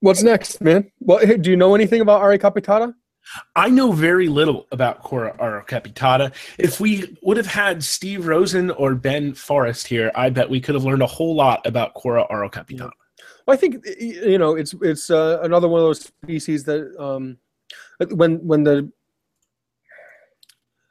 What's 0.00 0.22
next, 0.22 0.60
man? 0.60 0.90
Well, 0.98 1.24
do 1.40 1.50
you 1.50 1.56
know 1.56 1.74
anything 1.74 2.00
about 2.00 2.22
aurocapitata? 2.22 2.92
I 3.56 3.70
know 3.70 3.92
very 3.92 4.28
little 4.28 4.66
about 4.72 5.02
Cuora 5.02 5.36
aurocapitata. 5.38 6.32
If 6.58 6.80
we 6.80 7.16
would 7.22 7.36
have 7.36 7.46
had 7.46 7.82
Steve 7.82 8.26
Rosen 8.26 8.70
or 8.72 8.94
Ben 8.94 9.34
Forrest 9.34 9.86
here, 9.86 10.10
I 10.14 10.30
bet 10.30 10.48
we 10.48 10.60
could 10.60 10.74
have 10.74 10.84
learned 10.84 11.02
a 11.02 11.06
whole 11.06 11.34
lot 11.34 11.66
about 11.66 11.94
Cuora 11.94 12.28
aurocapitata. 12.30 12.90
Well, 13.46 13.54
I 13.54 13.56
think 13.56 13.84
you 13.98 14.38
know 14.38 14.54
it's 14.54 14.74
it's 14.82 15.10
uh, 15.10 15.40
another 15.42 15.68
one 15.68 15.80
of 15.80 15.86
those 15.86 16.00
species 16.00 16.64
that 16.64 16.94
um, 16.98 17.38
when 18.10 18.36
when 18.46 18.62
the 18.62 18.90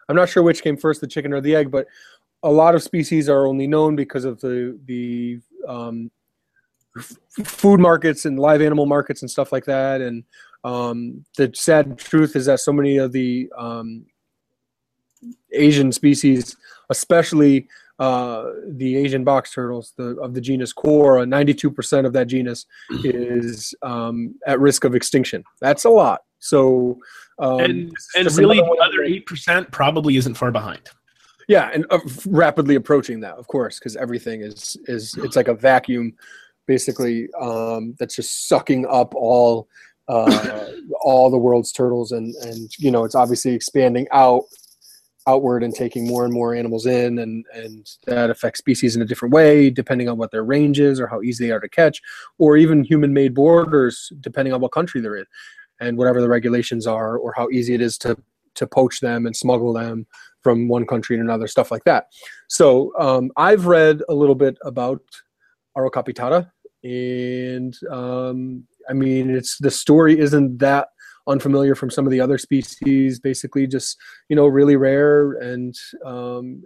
I'm 0.10 0.16
not 0.16 0.30
sure 0.30 0.44
which 0.44 0.62
came 0.62 0.76
first, 0.76 1.00
the 1.00 1.08
chicken 1.08 1.32
or 1.32 1.40
the 1.40 1.56
egg, 1.56 1.72
but 1.72 1.88
a 2.44 2.52
lot 2.52 2.76
of 2.76 2.84
species 2.84 3.30
are 3.30 3.46
only 3.48 3.68
known 3.68 3.96
because 3.96 4.26
of 4.26 4.42
the 4.42 4.78
the 4.86 5.40
um, 5.68 6.12
f- 6.98 7.18
food 7.46 7.80
markets 7.80 8.26
and 8.26 8.38
live 8.38 8.62
animal 8.62 8.86
markets 8.86 9.22
and 9.22 9.32
stuff 9.32 9.52
like 9.54 9.66
that. 9.66 10.02
And 10.02 10.24
um, 10.64 11.26
the 11.38 11.52
sad 11.56 11.98
truth 11.98 12.36
is 12.36 12.46
that 12.46 12.60
so 12.60 12.72
many 12.72 12.98
of 12.98 13.12
the 13.12 13.50
um, 13.58 14.06
Asian 15.52 15.92
species, 15.92 16.56
especially 16.90 17.68
uh, 18.00 18.46
the 18.68 18.98
Asian 18.98 19.24
box 19.24 19.54
turtles 19.54 19.94
the, 19.98 20.16
of 20.18 20.34
the 20.34 20.42
genus 20.42 20.74
Cuora, 20.74 21.26
92% 21.26 22.06
of 22.06 22.14
that 22.14 22.26
genus 22.26 22.66
is 23.04 23.76
um, 23.84 24.36
at 24.48 24.60
risk 24.60 24.84
of 24.84 24.96
extinction. 24.96 25.44
That's 25.60 25.86
a 25.86 25.90
lot. 25.90 26.22
So, 26.40 26.98
um, 27.38 27.60
and 27.60 27.92
and 28.16 28.32
really, 28.36 28.58
the 28.58 28.82
other 28.84 29.04
eight 29.04 29.28
percent 29.28 29.70
probably 29.72 30.18
isn't 30.18 30.34
far 30.34 30.52
behind. 30.52 30.82
yeah, 31.48 31.70
and 31.72 31.86
uh, 31.92 32.00
rapidly 32.26 32.74
approaching 32.76 33.20
that, 33.20 33.36
of 33.36 33.48
course, 33.48 33.78
because 33.78 33.96
everything 33.96 34.42
is 34.42 34.76
is 34.86 35.16
it's 35.20 35.36
like 35.36 35.48
a 35.48 35.54
vacuum, 35.54 36.14
basically, 36.66 37.30
um, 37.40 37.96
that's 38.00 38.16
just 38.16 38.48
sucking 38.48 38.88
up 38.88 39.14
all 39.14 39.68
uh, 40.12 40.68
all 41.02 41.32
the 41.32 41.38
world's 41.38 41.72
turtles, 41.72 42.12
and 42.12 42.36
and 42.48 42.70
you 42.78 42.92
know 42.92 43.04
it's 43.06 43.16
obviously 43.16 43.54
expanding 43.54 44.08
out 44.12 44.44
outward 45.28 45.62
and 45.64 45.76
taking 45.76 46.08
more 46.08 46.26
and 46.26 46.34
more 46.34 46.54
animals 46.54 46.86
in, 46.86 47.20
and 47.20 47.46
and 47.54 47.90
that 48.06 48.30
affects 48.30 48.60
species 48.60 48.96
in 48.96 49.02
a 49.02 49.06
different 49.06 49.34
way 49.34 49.70
depending 49.70 50.10
on 50.10 50.18
what 50.18 50.32
their 50.32 50.44
range 50.44 50.80
is 50.80 51.00
or 51.00 51.08
how 51.08 51.22
easy 51.22 51.46
they 51.46 51.52
are 51.52 51.60
to 51.60 51.70
catch, 51.70 52.02
or 52.38 52.58
even 52.58 52.84
human-made 52.84 53.34
borders 53.34 54.12
depending 54.20 54.54
on 54.54 54.62
what 54.62 54.72
country 54.72 55.00
they're 55.02 55.18
in, 55.18 55.26
and 55.80 55.98
whatever 55.98 56.20
the 56.22 56.30
regulations 56.38 56.86
are, 56.86 57.18
or 57.18 57.34
how 57.38 57.48
easy 57.50 57.74
it 57.74 57.82
is 57.82 57.98
to 57.98 58.18
to 58.56 58.68
poach 58.68 59.00
them 59.00 59.26
and 59.26 59.36
smuggle 59.36 59.74
them 59.74 60.06
from 60.42 60.68
one 60.68 60.86
country 60.86 61.16
to 61.16 61.22
another, 61.22 61.48
stuff 61.48 61.72
like 61.72 61.84
that. 61.86 62.08
So 62.50 62.92
um, 63.00 63.32
I've 63.38 63.66
read 63.68 64.02
a 64.10 64.14
little 64.14 64.36
bit 64.36 64.58
about 64.64 65.02
aurocapitata 65.78 66.52
and 66.84 67.78
um, 67.90 68.66
I 68.90 68.94
mean, 68.94 69.30
it's 69.30 69.58
the 69.58 69.72
story 69.72 70.20
isn't 70.20 70.60
that 70.60 70.88
unfamiliar 71.28 71.76
from 71.76 71.90
some 71.90 72.06
of 72.06 72.12
the 72.12 72.22
other 72.22 72.38
species. 72.38 73.20
Basically, 73.20 73.68
just 73.68 73.98
you 74.30 74.36
know, 74.36 74.48
really 74.48 74.76
rare 74.76 75.34
and 75.34 75.76
um, 76.06 76.64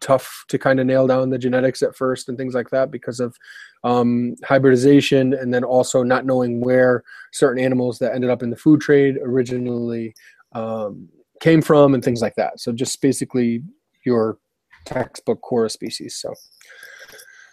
tough 0.00 0.44
to 0.48 0.58
kind 0.58 0.80
of 0.80 0.86
nail 0.86 1.06
down 1.06 1.30
the 1.30 1.38
genetics 1.38 1.82
at 1.82 1.96
first 1.96 2.28
and 2.28 2.36
things 2.36 2.54
like 2.54 2.70
that 2.70 2.90
because 2.90 3.20
of 3.20 3.36
um, 3.84 4.34
hybridization, 4.44 5.34
and 5.34 5.52
then 5.52 5.64
also 5.64 6.02
not 6.02 6.26
knowing 6.26 6.60
where 6.60 7.02
certain 7.32 7.62
animals 7.62 7.98
that 7.98 8.14
ended 8.14 8.30
up 8.30 8.42
in 8.42 8.50
the 8.50 8.56
food 8.56 8.80
trade 8.80 9.18
originally 9.22 10.14
um, 10.52 11.08
came 11.40 11.60
from 11.60 11.94
and 11.94 12.04
things 12.04 12.22
like 12.22 12.34
that. 12.36 12.60
So 12.60 12.72
just 12.72 13.00
basically 13.00 13.62
your 14.04 14.38
textbook 14.84 15.40
Cuora 15.42 15.70
species. 15.70 16.16
So 16.16 16.34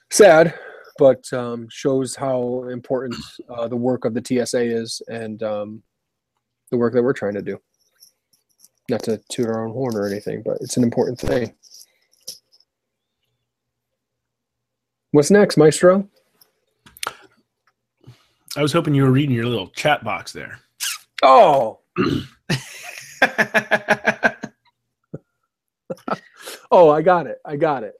sad, 0.10 0.54
but 1.02 1.34
um, 1.34 1.68
shows 1.72 2.16
how 2.16 2.66
important 2.70 3.16
uh, 3.50 3.68
the 3.68 3.76
work 3.76 4.06
of 4.06 4.14
the 4.14 4.22
TSA 4.24 4.62
is 4.62 5.02
and 5.08 5.42
um, 5.42 5.82
the 6.70 6.78
work 6.78 6.94
that 6.94 7.02
we're 7.02 7.12
trying 7.12 7.34
to 7.34 7.42
do. 7.42 7.58
Not 8.88 9.02
to 9.06 9.20
toot 9.32 9.48
our 9.48 9.66
own 9.66 9.72
horn 9.74 9.96
or 9.96 10.06
anything, 10.06 10.44
but 10.46 10.58
it's 10.62 10.78
an 10.78 10.84
important 10.84 11.20
thing. 11.20 11.56
What's 15.10 15.32
next, 15.32 15.58
Maestro? 15.58 16.08
I 18.56 18.62
was 18.62 18.72
hoping 18.72 18.94
you 18.94 19.02
were 19.02 19.12
reading 19.12 19.34
your 19.34 19.48
little 19.48 19.70
chat 19.70 20.04
box 20.04 20.32
there. 20.32 20.60
Oh, 21.24 21.80
oh, 26.70 26.92
I 26.92 27.02
got 27.02 27.26
it. 27.26 27.40
I 27.44 27.56
got 27.56 27.82
it. 27.84 27.96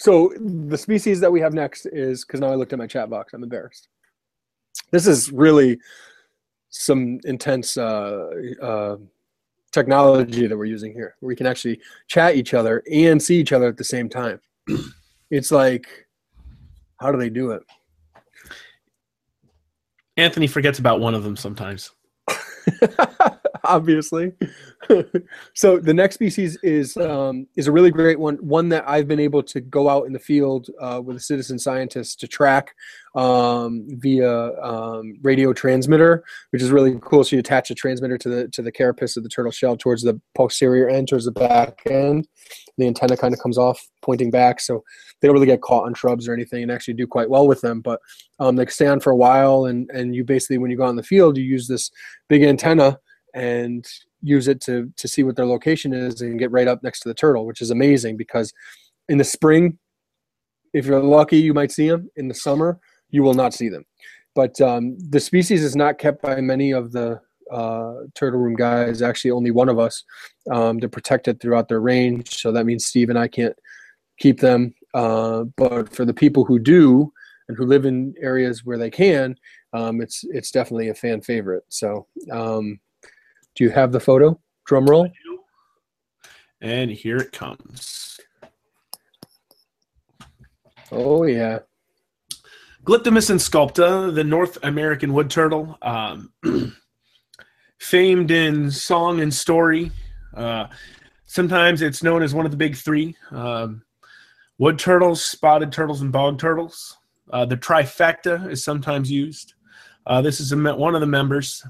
So 0.00 0.32
the 0.38 0.78
species 0.78 1.20
that 1.20 1.30
we 1.30 1.42
have 1.42 1.52
next 1.52 1.84
is 1.84 2.24
because 2.24 2.40
now 2.40 2.46
I 2.46 2.54
looked 2.54 2.72
at 2.72 2.78
my 2.78 2.86
chat 2.86 3.10
box. 3.10 3.34
I'm 3.34 3.42
embarrassed. 3.42 3.88
This 4.92 5.06
is 5.06 5.30
really 5.30 5.78
some 6.70 7.20
intense 7.24 7.76
uh, 7.76 8.30
uh, 8.62 8.96
technology 9.72 10.46
that 10.46 10.56
we're 10.56 10.64
using 10.64 10.94
here. 10.94 11.16
Where 11.20 11.28
we 11.28 11.36
can 11.36 11.46
actually 11.46 11.80
chat 12.08 12.34
each 12.34 12.54
other 12.54 12.82
and 12.90 13.22
see 13.22 13.38
each 13.38 13.52
other 13.52 13.68
at 13.68 13.76
the 13.76 13.84
same 13.84 14.08
time. 14.08 14.40
It's 15.32 15.52
like, 15.52 16.08
how 16.98 17.12
do 17.12 17.18
they 17.18 17.30
do 17.30 17.52
it? 17.52 17.62
Anthony 20.16 20.48
forgets 20.48 20.80
about 20.80 20.98
one 20.98 21.14
of 21.14 21.22
them 21.22 21.36
sometimes. 21.36 21.92
obviously. 23.64 24.32
so 25.54 25.78
the 25.78 25.92
next 25.92 26.14
species 26.14 26.56
is 26.62 26.96
um, 26.96 27.46
is 27.56 27.66
a 27.66 27.72
really 27.72 27.90
great 27.90 28.18
one, 28.18 28.36
one 28.36 28.68
that 28.70 28.88
I've 28.88 29.06
been 29.06 29.20
able 29.20 29.42
to 29.44 29.60
go 29.60 29.88
out 29.88 30.06
in 30.06 30.12
the 30.12 30.18
field 30.18 30.68
uh, 30.80 31.00
with 31.04 31.16
a 31.16 31.20
citizen 31.20 31.58
scientist 31.58 32.18
to 32.20 32.28
track 32.28 32.74
um, 33.14 33.86
via 33.90 34.52
um, 34.62 35.14
radio 35.22 35.52
transmitter, 35.52 36.24
which 36.50 36.62
is 36.62 36.70
really 36.70 36.98
cool. 37.02 37.24
So 37.24 37.36
you 37.36 37.40
attach 37.40 37.70
a 37.70 37.74
transmitter 37.74 38.16
to 38.18 38.28
the 38.28 38.48
to 38.48 38.62
the 38.62 38.72
carapace 38.72 39.16
of 39.16 39.22
the 39.22 39.28
turtle 39.28 39.52
shell 39.52 39.76
towards 39.76 40.02
the 40.02 40.18
posterior 40.34 40.88
end, 40.88 41.08
towards 41.08 41.26
the 41.26 41.32
back 41.32 41.80
end. 41.88 42.26
The 42.78 42.86
antenna 42.86 43.16
kind 43.16 43.34
of 43.34 43.40
comes 43.40 43.58
off, 43.58 43.86
pointing 44.00 44.30
back, 44.30 44.60
so 44.60 44.82
they 45.20 45.28
don't 45.28 45.34
really 45.34 45.46
get 45.46 45.60
caught 45.60 45.84
on 45.84 45.94
shrubs 45.94 46.26
or 46.26 46.32
anything, 46.32 46.62
and 46.62 46.72
actually 46.72 46.94
do 46.94 47.06
quite 47.06 47.28
well 47.28 47.46
with 47.46 47.60
them. 47.60 47.82
But 47.82 48.00
um, 48.38 48.56
they 48.56 48.64
stay 48.66 48.86
on 48.86 49.00
for 49.00 49.10
a 49.10 49.16
while, 49.16 49.66
and 49.66 49.90
and 49.90 50.14
you 50.14 50.24
basically 50.24 50.56
when 50.56 50.70
you 50.70 50.78
go 50.78 50.84
out 50.84 50.90
in 50.90 50.96
the 50.96 51.02
field, 51.02 51.36
you 51.36 51.44
use 51.44 51.68
this 51.68 51.90
big 52.28 52.42
antenna 52.42 52.98
and 53.34 53.86
use 54.22 54.48
it 54.48 54.60
to 54.62 54.92
to 54.96 55.08
see 55.08 55.22
what 55.22 55.36
their 55.36 55.46
location 55.46 55.92
is 55.92 56.20
and 56.20 56.38
get 56.38 56.50
right 56.50 56.68
up 56.68 56.82
next 56.82 57.00
to 57.00 57.08
the 57.08 57.14
turtle, 57.14 57.46
which 57.46 57.60
is 57.62 57.70
amazing 57.70 58.16
because 58.16 58.52
in 59.08 59.18
the 59.18 59.24
spring 59.24 59.78
If 60.72 60.86
you're 60.86 61.02
lucky, 61.02 61.38
you 61.38 61.54
might 61.54 61.72
see 61.72 61.88
them. 61.88 62.08
In 62.16 62.28
the 62.28 62.34
summer, 62.34 62.78
you 63.10 63.22
will 63.22 63.34
not 63.34 63.54
see 63.54 63.68
them. 63.68 63.84
But 64.34 64.60
um, 64.60 64.96
the 65.10 65.20
species 65.20 65.64
is 65.64 65.74
not 65.74 65.98
kept 65.98 66.22
by 66.22 66.40
many 66.40 66.72
of 66.72 66.92
the 66.92 67.20
uh, 67.50 67.94
turtle 68.14 68.38
room 68.40 68.54
guys. 68.54 69.02
Actually, 69.02 69.32
only 69.32 69.50
one 69.50 69.68
of 69.68 69.78
us 69.78 70.04
um, 70.52 70.78
to 70.80 70.88
protect 70.88 71.26
it 71.28 71.40
throughout 71.40 71.68
their 71.68 71.80
range. 71.80 72.36
So 72.40 72.52
that 72.52 72.66
means 72.66 72.86
Steve 72.86 73.10
and 73.10 73.18
I 73.18 73.26
can't 73.28 73.56
keep 74.18 74.38
them. 74.40 74.74
Uh, 74.94 75.44
but 75.56 75.92
for 75.94 76.04
the 76.04 76.14
people 76.14 76.44
who 76.44 76.58
do 76.60 77.12
and 77.48 77.56
who 77.56 77.66
live 77.66 77.86
in 77.86 78.14
areas 78.20 78.64
where 78.64 78.78
they 78.78 78.90
can, 78.90 79.34
um, 79.72 80.00
it's 80.00 80.24
it's 80.30 80.52
definitely 80.52 80.90
a 80.90 80.94
fan 80.94 81.20
favorite. 81.20 81.64
So, 81.68 82.06
um, 82.30 82.78
do 83.60 83.64
you 83.64 83.70
have 83.70 83.92
the 83.92 84.00
photo? 84.00 84.40
Drum 84.64 84.86
roll. 84.86 85.06
And 86.62 86.90
here 86.90 87.18
it 87.18 87.30
comes. 87.30 88.18
Oh 90.90 91.24
yeah. 91.24 91.58
Glyptemys 92.84 93.30
insculpta, 93.30 94.14
the 94.14 94.24
North 94.24 94.56
American 94.62 95.12
wood 95.12 95.28
turtle, 95.28 95.76
um, 95.82 96.32
famed 97.78 98.30
in 98.30 98.70
song 98.70 99.20
and 99.20 99.32
story. 99.32 99.92
Uh, 100.34 100.68
sometimes 101.26 101.82
it's 101.82 102.02
known 102.02 102.22
as 102.22 102.32
one 102.32 102.46
of 102.46 102.50
the 102.50 102.56
big 102.56 102.74
three 102.74 103.14
um, 103.30 103.82
wood 104.56 104.78
turtles, 104.78 105.22
spotted 105.22 105.70
turtles, 105.70 106.00
and 106.00 106.10
bog 106.10 106.38
turtles. 106.38 106.96
Uh, 107.30 107.44
the 107.44 107.58
trifecta 107.58 108.50
is 108.50 108.64
sometimes 108.64 109.10
used. 109.10 109.52
Uh, 110.06 110.22
this 110.22 110.40
is 110.40 110.50
a, 110.50 110.56
one 110.56 110.94
of 110.94 111.02
the 111.02 111.06
members. 111.06 111.62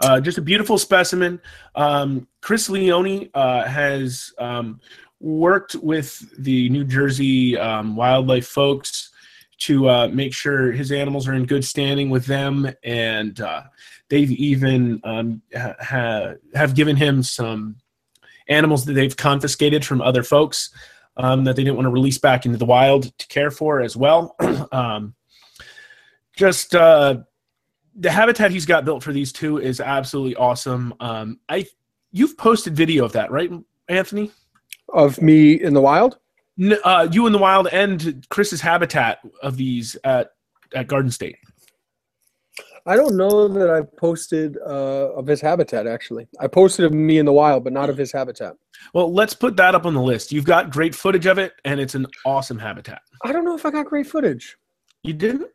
Uh, 0.00 0.20
just 0.20 0.38
a 0.38 0.42
beautiful 0.42 0.78
specimen. 0.78 1.40
Um, 1.74 2.28
Chris 2.40 2.70
Leone 2.70 3.28
uh, 3.34 3.64
has 3.64 4.32
um, 4.38 4.80
worked 5.20 5.74
with 5.76 6.22
the 6.38 6.68
New 6.68 6.84
Jersey 6.84 7.58
um, 7.58 7.96
wildlife 7.96 8.46
folks 8.46 9.10
to 9.58 9.88
uh, 9.88 10.08
make 10.08 10.32
sure 10.32 10.70
his 10.70 10.92
animals 10.92 11.26
are 11.26 11.34
in 11.34 11.44
good 11.44 11.64
standing 11.64 12.10
with 12.10 12.26
them, 12.26 12.70
and 12.84 13.40
uh, 13.40 13.62
they've 14.08 14.30
even 14.30 15.00
um, 15.02 15.42
ha- 15.54 16.34
have 16.54 16.74
given 16.74 16.94
him 16.94 17.22
some 17.24 17.76
animals 18.48 18.84
that 18.84 18.92
they've 18.92 19.16
confiscated 19.16 19.84
from 19.84 20.00
other 20.00 20.22
folks 20.22 20.70
um, 21.16 21.44
that 21.44 21.56
they 21.56 21.64
didn't 21.64 21.76
want 21.76 21.86
to 21.86 21.90
release 21.90 22.18
back 22.18 22.46
into 22.46 22.56
the 22.56 22.64
wild 22.64 23.16
to 23.18 23.26
care 23.26 23.50
for 23.50 23.80
as 23.80 23.96
well. 23.96 24.36
um, 24.72 25.14
just 26.36 26.74
uh, 26.74 27.18
the 27.98 28.10
habitat 28.10 28.50
he's 28.50 28.66
got 28.66 28.84
built 28.84 29.02
for 29.02 29.12
these 29.12 29.32
two 29.32 29.58
is 29.58 29.80
absolutely 29.80 30.36
awesome. 30.36 30.94
Um, 31.00 31.40
I 31.48 31.66
you've 32.12 32.38
posted 32.38 32.74
video 32.74 33.04
of 33.04 33.12
that, 33.12 33.30
right, 33.30 33.50
Anthony? 33.88 34.30
Of 34.90 35.20
me 35.20 35.52
in 35.52 35.74
the 35.74 35.82
wild? 35.82 36.18
uh, 36.84 37.08
you 37.12 37.26
in 37.26 37.32
the 37.32 37.38
wild 37.38 37.68
and 37.68 38.26
Chris's 38.30 38.60
habitat 38.60 39.18
of 39.42 39.56
these 39.56 39.96
at 40.04 40.32
at 40.74 40.86
Garden 40.86 41.10
State. 41.10 41.36
I 42.86 42.96
don't 42.96 43.16
know 43.16 43.48
that 43.48 43.68
I 43.68 43.82
posted 43.98 44.56
uh, 44.66 45.12
of 45.12 45.26
his 45.26 45.42
habitat. 45.42 45.86
Actually, 45.86 46.26
I 46.40 46.46
posted 46.46 46.86
of 46.86 46.92
me 46.92 47.18
in 47.18 47.26
the 47.26 47.32
wild, 47.32 47.64
but 47.64 47.72
not 47.72 47.90
of 47.90 47.98
his 47.98 48.10
habitat. 48.12 48.54
Well, 48.94 49.12
let's 49.12 49.34
put 49.34 49.56
that 49.56 49.74
up 49.74 49.84
on 49.84 49.92
the 49.92 50.00
list. 50.00 50.32
You've 50.32 50.46
got 50.46 50.70
great 50.70 50.94
footage 50.94 51.26
of 51.26 51.38
it, 51.38 51.52
and 51.66 51.80
it's 51.80 51.94
an 51.94 52.06
awesome 52.24 52.58
habitat. 52.58 53.02
I 53.24 53.32
don't 53.32 53.44
know 53.44 53.54
if 53.54 53.66
I 53.66 53.70
got 53.70 53.86
great 53.86 54.06
footage. 54.06 54.56
You 55.02 55.12
didn't? 55.12 55.50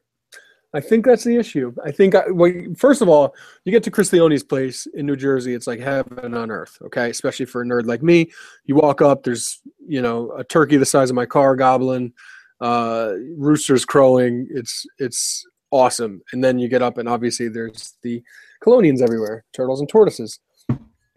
I 0.74 0.80
think 0.80 1.06
that's 1.06 1.24
the 1.24 1.38
issue. 1.38 1.74
I 1.86 1.92
think, 1.92 2.16
I, 2.16 2.32
well, 2.32 2.52
first 2.76 3.02
of 3.02 3.10
all, 3.10 3.36
you 3.64 3.72
get 3.72 3.84
to 3.84 3.92
Chris 3.92 4.12
Leone's 4.12 4.44
place 4.44 4.88
in 4.96 5.06
New 5.06 5.16
Jersey, 5.16 5.54
it's 5.54 5.68
like 5.68 5.80
heaven 5.80 6.34
on 6.34 6.50
earth, 6.50 6.80
okay? 6.82 7.12
Especially 7.12 7.46
for 7.46 7.62
a 7.62 7.66
nerd 7.66 7.86
like 7.86 8.02
me. 8.02 8.32
You 8.66 8.76
walk 8.76 9.02
up, 9.02 9.24
there's, 9.24 9.62
you 9.88 10.02
know, 10.02 10.32
a 10.32 10.44
turkey 10.44 10.78
the 10.78 10.86
size 10.86 11.12
of 11.12 11.16
my 11.16 11.28
car 11.28 11.56
gobbling, 11.56 12.14
uh, 12.60 13.14
roosters 13.38 13.86
crowing. 13.86 14.48
It's, 14.50 14.86
it's 14.98 15.46
awesome. 15.70 16.22
And 16.32 16.44
then 16.44 16.58
you 16.58 16.68
get 16.68 16.82
up, 16.82 16.98
and 16.98 17.08
obviously 17.08 17.50
there's 17.50 17.96
the 18.02 18.24
chelonians 18.66 19.02
everywhere, 19.02 19.46
turtles 19.54 19.80
and 19.80 19.88
tortoises. 19.88 20.40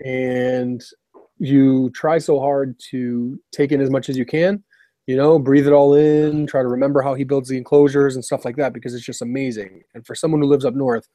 And 0.04 0.82
you 1.38 1.90
try 1.90 2.18
so 2.18 2.40
hard 2.40 2.78
to 2.90 3.40
take 3.52 3.72
in 3.72 3.80
as 3.80 3.90
much 3.90 4.10
as 4.10 4.18
you 4.18 4.26
can 4.26 4.62
you 5.06 5.16
know 5.16 5.38
breathe 5.38 5.66
it 5.66 5.72
all 5.72 5.94
in 5.94 6.46
try 6.46 6.62
to 6.62 6.68
remember 6.68 7.02
how 7.02 7.14
he 7.14 7.24
builds 7.24 7.48
the 7.48 7.56
enclosures 7.56 8.14
and 8.14 8.24
stuff 8.24 8.44
like 8.44 8.56
that 8.56 8.72
because 8.72 8.94
it's 8.94 9.04
just 9.04 9.22
amazing. 9.22 9.82
And 9.94 10.06
for 10.06 10.14
someone 10.14 10.40
who 10.40 10.48
lives 10.48 10.64
up 10.64 10.74
north 10.74 11.08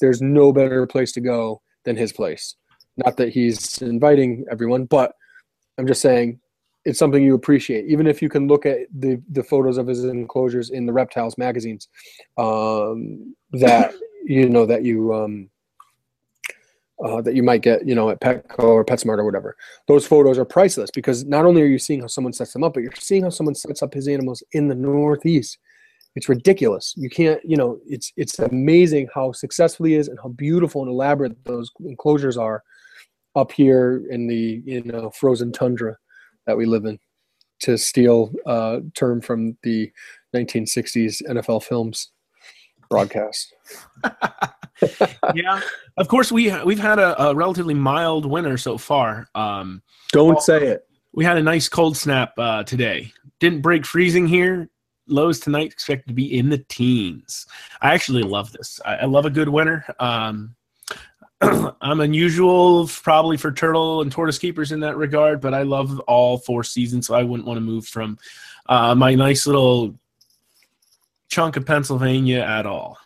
there's 0.00 0.22
no 0.22 0.52
better 0.52 0.86
place 0.86 1.12
to 1.12 1.20
go 1.20 1.60
than 1.84 1.96
his 1.96 2.12
place. 2.12 2.54
Not 2.96 3.16
that 3.16 3.30
he's 3.30 3.82
inviting 3.82 4.44
everyone 4.50 4.84
but 4.84 5.12
i'm 5.78 5.86
just 5.86 6.02
saying 6.02 6.40
it's 6.88 6.98
something 6.98 7.22
you 7.22 7.34
appreciate. 7.34 7.84
Even 7.86 8.06
if 8.06 8.22
you 8.22 8.30
can 8.30 8.48
look 8.48 8.64
at 8.64 8.78
the 8.98 9.20
the 9.30 9.42
photos 9.42 9.76
of 9.76 9.86
his 9.86 10.04
enclosures 10.04 10.70
in 10.70 10.86
the 10.86 10.92
reptiles 10.92 11.36
magazines 11.36 11.88
um, 12.38 13.34
that 13.52 13.92
you 14.24 14.48
know 14.48 14.64
that 14.64 14.84
you 14.84 15.12
um, 15.14 15.50
uh, 17.04 17.20
that 17.22 17.34
you 17.34 17.42
might 17.42 17.62
get, 17.62 17.86
you 17.86 17.94
know, 17.94 18.10
at 18.10 18.20
Petco 18.20 18.64
or 18.64 18.84
PetSmart 18.84 19.18
or 19.18 19.24
whatever. 19.24 19.56
Those 19.86 20.06
photos 20.06 20.38
are 20.38 20.44
priceless 20.44 20.90
because 20.90 21.24
not 21.24 21.44
only 21.44 21.62
are 21.62 21.66
you 21.66 21.78
seeing 21.78 22.00
how 22.00 22.06
someone 22.08 22.32
sets 22.32 22.52
them 22.52 22.64
up, 22.64 22.74
but 22.74 22.82
you're 22.82 22.92
seeing 22.98 23.22
how 23.22 23.30
someone 23.30 23.54
sets 23.54 23.82
up 23.82 23.94
his 23.94 24.08
animals 24.08 24.42
in 24.52 24.68
the 24.68 24.74
Northeast. 24.74 25.58
It's 26.16 26.28
ridiculous. 26.28 26.94
You 26.96 27.08
can't, 27.08 27.40
you 27.44 27.56
know, 27.56 27.78
it's 27.86 28.12
it's 28.16 28.38
amazing 28.40 29.08
how 29.14 29.32
successful 29.32 29.86
he 29.86 29.94
is 29.94 30.08
and 30.08 30.18
how 30.20 30.30
beautiful 30.30 30.82
and 30.82 30.90
elaborate 30.90 31.44
those 31.44 31.70
enclosures 31.80 32.36
are 32.36 32.64
up 33.36 33.52
here 33.52 34.04
in 34.10 34.26
the 34.26 34.62
you 34.64 34.82
know 34.82 35.10
frozen 35.10 35.52
tundra 35.52 35.96
that 36.46 36.56
we 36.56 36.66
live 36.66 36.84
in. 36.84 36.98
To 37.62 37.76
steal 37.76 38.32
a 38.46 38.80
term 38.94 39.20
from 39.20 39.58
the 39.64 39.90
1960s 40.34 41.22
NFL 41.28 41.64
films 41.64 42.12
broadcast. 42.88 43.54
yeah, 45.34 45.60
of 45.96 46.08
course 46.08 46.30
we 46.30 46.52
we've 46.64 46.78
had 46.78 46.98
a, 46.98 47.20
a, 47.22 47.34
relatively 47.34 47.74
mild 47.74 48.26
winter 48.26 48.56
so 48.56 48.78
far. 48.78 49.28
Um, 49.34 49.82
Don't 50.12 50.28
well, 50.28 50.40
say 50.40 50.66
it. 50.66 50.88
We 51.12 51.24
had 51.24 51.36
a 51.36 51.42
nice 51.42 51.68
cold 51.68 51.96
snap 51.96 52.32
uh, 52.38 52.64
today. 52.64 53.12
Didn't 53.40 53.62
break 53.62 53.84
freezing 53.84 54.26
here. 54.26 54.68
Lows 55.06 55.40
tonight 55.40 55.72
expected 55.72 56.08
to 56.08 56.14
be 56.14 56.38
in 56.38 56.50
the 56.50 56.58
teens. 56.68 57.46
I 57.80 57.94
actually 57.94 58.22
love 58.22 58.52
this. 58.52 58.78
I, 58.84 58.96
I 58.96 59.04
love 59.06 59.24
a 59.24 59.30
good 59.30 59.48
winter. 59.48 59.84
Um, 59.98 60.54
I'm 61.40 62.00
unusual 62.00 62.88
probably 62.88 63.36
for 63.36 63.52
turtle 63.52 64.02
and 64.02 64.10
tortoise 64.10 64.38
keepers 64.38 64.72
in 64.72 64.80
that 64.80 64.96
regard, 64.96 65.40
but 65.40 65.54
I 65.54 65.62
love 65.62 65.98
all 66.00 66.38
four 66.38 66.64
seasons, 66.64 67.06
so 67.06 67.14
I 67.14 67.22
wouldn't 67.22 67.46
want 67.46 67.58
to 67.58 67.62
move 67.62 67.86
from 67.86 68.18
uh, 68.68 68.94
my 68.94 69.14
nice 69.14 69.46
little 69.46 69.98
chunk 71.28 71.56
of 71.56 71.64
Pennsylvania 71.64 72.40
at 72.40 72.66
all. 72.66 72.98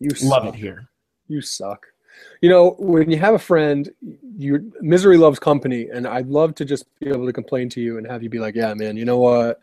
You 0.00 0.10
love 0.22 0.44
suck. 0.44 0.54
it 0.54 0.58
here. 0.58 0.88
You 1.28 1.40
suck. 1.40 1.86
You 2.40 2.48
know, 2.48 2.76
when 2.78 3.10
you 3.10 3.18
have 3.18 3.34
a 3.34 3.38
friend, 3.38 3.90
your 4.36 4.60
misery 4.80 5.16
loves 5.18 5.38
company, 5.38 5.88
and 5.92 6.06
I'd 6.06 6.28
love 6.28 6.54
to 6.56 6.64
just 6.64 6.86
be 6.98 7.08
able 7.08 7.26
to 7.26 7.32
complain 7.32 7.68
to 7.70 7.80
you 7.80 7.98
and 7.98 8.06
have 8.06 8.22
you 8.22 8.30
be 8.30 8.38
like, 8.38 8.54
"Yeah, 8.54 8.72
man, 8.74 8.96
you 8.96 9.04
know 9.04 9.18
what? 9.18 9.60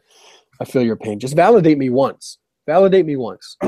I 0.59 0.65
feel 0.65 0.83
your 0.83 0.95
pain. 0.95 1.19
Just 1.19 1.35
validate 1.35 1.77
me 1.77 1.89
once. 1.89 2.37
Validate 2.65 3.05
me 3.05 3.15
once." 3.15 3.57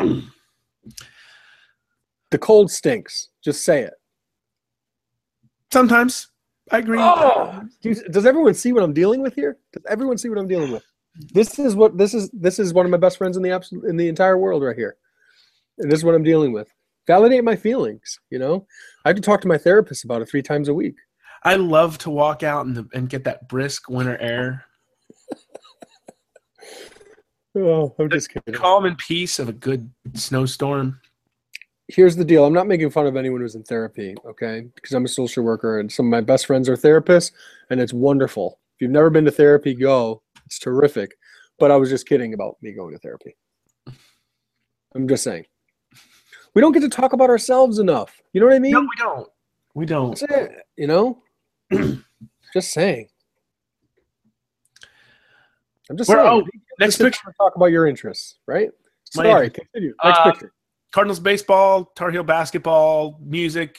the 2.31 2.37
cold 2.39 2.69
stinks. 2.71 3.29
Just 3.43 3.63
say 3.63 3.81
it. 3.81 3.93
Sometimes 5.71 6.29
I 6.71 6.79
agree. 6.79 6.99
Oh, 6.99 7.61
does 7.81 8.25
everyone 8.25 8.53
see 8.53 8.73
what 8.73 8.83
I'm 8.83 8.93
dealing 8.93 9.21
with 9.21 9.35
here? 9.35 9.57
Does 9.73 9.83
everyone 9.87 10.17
see 10.17 10.29
what 10.29 10.37
I'm 10.37 10.47
dealing 10.47 10.71
with? 10.71 10.83
This 11.33 11.59
is 11.59 11.75
what 11.75 11.97
this 11.97 12.13
is. 12.13 12.29
This 12.31 12.59
is 12.59 12.73
one 12.73 12.85
of 12.85 12.91
my 12.91 12.97
best 12.97 13.17
friends 13.17 13.37
in 13.37 13.43
the 13.43 13.51
absolute 13.51 13.85
in 13.85 13.97
the 13.97 14.07
entire 14.07 14.37
world 14.37 14.63
right 14.63 14.75
here. 14.75 14.97
And 15.77 15.91
this 15.91 15.99
is 15.99 16.05
what 16.05 16.15
I'm 16.15 16.23
dealing 16.23 16.53
with. 16.53 16.67
Validate 17.08 17.43
my 17.43 17.56
feelings. 17.56 18.20
You 18.30 18.39
know, 18.39 18.68
I 19.03 19.10
have 19.10 19.16
to 19.16 19.22
talk 19.22 19.41
to 19.41 19.47
my 19.47 19.58
therapist 19.58 20.03
about 20.03 20.22
it 20.22 20.30
three 20.30 20.41
times 20.41 20.68
a 20.68 20.74
week. 20.74 20.95
I 21.43 21.56
love 21.56 21.97
to 21.99 22.10
walk 22.10 22.41
out 22.41 22.66
and, 22.66 22.89
and 22.93 23.10
get 23.10 23.24
that 23.26 23.47
brisk 23.47 23.88
winter 23.88 24.18
air. 24.18 24.66
oh, 27.56 27.93
I'm 27.99 28.10
just 28.10 28.30
kidding. 28.30 28.53
Calm 28.53 28.86
and 28.86 28.97
peace 28.97 29.38
of 29.38 29.49
a 29.49 29.53
good 29.53 29.91
snowstorm. 30.14 30.99
Here's 31.88 32.16
the 32.16 32.26
deal. 32.26 32.45
I'm 32.45 32.53
not 32.53 32.66
making 32.66 32.89
fun 32.89 33.06
of 33.06 33.16
anyone 33.16 33.41
who's 33.41 33.53
in 33.53 33.62
therapy, 33.62 34.16
okay? 34.26 34.68
Because 34.74 34.93
I'm 34.93 35.06
a 35.06 35.10
social 35.10 35.43
worker 35.43 35.80
and 35.80 35.91
some 35.91 36.08
of 36.08 36.10
my 36.10 36.22
best 36.22 36.47
friends 36.47 36.68
are 36.68 36.76
therapists, 36.76 37.32
and 37.70 37.80
it's 37.80 37.93
wonderful. 37.93 38.60
If 38.76 38.82
you've 38.82 38.91
never 38.91 39.12
been 39.12 39.26
to 39.26 39.32
therapy, 39.32 39.76
go. 39.76 40.24
It's 40.47 40.58
terrific. 40.58 41.16
But 41.60 41.70
I 41.70 41.76
was 41.76 41.91
just 41.91 42.08
kidding 42.08 42.34
about 42.34 42.58
me 42.62 42.74
going 42.74 42.93
to 42.93 42.99
therapy. 42.99 43.36
I'm 44.95 45.08
just 45.08 45.24
saying. 45.24 45.45
We 46.56 46.62
don't 46.62 46.72
get 46.72 46.80
to 46.80 46.89
talk 46.89 47.14
about 47.14 47.30
ourselves 47.30 47.80
enough. 47.80 48.22
You 48.34 48.39
know 48.39 48.47
what 48.47 48.56
I 48.56 48.60
mean? 48.60 48.72
No, 48.72 48.82
we 48.82 48.88
don't. 48.97 49.28
We 49.76 49.86
don't. 49.86 50.24
You 50.78 50.88
know? 50.88 51.22
just 52.53 52.72
saying. 52.72 53.10
I'm 55.89 55.97
just 55.97 56.10
saying. 56.10 56.22
Oh, 56.22 56.43
next 56.80 56.97
picture. 56.97 57.34
Talk 57.38 57.58
about 57.58 57.68
your 57.68 57.88
interests, 57.88 58.36
right? 58.47 58.70
Sorry, 59.03 59.49
continue. 59.49 59.93
Next 60.03 60.20
uh, 60.20 60.32
picture. 60.32 60.53
Cardinals 60.93 61.20
baseball, 61.20 61.91
Tar 61.95 62.10
Heel 62.10 62.24
basketball, 62.24 63.20
music. 63.22 63.78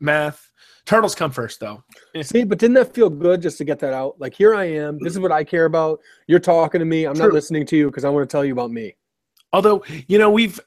math. 0.00 0.50
Turtles 0.86 1.14
come 1.14 1.30
first, 1.30 1.60
though. 1.60 1.84
See, 2.22 2.42
but 2.42 2.58
didn't 2.58 2.74
that 2.74 2.94
feel 2.94 3.08
good 3.08 3.42
just 3.42 3.58
to 3.58 3.64
get 3.64 3.78
that 3.78 3.94
out? 3.94 4.18
Like, 4.18 4.34
here 4.34 4.54
I 4.56 4.64
am. 4.64 4.98
This 5.00 5.12
is 5.12 5.20
what 5.20 5.30
I 5.30 5.44
care 5.44 5.66
about. 5.66 6.00
You're 6.26 6.40
talking 6.40 6.80
to 6.80 6.84
me. 6.84 7.04
I'm 7.04 7.14
True. 7.14 7.26
not 7.26 7.32
listening 7.32 7.64
to 7.66 7.76
you 7.76 7.86
because 7.86 8.04
I 8.04 8.08
want 8.08 8.28
to 8.28 8.32
tell 8.32 8.44
you 8.44 8.52
about 8.52 8.72
me. 8.72 8.96
Although, 9.52 9.84
you 10.08 10.18
know, 10.18 10.30
we've 10.30 10.58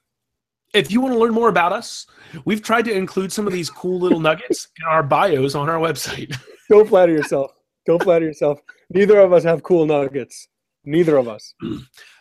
if 0.74 0.92
you 0.92 1.02
want 1.02 1.14
to 1.14 1.20
learn 1.20 1.34
more 1.34 1.50
about 1.50 1.74
us, 1.74 2.08
we've 2.46 2.62
tried 2.62 2.86
to 2.86 2.94
include 2.94 3.32
some 3.32 3.48
of 3.48 3.54
these 3.54 3.70
cool 3.70 4.00
little 4.00 4.20
nuggets 4.20 4.68
in 4.80 4.88
our 4.88 5.04
bios 5.04 5.56
on 5.56 5.70
our 5.70 5.80
website. 5.80 6.38
Don't 6.70 6.88
flatter 6.88 7.12
yourself. 7.12 7.52
Don't 7.86 8.02
flatter 8.02 8.26
yourself. 8.26 8.62
Neither 8.90 9.20
of 9.20 9.34
us 9.34 9.44
have 9.44 9.64
cool 9.64 9.86
nuggets. 9.86 10.48
Neither 10.86 11.18
of 11.18 11.28
us. 11.28 11.54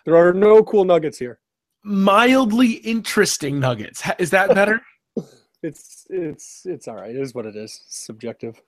There 0.06 0.16
are 0.16 0.32
no 0.32 0.64
cool 0.64 0.86
nuggets 0.86 1.18
here. 1.18 1.40
Mildly 1.84 2.72
interesting 2.72 3.60
nuggets. 3.60 4.02
Is 4.18 4.30
that 4.30 4.54
better? 4.54 4.80
It's 5.62 6.06
it's 6.08 6.62
it's 6.64 6.88
all 6.88 6.94
right. 6.94 7.10
It 7.10 7.20
is 7.20 7.34
what 7.34 7.44
it 7.44 7.54
is. 7.54 7.82
It's 7.84 8.02
subjective. 8.04 8.60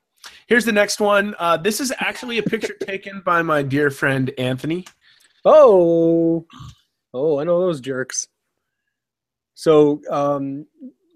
Here's 0.46 0.66
the 0.66 0.72
next 0.72 1.00
one. 1.00 1.34
Uh, 1.38 1.56
this 1.56 1.80
is 1.80 1.92
actually 1.98 2.38
a 2.38 2.42
picture 2.42 2.74
taken 2.74 3.22
by 3.24 3.40
my 3.42 3.62
dear 3.62 3.90
friend 3.90 4.30
Anthony. 4.36 4.84
Oh, 5.44 6.46
oh, 7.14 7.40
I 7.40 7.44
know 7.44 7.60
those 7.60 7.80
jerks. 7.80 8.28
So 9.62 10.00
um, 10.10 10.66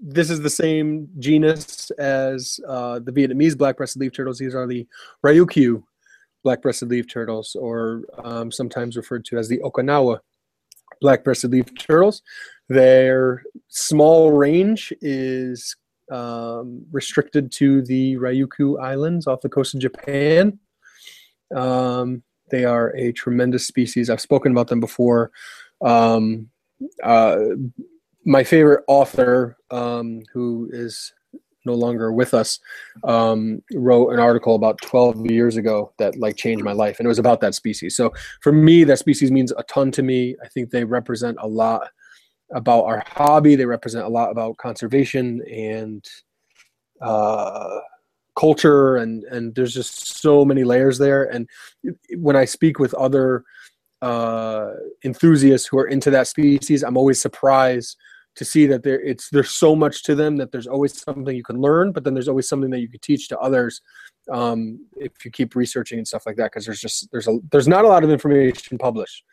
this 0.01 0.31
is 0.31 0.41
the 0.41 0.49
same 0.49 1.09
genus 1.19 1.91
as 1.99 2.61
uh, 2.69 3.01
the 3.01 3.11
Vietnamese 3.11 3.59
black-breasted 3.59 4.01
leaf 4.01 4.13
turtles. 4.13 4.39
These 4.39 4.55
are 4.55 4.69
the 4.69 4.87
Ryukyu 5.25 5.83
black-breasted 6.45 6.89
leaf 6.89 7.13
turtles, 7.13 7.57
or 7.59 8.03
um, 8.23 8.53
sometimes 8.53 8.97
referred 8.97 9.25
to 9.25 9.37
as 9.37 9.49
the 9.49 9.59
Okinawa 9.65 10.21
black-breasted 11.01 11.51
leaf 11.51 11.67
turtles. 11.77 12.23
Their 12.69 13.43
small 13.67 14.31
range 14.31 14.93
is 15.01 15.75
um, 16.13 16.87
restricted 16.93 17.51
to 17.51 17.83
the 17.83 18.15
Ryukyu 18.15 18.81
Islands 18.81 19.27
off 19.27 19.41
the 19.41 19.49
coast 19.49 19.75
of 19.75 19.81
Japan. 19.81 20.57
Um, 21.53 22.23
they 22.53 22.65
are 22.65 22.95
a 22.95 23.11
tremendous 23.11 23.67
species. 23.67 24.09
I've 24.09 24.21
spoken 24.21 24.53
about 24.53 24.69
them 24.69 24.79
before. 24.79 25.33
Um, 25.81 26.49
uh, 27.03 27.39
my 28.27 28.43
favorite 28.43 28.85
author, 28.89 29.57
um, 29.71 30.21
who 30.33 30.69
is 30.73 31.13
no 31.65 31.75
longer 31.75 32.13
with 32.13 32.35
us, 32.35 32.59
um, 33.05 33.63
wrote 33.73 34.11
an 34.11 34.19
article 34.19 34.57
about 34.57 34.81
12 34.83 35.31
years 35.31 35.57
ago 35.57 35.93
that 35.99 36.19
like 36.19 36.37
changed 36.37 36.65
my 36.65 36.73
life, 36.73 36.99
and 36.99 37.07
it 37.07 37.09
was 37.09 37.21
about 37.21 37.41
that 37.41 37.55
species. 37.55 37.97
So 37.97 38.13
for 38.43 38.53
me, 38.53 38.85
that 38.85 38.99
species 38.99 39.31
means 39.31 39.53
a 39.53 39.63
ton 39.65 39.91
to 39.93 40.03
me. 40.03 40.37
I 40.45 40.49
think 40.49 40.71
they 40.71 40.85
represent 40.85 41.39
a 41.41 41.47
lot 41.47 41.89
about 42.53 42.85
our 42.85 43.03
hobby. 43.07 43.55
They 43.55 43.65
represent 43.65 44.05
a 44.05 44.11
lot 44.11 44.31
about 44.31 44.57
conservation 44.59 45.43
and 45.51 46.05
uh, 47.01 47.79
culture, 48.37 48.97
and 48.97 49.23
and 49.25 49.55
there's 49.55 49.75
just 49.75 50.21
so 50.21 50.45
many 50.45 50.65
layers 50.65 50.99
there. 50.99 51.25
And 51.25 51.49
when 52.17 52.35
I 52.35 52.45
speak 52.45 52.81
with 52.81 52.93
other 52.95 53.45
uh, 54.03 54.71
enthusiasts 55.05 55.69
who 55.69 55.79
are 55.79 55.87
into 55.87 56.11
that 56.11 56.27
species, 56.27 56.83
I'm 56.83 56.97
always 56.97 57.21
surprised 57.21 57.97
to 58.37 58.45
see 58.45 58.67
that 58.67 58.83
there 58.83 59.01
it's 59.01 59.29
there's 59.31 59.51
so 59.51 59.75
much 59.75 60.03
to 60.05 60.15
them 60.15 60.37
that 60.37 60.53
there's 60.53 60.67
always 60.67 61.03
something 61.03 61.35
you 61.35 61.43
can 61.43 61.61
learn, 61.61 61.93
but 61.93 62.05
then 62.05 62.15
there's 62.15 62.29
always 62.29 62.49
something 62.49 62.71
that 62.71 62.81
you 62.81 62.89
can 62.89 63.01
teach 63.01 63.29
to 63.29 63.39
others 63.39 63.81
um, 64.31 64.87
if 64.97 65.13
you 65.25 65.31
keep 65.31 65.57
researching 65.57 65.99
and 65.99 66.07
stuff 66.07 66.27
like 66.27 66.37
that. 66.37 66.53
Because 66.53 66.67
there's 66.67 66.81
just 66.81 67.09
there's 67.11 67.29
a 67.29 67.39
there's 67.51 67.69
not 67.69 67.85
a 67.85 67.89
lot 67.89 68.05
of 68.05 68.11
information 68.11 68.79
published, 68.79 69.25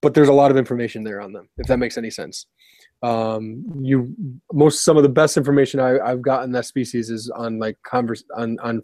but 0.00 0.14
there's 0.14 0.28
a 0.28 0.32
lot 0.32 0.50
of 0.50 0.56
information 0.56 1.04
there 1.04 1.20
on 1.20 1.32
them. 1.32 1.48
If 1.58 1.66
that 1.66 1.78
makes 1.78 1.98
any 1.98 2.10
sense. 2.10 2.46
Um, 3.02 3.64
you 3.80 4.14
most 4.52 4.84
some 4.84 4.96
of 4.96 5.02
the 5.02 5.08
best 5.08 5.36
information 5.36 5.80
I, 5.80 5.98
I've 5.98 6.22
gotten 6.22 6.52
that 6.52 6.66
species 6.66 7.10
is 7.10 7.30
on 7.30 7.58
like 7.58 7.76
converse 7.82 8.22
on 8.36 8.58
on 8.60 8.82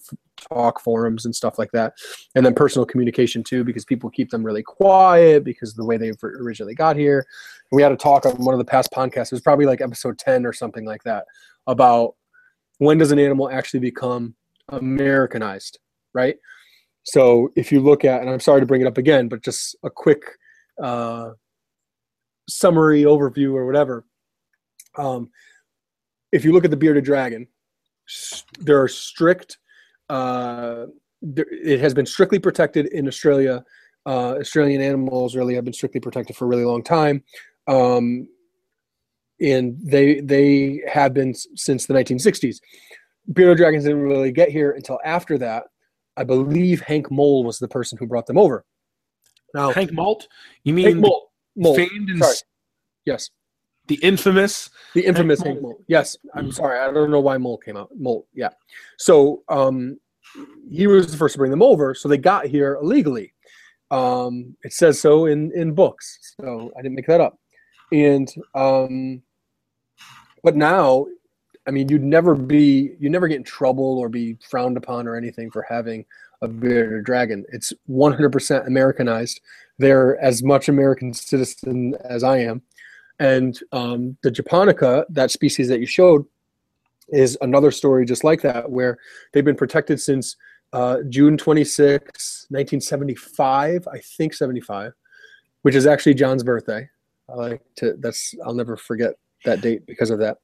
talk 0.49 0.81
forums 0.81 1.25
and 1.25 1.35
stuff 1.35 1.59
like 1.59 1.71
that. 1.73 1.95
And 2.35 2.45
then 2.45 2.55
personal 2.55 2.87
communication 2.87 3.43
too 3.43 3.65
because 3.65 3.85
people 3.85 4.11
keep 4.11 4.31
them 4.31 4.45
really 4.45 4.63
quiet 4.63 5.45
because 5.45 5.71
of 5.71 5.77
the 5.77 5.85
way 5.85 5.97
they 5.97 6.13
originally 6.23 6.75
got 6.75 6.97
here. 6.97 7.27
We 7.73 7.83
had 7.83 7.93
a 7.93 7.97
talk 7.97 8.27
on 8.27 8.33
one 8.45 8.55
of 8.55 8.59
the 8.59 8.65
past 8.65 8.91
podcasts 8.91 9.27
it 9.27 9.33
was 9.33 9.41
probably 9.41 9.67
like 9.67 9.81
episode 9.81 10.19
10 10.19 10.47
or 10.47 10.53
something 10.53 10.85
like 10.85 11.03
that 11.05 11.25
about 11.67 12.15
when 12.79 12.99
does 12.99 13.13
an 13.13 13.19
animal 13.19 13.51
actually 13.51 13.81
become 13.81 14.35
americanized 14.71 15.79
right? 16.15 16.37
So 17.05 17.51
if 17.57 17.71
you 17.73 17.81
look 17.81 18.05
at 18.05 18.21
and 18.21 18.31
i'm 18.31 18.41
sorry 18.41 18.61
to 18.61 18.67
bring 18.67 18.81
it 18.81 18.87
up 18.87 18.99
again 18.99 19.29
but 19.29 19.43
just 19.43 19.77
a 19.83 19.91
quick 19.91 20.23
uh, 20.83 21.31
summary 22.49 23.03
overview 23.03 23.55
or 23.55 23.67
whatever 23.67 24.05
um, 24.97 25.31
if 26.33 26.45
you 26.45 26.53
look 26.53 26.65
at 26.65 26.71
the 26.71 26.77
bearded 26.77 27.05
dragon 27.05 27.47
there 28.61 28.81
are 28.81 28.89
strict 28.89 29.59
uh, 30.09 30.87
there, 31.21 31.47
it 31.51 31.81
has 31.81 31.95
been 31.95 32.07
strictly 32.07 32.39
protected 32.39 32.87
in 32.87 33.07
Australia. 33.07 33.65
Uh, 34.07 34.37
Australian 34.37 34.81
animals 34.81 35.37
really 35.37 35.55
have 35.55 35.65
been 35.65 35.75
strictly 35.75 36.01
protected 36.01 36.37
for 36.37 36.47
a 36.47 36.49
really 36.49 36.65
long 36.65 36.83
time, 36.83 37.23
um, 37.67 38.27
and 39.41 39.79
they 39.83 40.21
they 40.21 40.83
have 40.91 41.13
been 41.13 41.35
since 41.35 41.87
the 41.87 41.95
1960s. 41.95 42.61
Bearded 43.33 43.59
dragons 43.59 43.85
didn't 43.85 44.01
really 44.01 44.33
get 44.33 44.49
here 44.49 44.71
until 44.71 44.99
after 45.05 45.37
that. 45.39 45.65
I 46.17 46.25
believe 46.25 46.81
Hank 46.81 47.11
Mole 47.11 47.45
was 47.45 47.59
the 47.59 47.69
person 47.69 47.99
who 47.99 48.07
brought 48.07 48.27
them 48.27 48.39
over. 48.39 48.65
Now, 49.55 49.71
Hank 49.73 49.93
Molt? 49.93 50.27
You 50.65 50.75
Hank 50.75 50.87
mean 50.87 51.01
Mole, 51.01 51.31
Mole, 51.55 51.77
famed 51.77 52.09
and 52.09 52.19
sorry. 52.19 52.37
yes, 53.05 53.31
the 53.89 53.97
infamous? 53.97 54.71
the 54.95 55.05
infamous 55.05 55.43
Hank. 55.43 55.61
Mole. 55.61 55.83
Yes, 55.87 56.17
I'm 56.35 56.53
sorry, 56.53 56.79
I 56.79 56.93
don't 56.93 57.11
know 57.11 57.21
why 57.21 57.39
Mole 57.39 57.59
came 57.59 57.77
out. 57.77 57.91
Mole, 57.97 58.27
yeah. 58.35 58.51
So 58.97 59.43
um, 59.49 59.99
he 60.71 60.87
was 60.87 61.11
the 61.11 61.17
first 61.17 61.35
to 61.35 61.39
bring 61.39 61.51
them 61.51 61.63
over. 61.63 61.95
So 61.95 62.09
they 62.09 62.19
got 62.19 62.47
here 62.47 62.79
illegally. 62.81 63.33
Um, 63.91 64.57
it 64.63 64.73
says 64.73 65.01
so 65.01 65.27
in 65.27 65.53
in 65.55 65.75
books. 65.75 66.35
So 66.41 66.71
I 66.79 66.83
didn't 66.83 66.95
make 66.95 67.07
that 67.07 67.21
up. 67.21 67.39
And 67.93 68.33
um, 68.55 69.23
but 70.43 70.57
now, 70.57 71.07
I 71.67 71.71
mean, 71.71 71.89
you'd 71.89 72.03
never 72.03 72.35
be 72.35 72.95
you 72.99 73.11
never 73.11 73.29
get 73.29 73.39
in 73.39 73.45
trouble 73.45 73.99
or 73.99 74.09
be 74.09 74.37
frowned 74.49 74.77
upon 74.77 75.09
or 75.09 75.17
anything 75.17 75.51
for 75.51 75.65
having 75.69 76.05
a 76.43 76.49
bearded 76.49 77.05
dragon. 77.05 77.45
It's 77.53 77.73
100% 77.91 78.67
Americanized. 78.67 79.41
They're 79.79 80.19
as 80.21 80.43
much 80.43 80.69
American 80.69 81.13
citizen 81.13 81.95
as 82.05 82.23
I 82.23 82.39
am. 82.39 82.63
And 83.21 83.59
um, 83.73 84.17
the 84.23 84.31
Japonica, 84.31 85.05
that 85.11 85.31
species 85.31 85.69
that 85.69 85.81
you 85.81 85.87
showed, 85.87 86.25
is 87.09 87.39
another 87.41 87.71
story 87.71 88.05
just 88.05 88.23
like 88.23 88.43
that, 88.43 88.71
where 88.71 88.99
they've 89.33 89.45
been 89.45 89.57
protected 89.57 90.01
since 90.01 90.37
uh, 90.73 90.99
June 91.09 91.37
26, 91.37 92.47
1975, 92.51 93.89
I 93.91 93.99
think 93.99 94.35
75, 94.35 94.93
which 95.63 95.75
is 95.75 95.87
actually 95.87 96.15
John's 96.15 96.45
birthday. 96.45 96.89
I 97.29 97.35
like 97.35 97.63
to, 97.77 97.95
that's, 97.99 98.35
I'll 98.45 98.55
never 98.55 98.77
forget 98.77 99.15
that 99.45 99.61
date 99.61 99.87
because 99.87 100.11
of 100.11 100.19
that. 100.19 100.39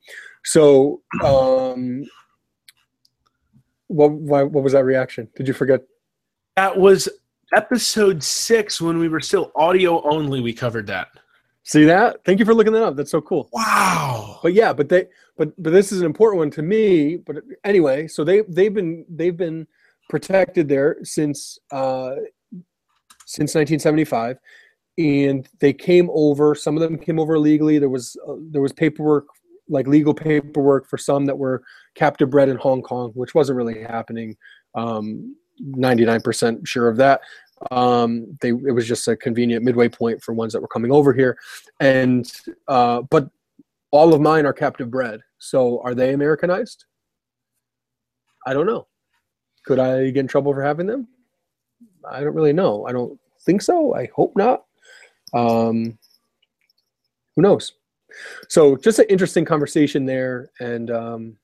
So, 0.44 1.02
um, 1.22 2.04
what, 3.88 4.12
why, 4.12 4.42
what 4.42 4.64
was 4.64 4.72
that 4.72 4.84
reaction? 4.84 5.28
Did 5.36 5.46
you 5.46 5.54
forget? 5.54 5.80
That 6.56 6.76
was 6.76 7.08
episode 7.54 8.22
six 8.22 8.80
when 8.80 8.98
we 8.98 9.08
were 9.08 9.20
still 9.20 9.52
audio 9.54 10.02
only. 10.08 10.40
We 10.40 10.52
covered 10.52 10.86
that. 10.88 11.08
See 11.64 11.84
that? 11.84 12.24
Thank 12.24 12.38
you 12.38 12.44
for 12.44 12.54
looking 12.54 12.72
that 12.74 12.82
up. 12.82 12.96
That's 12.96 13.10
so 13.10 13.20
cool. 13.20 13.48
Wow. 13.52 14.38
but 14.44 14.52
yeah 14.52 14.72
but 14.72 14.88
they 14.88 15.06
but 15.36 15.50
but 15.60 15.72
this 15.72 15.90
is 15.90 16.00
an 16.00 16.06
important 16.06 16.38
one 16.38 16.50
to 16.50 16.62
me 16.62 17.16
but 17.16 17.36
anyway 17.64 18.06
so 18.06 18.22
they 18.22 18.42
they've 18.42 18.74
been 18.74 19.04
they've 19.08 19.36
been 19.36 19.66
protected 20.10 20.68
there 20.68 20.98
since 21.02 21.58
uh 21.70 22.14
since 23.26 23.54
1975 23.54 24.36
and 24.98 25.48
they 25.60 25.72
came 25.72 26.10
over 26.12 26.54
some 26.54 26.76
of 26.76 26.82
them 26.82 26.98
came 26.98 27.18
over 27.18 27.34
illegally 27.34 27.78
there 27.78 27.88
was 27.88 28.16
uh, 28.28 28.34
there 28.50 28.60
was 28.60 28.72
paperwork 28.72 29.26
like 29.68 29.86
legal 29.86 30.12
paperwork 30.12 30.86
for 30.86 30.98
some 30.98 31.24
that 31.24 31.38
were 31.38 31.62
captive 31.94 32.28
bred 32.30 32.50
in 32.50 32.56
hong 32.58 32.82
kong 32.82 33.10
which 33.14 33.34
wasn't 33.34 33.56
really 33.56 33.80
happening 33.80 34.36
um 34.74 35.34
99% 35.62 36.66
sure 36.66 36.88
of 36.88 36.96
that 36.96 37.20
um 37.70 38.36
they 38.40 38.48
it 38.48 38.74
was 38.74 38.86
just 38.86 39.06
a 39.08 39.16
convenient 39.16 39.64
midway 39.64 39.88
point 39.88 40.22
for 40.22 40.34
ones 40.34 40.52
that 40.52 40.60
were 40.60 40.68
coming 40.68 40.90
over 40.90 41.12
here 41.12 41.38
and 41.80 42.32
uh 42.68 43.00
but 43.02 43.30
all 43.94 44.12
of 44.12 44.20
mine 44.20 44.44
are 44.44 44.52
captive 44.52 44.90
bred. 44.90 45.20
So 45.38 45.80
are 45.84 45.94
they 45.94 46.14
Americanized? 46.14 46.86
I 48.44 48.52
don't 48.52 48.66
know. 48.66 48.88
Could 49.64 49.78
I 49.78 50.06
get 50.06 50.16
in 50.16 50.26
trouble 50.26 50.52
for 50.52 50.64
having 50.64 50.88
them? 50.88 51.06
I 52.10 52.24
don't 52.24 52.34
really 52.34 52.52
know. 52.52 52.84
I 52.88 52.92
don't 52.92 53.16
think 53.42 53.62
so. 53.62 53.94
I 53.94 54.08
hope 54.12 54.32
not. 54.34 54.64
Um, 55.32 55.96
who 57.36 57.42
knows? 57.42 57.74
So 58.48 58.74
just 58.74 58.98
an 58.98 59.06
interesting 59.08 59.44
conversation 59.44 60.06
there, 60.06 60.50
and 60.58 60.90
um, 60.90 61.36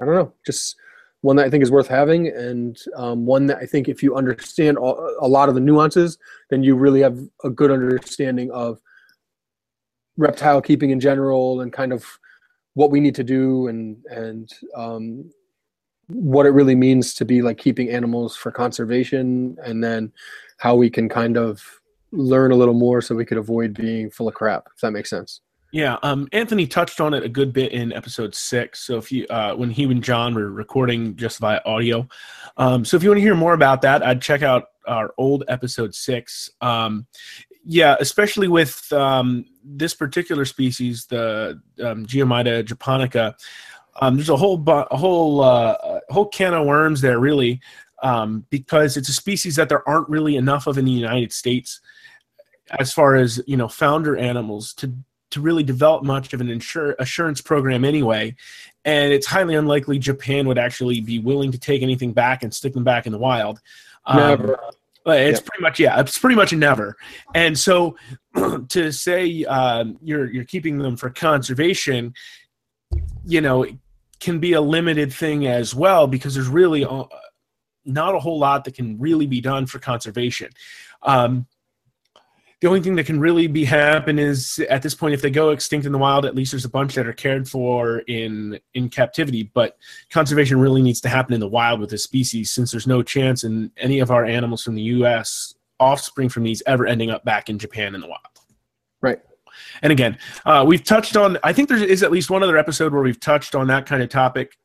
I 0.00 0.06
don't 0.06 0.14
know, 0.14 0.32
just 0.46 0.74
one 1.22 1.36
that 1.36 1.46
I 1.46 1.50
think 1.50 1.62
is 1.62 1.70
worth 1.70 1.88
having, 1.88 2.28
and 2.28 2.78
um, 2.94 3.26
one 3.26 3.46
that 3.46 3.58
I 3.58 3.66
think 3.66 3.88
if 3.88 4.02
you 4.02 4.14
understand 4.14 4.78
all, 4.78 5.16
a 5.20 5.28
lot 5.28 5.48
of 5.48 5.54
the 5.54 5.60
nuances, 5.60 6.18
then 6.50 6.62
you 6.62 6.76
really 6.76 7.00
have 7.00 7.18
a 7.44 7.50
good 7.50 7.70
understanding 7.70 8.50
of 8.52 8.80
reptile 10.16 10.60
keeping 10.60 10.90
in 10.90 11.00
general 11.00 11.60
and 11.60 11.72
kind 11.72 11.92
of 11.92 12.04
what 12.74 12.90
we 12.90 13.00
need 13.00 13.14
to 13.14 13.24
do 13.24 13.66
and 13.68 13.96
and 14.10 14.50
um, 14.76 15.30
what 16.06 16.46
it 16.46 16.50
really 16.50 16.74
means 16.74 17.14
to 17.14 17.24
be 17.24 17.42
like 17.42 17.58
keeping 17.58 17.90
animals 17.90 18.36
for 18.36 18.50
conservation, 18.50 19.56
and 19.64 19.82
then 19.82 20.12
how 20.58 20.74
we 20.74 20.88
can 20.88 21.08
kind 21.08 21.36
of 21.36 21.62
learn 22.12 22.52
a 22.52 22.56
little 22.56 22.74
more 22.74 23.02
so 23.02 23.14
we 23.14 23.24
could 23.24 23.38
avoid 23.38 23.74
being 23.74 24.10
full 24.10 24.28
of 24.28 24.34
crap. 24.34 24.68
If 24.74 24.80
that 24.80 24.92
makes 24.92 25.10
sense. 25.10 25.40
Yeah, 25.70 25.98
um, 26.02 26.28
Anthony 26.32 26.66
touched 26.66 27.00
on 27.00 27.12
it 27.12 27.24
a 27.24 27.28
good 27.28 27.52
bit 27.52 27.72
in 27.72 27.92
episode 27.92 28.34
six. 28.34 28.80
So 28.80 28.96
if 28.96 29.12
you, 29.12 29.26
uh, 29.28 29.54
when 29.54 29.70
he 29.70 29.84
and 29.84 30.02
John 30.02 30.34
were 30.34 30.50
recording 30.50 31.14
just 31.14 31.40
via 31.40 31.60
audio, 31.66 32.08
um, 32.56 32.84
so 32.84 32.96
if 32.96 33.02
you 33.02 33.10
want 33.10 33.18
to 33.18 33.22
hear 33.22 33.34
more 33.34 33.52
about 33.52 33.82
that, 33.82 34.02
I'd 34.02 34.22
check 34.22 34.42
out 34.42 34.68
our 34.86 35.12
old 35.18 35.44
episode 35.48 35.94
six. 35.94 36.48
Um, 36.62 37.06
yeah, 37.64 37.96
especially 38.00 38.48
with 38.48 38.90
um, 38.94 39.44
this 39.62 39.92
particular 39.92 40.46
species, 40.46 41.04
the 41.04 41.60
um, 41.84 42.06
Geoemyda 42.06 42.64
japonica. 42.64 43.36
Um, 44.00 44.16
there's 44.16 44.30
a 44.30 44.36
whole 44.36 44.56
bu- 44.56 44.86
a 44.90 44.96
whole 44.96 45.42
uh, 45.42 46.00
a 46.08 46.12
whole 46.12 46.28
can 46.28 46.54
of 46.54 46.66
worms 46.66 47.02
there, 47.02 47.18
really, 47.18 47.60
um, 48.02 48.46
because 48.48 48.96
it's 48.96 49.10
a 49.10 49.12
species 49.12 49.56
that 49.56 49.68
there 49.68 49.86
aren't 49.86 50.08
really 50.08 50.36
enough 50.36 50.66
of 50.66 50.78
in 50.78 50.86
the 50.86 50.92
United 50.92 51.30
States, 51.30 51.80
as 52.78 52.90
far 52.90 53.16
as 53.16 53.42
you 53.46 53.56
know, 53.56 53.68
founder 53.68 54.16
animals 54.16 54.72
to 54.74 54.94
to 55.30 55.40
really 55.40 55.62
develop 55.62 56.02
much 56.04 56.32
of 56.32 56.40
an 56.40 56.48
insur- 56.48 56.94
assurance 56.98 57.40
program 57.40 57.84
anyway. 57.84 58.34
And 58.84 59.12
it's 59.12 59.26
highly 59.26 59.54
unlikely 59.54 59.98
Japan 59.98 60.46
would 60.48 60.58
actually 60.58 61.00
be 61.00 61.18
willing 61.18 61.52
to 61.52 61.58
take 61.58 61.82
anything 61.82 62.12
back 62.12 62.42
and 62.42 62.54
stick 62.54 62.72
them 62.72 62.84
back 62.84 63.06
in 63.06 63.12
the 63.12 63.18
wild. 63.18 63.60
Never. 64.12 64.58
It's 65.06 65.40
pretty 65.40 65.62
much 65.62 65.80
yeah, 65.80 66.00
it's 66.00 66.18
pretty 66.18 66.36
much 66.36 66.52
a 66.52 66.56
never. 66.56 66.96
And 67.34 67.58
so 67.58 67.96
to 68.68 68.92
say 68.92 69.44
um, 69.44 69.98
you're 70.02 70.30
you're 70.30 70.44
keeping 70.44 70.78
them 70.78 70.96
for 70.96 71.08
conservation, 71.10 72.14
you 73.24 73.40
know, 73.40 73.66
can 74.20 74.38
be 74.38 74.52
a 74.52 74.60
limited 74.60 75.12
thing 75.12 75.46
as 75.46 75.74
well 75.74 76.06
because 76.06 76.34
there's 76.34 76.48
really 76.48 76.84
uh, 76.84 77.04
not 77.84 78.14
a 78.14 78.18
whole 78.18 78.38
lot 78.38 78.64
that 78.64 78.74
can 78.74 78.98
really 78.98 79.26
be 79.26 79.40
done 79.40 79.66
for 79.66 79.78
conservation. 79.78 80.50
Um, 81.02 81.46
the 82.60 82.66
only 82.66 82.80
thing 82.80 82.96
that 82.96 83.06
can 83.06 83.20
really 83.20 83.46
be 83.46 83.64
happen 83.64 84.18
is 84.18 84.58
at 84.68 84.82
this 84.82 84.94
point 84.94 85.14
if 85.14 85.22
they 85.22 85.30
go 85.30 85.50
extinct 85.50 85.86
in 85.86 85.92
the 85.92 85.98
wild 85.98 86.24
at 86.24 86.34
least 86.34 86.50
there's 86.50 86.64
a 86.64 86.70
bunch 86.70 86.94
that 86.94 87.06
are 87.06 87.12
cared 87.12 87.48
for 87.48 87.98
in 88.00 88.58
in 88.74 88.88
captivity. 88.88 89.44
But 89.44 89.76
conservation 90.10 90.58
really 90.58 90.82
needs 90.82 91.00
to 91.02 91.08
happen 91.08 91.34
in 91.34 91.40
the 91.40 91.48
wild 91.48 91.80
with 91.80 91.90
this 91.90 92.02
species 92.02 92.50
since 92.50 92.70
there's 92.70 92.86
no 92.86 93.02
chance 93.02 93.44
in 93.44 93.70
any 93.76 94.00
of 94.00 94.10
our 94.10 94.24
animals 94.24 94.64
from 94.64 94.74
the 94.74 94.82
us 94.82 95.54
offspring 95.80 96.28
from 96.28 96.42
these 96.42 96.62
ever 96.66 96.86
ending 96.86 97.10
up 97.10 97.24
back 97.24 97.48
in 97.48 97.56
japan 97.56 97.94
in 97.94 98.00
the 98.00 98.08
wild. 98.08 98.20
Right. 99.00 99.20
and 99.82 99.92
again 99.92 100.18
uh, 100.44 100.64
we've 100.66 100.82
touched 100.82 101.16
on 101.16 101.38
i 101.44 101.52
think 101.52 101.68
there 101.68 101.78
is 101.78 102.02
at 102.02 102.10
least 102.10 102.30
one 102.30 102.42
other 102.42 102.58
episode 102.58 102.92
where 102.92 103.02
we've 103.02 103.20
touched 103.20 103.54
on 103.54 103.68
that 103.68 103.86
kind 103.86 104.02
of 104.02 104.08
topic 104.08 104.56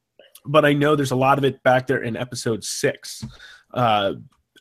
but 0.43 0.65
i 0.65 0.73
know 0.73 0.95
there's 0.95 1.11
a 1.11 1.15
lot 1.15 1.37
of 1.37 1.45
it 1.45 1.61
back 1.61 1.85
there 1.85 2.01
in 2.01 2.17
episode 2.17 2.63
six. 2.63 3.23
Uh, 3.71 4.13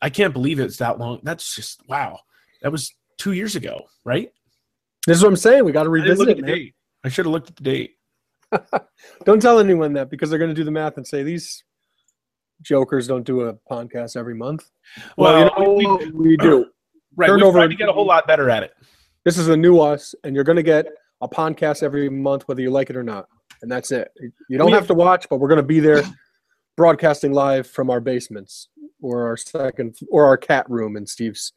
i 0.03 0.11
can't 0.11 0.31
believe 0.31 0.59
it's 0.59 0.77
that 0.77 0.99
long. 0.99 1.19
That's 1.23 1.55
just 1.55 1.81
wow. 1.87 2.19
That 2.61 2.71
was 2.71 2.93
two 3.23 3.31
years 3.31 3.55
ago, 3.55 3.85
right? 4.03 4.29
This 5.07 5.15
is 5.17 5.23
what 5.23 5.29
I'm 5.29 5.35
saying. 5.37 5.63
We 5.63 5.71
got 5.71 5.83
to 5.83 5.89
revisit 5.89 6.27
it, 6.27 6.39
man. 6.39 6.71
I 7.05 7.09
should 7.09 7.25
have 7.25 7.31
looked 7.31 7.49
at 7.49 7.55
the 7.55 7.63
date. 7.63 7.91
Don't 9.25 9.41
tell 9.41 9.59
anyone 9.59 9.93
that 9.93 10.09
because 10.09 10.29
they're 10.29 10.39
going 10.39 10.51
to 10.51 10.55
do 10.55 10.65
the 10.65 10.71
math 10.71 10.97
and 10.97 11.07
say 11.07 11.23
these 11.23 11.63
jokers 12.61 13.07
don't 13.07 13.25
do 13.25 13.41
a 13.41 13.53
podcast 13.69 14.15
every 14.15 14.35
month. 14.35 14.69
Well, 15.17 15.39
you 15.39 15.65
know, 15.65 15.73
we, 15.73 15.85
we, 16.11 16.11
we- 16.29 16.37
do. 16.37 16.63
Uh, 16.63 16.65
right. 17.15 17.27
turn 17.27 17.37
We've 17.37 17.45
over- 17.45 17.59
tried 17.59 17.69
to 17.71 17.75
get 17.75 17.89
a 17.89 17.93
whole 17.93 18.05
lot 18.05 18.27
better 18.27 18.49
at 18.49 18.63
it. 18.63 18.73
This 19.25 19.37
is 19.37 19.47
a 19.47 19.57
new 19.57 19.79
us, 19.79 20.13
and 20.23 20.35
you're 20.35 20.43
going 20.43 20.55
to 20.57 20.63
get 20.63 20.85
a 21.21 21.27
podcast 21.27 21.81
every 21.83 22.09
month, 22.09 22.47
whether 22.47 22.61
you 22.61 22.69
like 22.71 22.89
it 22.89 22.95
or 22.97 23.03
not. 23.03 23.27
And 23.61 23.71
that's 23.71 23.91
it. 23.91 24.11
You 24.49 24.57
don't 24.57 24.67
We 24.67 24.73
have- 24.73 24.87
to 24.87 24.93
watch, 24.93 25.27
but 25.29 25.37
we're 25.37 25.47
going 25.49 25.57
to 25.61 25.63
be 25.63 25.79
there 25.79 26.03
broadcasting 26.77 27.31
live 27.33 27.67
from 27.67 27.89
our 27.89 27.99
basements 28.01 28.69
or 29.01 29.25
our 29.27 29.37
second 29.37 29.95
or 30.11 30.25
our 30.25 30.37
cat 30.37 30.69
room 30.69 30.95
in 30.97 31.05
Steve's 31.05 31.53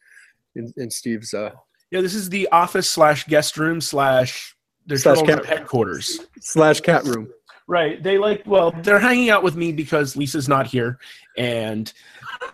in, 0.57 0.73
in 0.77 0.91
Steve's 0.91 1.33
uh, 1.35 1.51
Yeah, 1.91 2.01
this 2.01 2.15
is 2.15 2.29
the 2.29 2.49
office 2.51 2.89
slash 2.89 3.25
guest 3.27 3.57
room 3.57 3.81
slash 3.81 4.55
their 4.87 4.99
Slash 4.99 5.23
cat- 5.23 5.45
headquarters. 5.45 6.21
slash 6.41 6.81
cat 6.81 7.05
room. 7.05 7.29
Right. 7.69 8.01
They 8.03 8.19
like 8.19 8.43
well, 8.47 8.71
they're 8.83 9.01
hanging 9.01 9.31
out 9.31 9.43
with 9.43 9.57
me 9.57 9.73
because 9.73 10.17
Lisa's 10.17 10.49
not 10.49 10.67
here, 10.69 10.99
and 11.37 11.93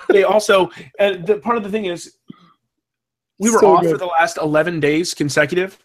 they 0.09 0.25
also 0.25 0.71
and 0.99 1.27
the 1.27 1.37
part 1.39 1.59
of 1.59 1.63
the 1.63 1.69
thing 1.71 1.85
is 1.85 2.17
we 3.39 3.51
were 3.51 3.59
So 3.59 3.75
off 3.77 3.83
good. 3.83 3.91
for 3.93 3.99
the 3.99 4.07
last 4.07 4.39
eleven 4.39 4.81
days 4.81 5.13
consecutive. 5.13 5.79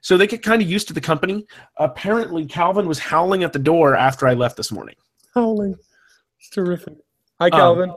So 0.00 0.16
they 0.18 0.26
get 0.26 0.42
kind 0.42 0.60
of 0.60 0.68
used 0.68 0.88
to 0.88 0.92
the 0.94 1.00
company. 1.00 1.46
Apparently, 1.78 2.44
Calvin 2.46 2.86
was 2.88 2.98
howling 2.98 3.44
at 3.44 3.52
the 3.52 3.58
door 3.60 3.94
after 3.96 4.26
I 4.26 4.34
left 4.34 4.56
this 4.56 4.70
morning. 4.72 4.96
Howling. 5.34 5.76
It's 6.40 6.50
terrific. 6.50 6.94
Hi, 7.40 7.46
Um, 7.46 7.50
Calvin. 7.52 7.94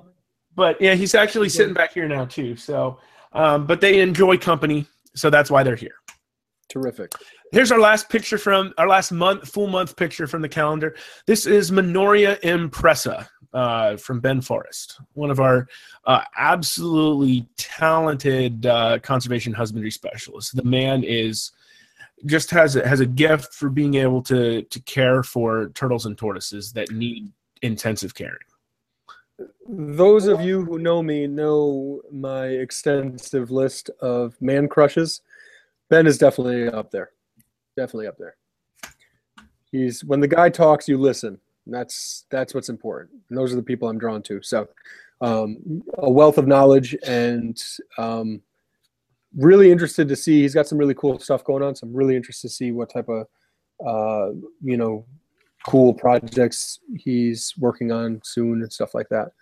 But 0.55 0.79
yeah, 0.79 0.93
he's 0.93 1.15
actually 1.15 1.49
sitting 1.49 1.73
back 1.73 1.93
here 1.93 2.07
now 2.07 2.25
too. 2.25 2.55
So, 2.55 2.99
um, 3.33 3.65
but 3.65 3.81
they 3.81 3.99
enjoy 3.99 4.37
company, 4.37 4.85
so 5.15 5.29
that's 5.29 5.51
why 5.51 5.63
they're 5.63 5.75
here. 5.75 5.95
terrific. 6.69 7.11
Here's 7.51 7.71
our 7.71 7.79
last 7.79 8.09
picture 8.09 8.37
from 8.37 8.73
our 8.77 8.87
last 8.87 9.11
month, 9.11 9.47
full 9.47 9.67
month 9.67 9.95
picture 9.95 10.27
from 10.27 10.41
the 10.41 10.49
calendar. 10.49 10.95
This 11.25 11.45
is 11.45 11.71
Manouria 11.71 12.39
impressa 12.41 13.27
uh, 13.53 13.95
from 13.97 14.19
Ben 14.19 14.41
Forrest, 14.41 14.99
one 15.13 15.31
of 15.31 15.39
our 15.39 15.67
uh, 16.05 16.23
absolutely 16.37 17.47
talented 17.57 18.65
uh, 18.65 18.99
conservation 18.99 19.53
husbandry 19.53 19.91
specialists. 19.91 20.51
The 20.51 20.63
man 20.63 21.03
is 21.03 21.51
just 22.25 22.49
has 22.51 22.75
a, 22.75 22.87
has 22.87 22.99
a 22.99 23.05
gift 23.05 23.53
for 23.53 23.69
being 23.69 23.95
able 23.95 24.21
to 24.23 24.63
to 24.63 24.79
care 24.81 25.23
for 25.23 25.69
turtles 25.69 26.05
and 26.05 26.17
tortoises 26.17 26.73
that 26.73 26.91
need 26.91 27.31
intensive 27.61 28.13
caring. 28.13 28.37
Those 29.69 30.27
of 30.27 30.41
you 30.41 30.63
who 30.63 30.79
know 30.79 31.03
me 31.03 31.27
know 31.27 32.01
my 32.11 32.45
extensive 32.45 33.51
list 33.51 33.89
of 34.01 34.39
man 34.41 34.69
crushes. 34.69 35.21
Ben 35.89 36.07
is 36.07 36.17
definitely 36.17 36.69
up 36.69 36.89
there. 36.89 37.11
Definitely 37.75 38.07
up 38.07 38.17
there. 38.17 38.35
He's 39.71 40.05
when 40.05 40.21
the 40.21 40.27
guy 40.27 40.49
talks, 40.49 40.87
you 40.87 40.97
listen. 40.97 41.39
That's 41.65 42.25
that's 42.29 42.53
what's 42.53 42.69
important. 42.69 43.19
And 43.29 43.37
those 43.37 43.51
are 43.51 43.57
the 43.57 43.63
people 43.63 43.89
I'm 43.89 43.97
drawn 43.97 44.23
to. 44.23 44.41
So, 44.41 44.69
um, 45.19 45.83
a 45.97 46.09
wealth 46.09 46.37
of 46.37 46.47
knowledge 46.47 46.95
and 47.05 47.61
um, 47.97 48.41
really 49.35 49.69
interested 49.69 50.07
to 50.07 50.15
see. 50.15 50.41
He's 50.41 50.53
got 50.53 50.67
some 50.67 50.77
really 50.77 50.93
cool 50.93 51.19
stuff 51.19 51.43
going 51.43 51.63
on. 51.63 51.75
So 51.75 51.87
I'm 51.87 51.93
really 51.93 52.15
interested 52.15 52.47
to 52.47 52.53
see 52.53 52.71
what 52.71 52.89
type 52.89 53.09
of 53.09 53.27
uh, 53.85 54.33
you 54.63 54.77
know 54.77 55.05
cool 55.67 55.93
projects 55.93 56.79
he's 56.95 57.53
working 57.57 57.91
on 57.91 58.21
soon 58.23 58.61
and 58.61 58.71
stuff 58.71 58.93
like 58.93 59.09
that. 59.09 59.33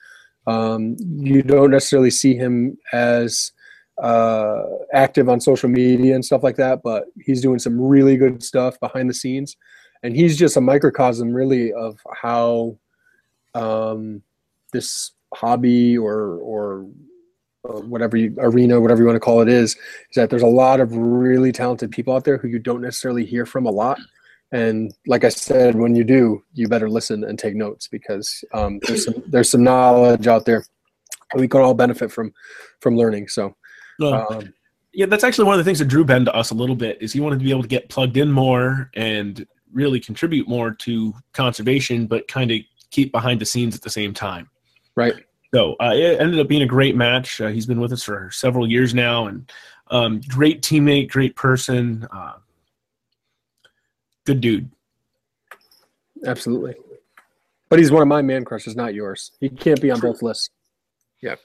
Um, 0.48 0.96
you 1.00 1.42
don't 1.42 1.72
necessarily 1.72 2.12
see 2.12 2.36
him 2.36 2.78
as 2.94 3.52
uh, 4.02 4.64
active 4.94 5.30
on 5.30 5.40
social 5.40 5.70
media 5.70 6.16
and 6.16 6.24
stuff 6.24 6.44
like 6.44 6.58
that, 6.58 6.82
but 6.84 7.06
he's 7.20 7.42
doing 7.42 7.60
some 7.60 7.80
really 7.80 8.18
good 8.18 8.44
stuff 8.44 8.80
behind 8.80 9.10
the 9.10 9.14
scenes. 9.14 9.56
And 10.04 10.16
he's 10.16 10.38
just 10.38 10.58
a 10.58 10.62
microcosm, 10.62 11.34
really, 11.34 11.74
of 11.74 11.98
how 12.14 12.78
um, 13.56 14.22
this 14.72 15.12
hobby 15.34 15.98
or 15.98 16.38
or 16.38 16.86
uh, 17.68 17.80
whatever 17.82 18.16
you, 18.16 18.36
arena, 18.38 18.80
whatever 18.80 19.02
you 19.02 19.08
want 19.08 19.16
to 19.16 19.20
call 19.22 19.42
it, 19.42 19.50
is. 19.50 19.72
Is 19.72 20.16
that 20.16 20.30
there's 20.30 20.44
a 20.44 20.48
lot 20.48 20.80
of 20.80 20.96
really 20.96 21.52
talented 21.52 21.90
people 21.90 22.14
out 22.14 22.24
there 22.24 22.38
who 22.38 22.50
you 22.50 22.60
don't 22.60 22.82
necessarily 22.82 23.26
hear 23.26 23.46
from 23.46 23.66
a 23.66 23.72
lot. 23.72 24.00
And 24.56 24.94
like 25.06 25.26
I 25.26 25.30
said, 25.30 25.76
when 25.76 25.96
you 25.96 26.06
do, 26.06 26.42
you 26.54 26.70
better 26.70 26.90
listen 26.90 27.26
and 27.26 27.38
take 27.38 27.56
notes 27.56 27.90
because 27.90 28.44
um, 28.54 28.80
there's 28.88 29.04
some 29.04 29.24
there's 29.28 29.50
some 29.50 29.64
knowledge 29.64 30.28
out 30.28 30.46
there 30.46 30.64
we 31.36 31.48
can 31.48 31.62
all 31.62 31.74
benefit 31.74 32.12
from 32.12 32.34
from 32.80 32.96
learning. 32.96 33.28
So 33.28 33.56
um, 34.02 34.54
yeah, 34.94 35.08
that's 35.08 35.24
actually 35.24 35.46
one 35.46 35.56
of 35.56 35.58
the 35.60 35.68
things 35.68 35.80
that 35.80 35.86
drew 35.86 36.06
Ben 36.06 36.24
to 36.26 36.34
us 36.34 36.52
a 36.52 36.56
little 36.56 36.76
bit 36.76 36.98
is 37.02 37.12
he 37.12 37.20
wanted 37.20 37.40
to 37.40 37.46
be 37.46 37.52
able 37.52 37.64
to 37.64 37.68
get 37.68 37.90
plugged 37.90 38.16
in 38.16 38.32
more 38.32 38.90
and 38.96 39.46
really 39.74 40.00
contribute 40.00 40.48
more 40.48 40.72
to 40.72 41.14
conservation, 41.34 42.08
but 42.08 42.28
kind 42.30 42.50
of 42.52 42.60
keep 42.92 43.12
behind 43.12 43.42
the 43.42 43.46
scenes 43.46 43.76
at 43.76 43.82
the 43.82 43.90
same 43.90 44.14
time. 44.14 44.50
right, 44.96 45.16
So 45.54 45.76
uh, 45.82 45.92
it 45.94 46.22
ended 46.22 46.40
up 46.40 46.48
being 46.48 46.62
a 46.62 46.68
great 46.68 46.96
match. 46.96 47.42
Uh, 47.42 47.48
he's 47.48 47.66
been 47.66 47.82
with 47.82 47.92
us 47.92 48.04
for 48.04 48.30
several 48.32 48.70
years 48.70 48.94
now, 48.94 49.28
and 49.28 49.52
um, 49.92 50.22
great 50.30 50.62
teammate, 50.62 51.10
great 51.10 51.36
person, 51.36 52.08
uh, 52.14 52.36
good 54.26 54.42
dude. 54.42 54.70
absolutely. 56.26 56.76
But 57.70 57.80
he's 57.80 57.92
one 57.92 58.02
of 58.02 58.08
my 58.08 58.22
man 58.22 58.46
crushes, 58.46 58.76
not 58.76 58.94
yours. 58.94 59.32
He 59.40 59.50
can't 59.50 59.82
be 59.82 59.92
on 59.92 60.00
both 60.00 60.22
lists. 60.22 60.50
Yeah. 61.22 61.36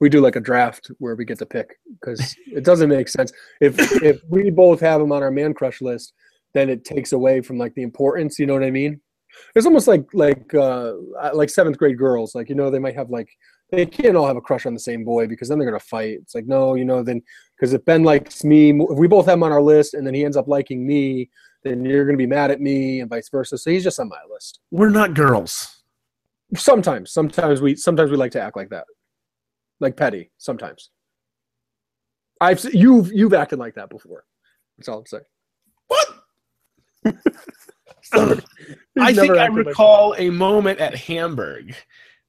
We 0.00 0.08
do 0.08 0.20
like 0.20 0.36
a 0.36 0.40
draft 0.40 0.90
where 0.98 1.14
we 1.14 1.26
get 1.26 1.38
to 1.40 1.46
pick 1.46 1.78
because 2.00 2.34
it 2.46 2.64
doesn't 2.64 2.88
make 2.88 3.08
sense. 3.08 3.32
If 3.60 3.76
if 4.02 4.22
we 4.30 4.48
both 4.50 4.80
have 4.80 5.00
him 5.00 5.12
on 5.12 5.22
our 5.22 5.30
man 5.30 5.52
crush 5.52 5.82
list, 5.82 6.14
then 6.54 6.70
it 6.70 6.84
takes 6.84 7.12
away 7.12 7.42
from 7.42 7.58
like 7.58 7.74
the 7.74 7.82
importance. 7.82 8.38
You 8.38 8.46
know 8.46 8.54
what 8.54 8.64
I 8.64 8.70
mean? 8.70 9.00
It's 9.54 9.66
almost 9.66 9.86
like 9.86 10.06
like 10.14 10.54
uh, 10.54 10.94
like 11.34 11.50
seventh 11.50 11.76
grade 11.76 11.98
girls. 11.98 12.34
Like 12.34 12.48
you 12.48 12.54
know 12.54 12.70
they 12.70 12.78
might 12.78 12.96
have 12.96 13.10
like 13.10 13.28
they 13.70 13.84
can't 13.84 14.16
all 14.16 14.26
have 14.26 14.38
a 14.38 14.40
crush 14.40 14.64
on 14.64 14.74
the 14.74 14.80
same 14.80 15.04
boy 15.04 15.26
because 15.26 15.48
then 15.48 15.58
they're 15.58 15.68
gonna 15.70 15.80
fight. 15.80 16.18
It's 16.22 16.34
like 16.34 16.46
no, 16.46 16.74
you 16.74 16.86
know 16.86 17.02
then 17.02 17.22
because 17.56 17.74
if 17.74 17.84
Ben 17.84 18.02
likes 18.02 18.42
me, 18.42 18.70
if 18.70 18.98
we 18.98 19.06
both 19.06 19.26
have 19.26 19.34
him 19.34 19.42
on 19.42 19.52
our 19.52 19.62
list, 19.62 19.92
and 19.92 20.06
then 20.06 20.14
he 20.14 20.24
ends 20.24 20.36
up 20.36 20.48
liking 20.48 20.86
me, 20.86 21.28
then 21.62 21.84
you're 21.84 22.04
gonna 22.04 22.18
be 22.18 22.26
mad 22.26 22.50
at 22.50 22.60
me 22.60 23.00
and 23.00 23.10
vice 23.10 23.28
versa. 23.28 23.58
So 23.58 23.70
he's 23.70 23.84
just 23.84 24.00
on 24.00 24.08
my 24.08 24.20
list. 24.30 24.60
We're 24.70 24.90
not 24.90 25.14
girls. 25.14 25.82
Sometimes, 26.54 27.12
sometimes 27.12 27.60
we 27.60 27.76
sometimes 27.76 28.10
we 28.10 28.16
like 28.16 28.32
to 28.32 28.40
act 28.40 28.56
like 28.56 28.70
that, 28.70 28.86
like 29.78 29.96
petty. 29.96 30.30
Sometimes. 30.38 30.90
I've 32.40 32.64
you've 32.72 33.12
you've 33.12 33.34
acted 33.34 33.58
like 33.58 33.74
that 33.74 33.90
before. 33.90 34.24
That's 34.78 34.88
all 34.88 35.00
I'm 35.00 35.06
saying. 35.06 35.24
What? 35.88 36.06
I 38.98 39.12
think 39.14 39.36
I 39.36 39.46
recall 39.46 40.10
like 40.10 40.20
a 40.20 40.30
moment 40.30 40.80
at 40.80 40.94
Hamburg, 40.94 41.74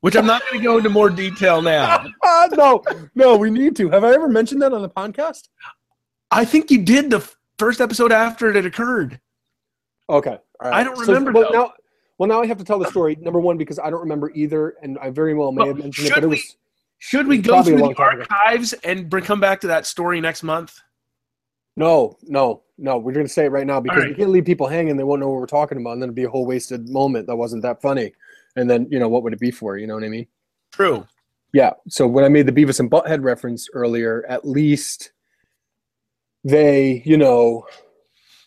which 0.01 0.15
I'm 0.15 0.25
not 0.25 0.41
going 0.43 0.61
to 0.61 0.63
go 0.63 0.77
into 0.77 0.89
more 0.89 1.09
detail 1.09 1.61
now. 1.61 2.05
uh, 2.23 2.49
no, 2.53 2.83
no, 3.15 3.37
we 3.37 3.49
need 3.49 3.75
to. 3.77 3.89
Have 3.89 4.03
I 4.03 4.13
ever 4.13 4.27
mentioned 4.27 4.61
that 4.61 4.73
on 4.73 4.81
the 4.81 4.89
podcast? 4.89 5.49
I 6.29 6.45
think 6.45 6.71
you 6.71 6.83
did 6.83 7.09
the 7.09 7.27
first 7.61 7.79
episode 7.79 8.11
after 8.11 8.49
it 8.49 8.65
occurred. 8.65 9.19
Okay, 10.09 10.39
I 10.59 10.83
don't 10.83 10.97
remember. 10.97 11.31
So, 11.31 11.41
well, 11.41 11.53
now, 11.53 11.73
well, 12.17 12.27
now 12.27 12.41
I 12.41 12.47
have 12.47 12.57
to 12.57 12.63
tell 12.63 12.79
the 12.79 12.89
story. 12.89 13.15
Number 13.21 13.39
one, 13.39 13.55
because 13.55 13.77
I 13.77 13.91
don't 13.91 13.99
remember 13.99 14.31
either, 14.33 14.75
and 14.81 14.97
I 14.97 15.11
very 15.11 15.35
well 15.35 15.51
may 15.51 15.59
well, 15.59 15.67
have 15.67 15.77
mentioned 15.77 16.07
it, 16.07 16.15
but 16.15 16.23
it 16.23 16.27
was. 16.27 16.57
Should 16.97 17.27
we 17.27 17.37
go 17.37 17.61
through 17.61 17.77
the 17.77 17.95
archives 17.95 18.73
ago. 18.73 18.81
and 18.83 19.23
come 19.23 19.39
back 19.39 19.61
to 19.61 19.67
that 19.67 19.85
story 19.85 20.19
next 20.21 20.41
month? 20.41 20.79
No, 21.77 22.17
no, 22.23 22.63
no. 22.77 22.97
We're 22.97 23.13
going 23.13 23.25
to 23.25 23.31
say 23.31 23.45
it 23.45 23.51
right 23.51 23.65
now 23.65 23.79
because 23.79 23.99
right. 23.99 24.09
we 24.09 24.15
can't 24.15 24.29
leave 24.29 24.45
people 24.45 24.67
hanging. 24.67 24.97
They 24.97 25.03
won't 25.03 25.19
know 25.21 25.29
what 25.29 25.39
we're 25.39 25.45
talking 25.45 25.79
about, 25.79 25.93
and 25.93 26.01
then 26.01 26.09
it'd 26.09 26.15
be 26.15 26.25
a 26.25 26.29
whole 26.29 26.45
wasted 26.47 26.89
moment 26.89 27.27
that 27.27 27.35
wasn't 27.35 27.61
that 27.61 27.81
funny. 27.81 28.13
And 28.55 28.69
then 28.69 28.87
you 28.89 28.99
know 28.99 29.07
what 29.07 29.23
would 29.23 29.33
it 29.33 29.39
be 29.39 29.51
for? 29.51 29.77
You 29.77 29.87
know 29.87 29.95
what 29.95 30.03
I 30.03 30.09
mean? 30.09 30.27
True. 30.71 31.07
Yeah. 31.53 31.73
So 31.87 32.07
when 32.07 32.23
I 32.23 32.29
made 32.29 32.47
the 32.47 32.51
Beavis 32.51 32.79
and 32.79 32.89
Butthead 32.89 33.23
reference 33.23 33.67
earlier, 33.73 34.25
at 34.27 34.47
least 34.47 35.11
they, 36.43 37.01
you 37.05 37.17
know, 37.17 37.65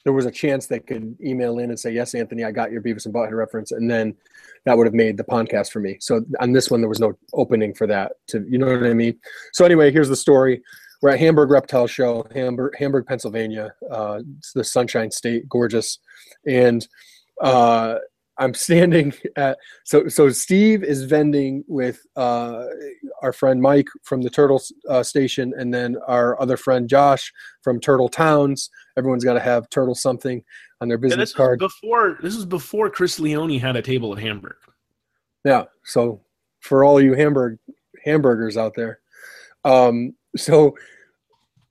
there 0.04 0.12
was 0.12 0.26
a 0.26 0.30
chance 0.30 0.66
they 0.66 0.80
could 0.80 1.16
email 1.24 1.58
in 1.58 1.70
and 1.70 1.80
say, 1.80 1.90
"Yes, 1.92 2.14
Anthony, 2.14 2.44
I 2.44 2.50
got 2.50 2.70
your 2.70 2.82
Beavis 2.82 3.06
and 3.06 3.14
Butthead 3.14 3.32
reference," 3.32 3.72
and 3.72 3.90
then 3.90 4.14
that 4.64 4.76
would 4.76 4.86
have 4.86 4.94
made 4.94 5.16
the 5.16 5.24
podcast 5.24 5.70
for 5.70 5.80
me. 5.80 5.96
So 6.00 6.24
on 6.40 6.52
this 6.52 6.70
one, 6.70 6.80
there 6.80 6.88
was 6.88 7.00
no 7.00 7.16
opening 7.32 7.74
for 7.74 7.86
that. 7.86 8.12
To 8.28 8.44
you 8.48 8.58
know 8.58 8.66
what 8.66 8.84
I 8.84 8.94
mean? 8.94 9.18
So 9.52 9.64
anyway, 9.64 9.90
here's 9.90 10.08
the 10.08 10.16
story. 10.16 10.62
We're 11.02 11.10
at 11.10 11.20
Hamburg 11.20 11.50
Reptile 11.50 11.86
Show, 11.86 12.26
Hamburg, 12.34 12.74
Hamburg, 12.78 13.06
Pennsylvania. 13.06 13.74
Uh, 13.90 14.20
it's 14.38 14.52
the 14.52 14.64
Sunshine 14.64 15.10
State, 15.10 15.48
gorgeous, 15.48 15.98
and 16.46 16.86
uh, 17.42 17.96
I'm 18.38 18.54
standing 18.54 19.12
at 19.36 19.58
so 19.84 20.08
so 20.08 20.30
Steve 20.30 20.82
is 20.82 21.04
vending 21.04 21.64
with 21.68 22.04
uh, 22.16 22.66
our 23.22 23.32
friend 23.32 23.60
Mike 23.60 23.88
from 24.02 24.22
the 24.22 24.30
Turtle 24.30 24.62
uh, 24.88 25.02
Station, 25.02 25.52
and 25.56 25.72
then 25.72 25.96
our 26.06 26.40
other 26.40 26.56
friend 26.56 26.88
Josh 26.88 27.32
from 27.62 27.80
Turtle 27.80 28.08
Towns. 28.08 28.70
Everyone's 28.96 29.24
got 29.24 29.34
to 29.34 29.40
have 29.40 29.68
Turtle 29.70 29.94
something 29.94 30.42
on 30.80 30.88
their 30.88 30.98
business 30.98 31.32
card. 31.32 31.58
Before 31.58 32.18
this 32.22 32.34
was 32.34 32.46
before 32.46 32.90
Chris 32.90 33.18
Leone 33.18 33.58
had 33.58 33.76
a 33.76 33.82
table 33.82 34.12
at 34.16 34.22
Hamburg. 34.22 34.56
Yeah, 35.44 35.64
so 35.84 36.22
for 36.60 36.84
all 36.84 37.00
you 37.00 37.14
Hamburg 37.14 37.58
hamburgers 38.04 38.56
out 38.56 38.74
there, 38.74 39.00
um, 39.64 40.14
so 40.36 40.74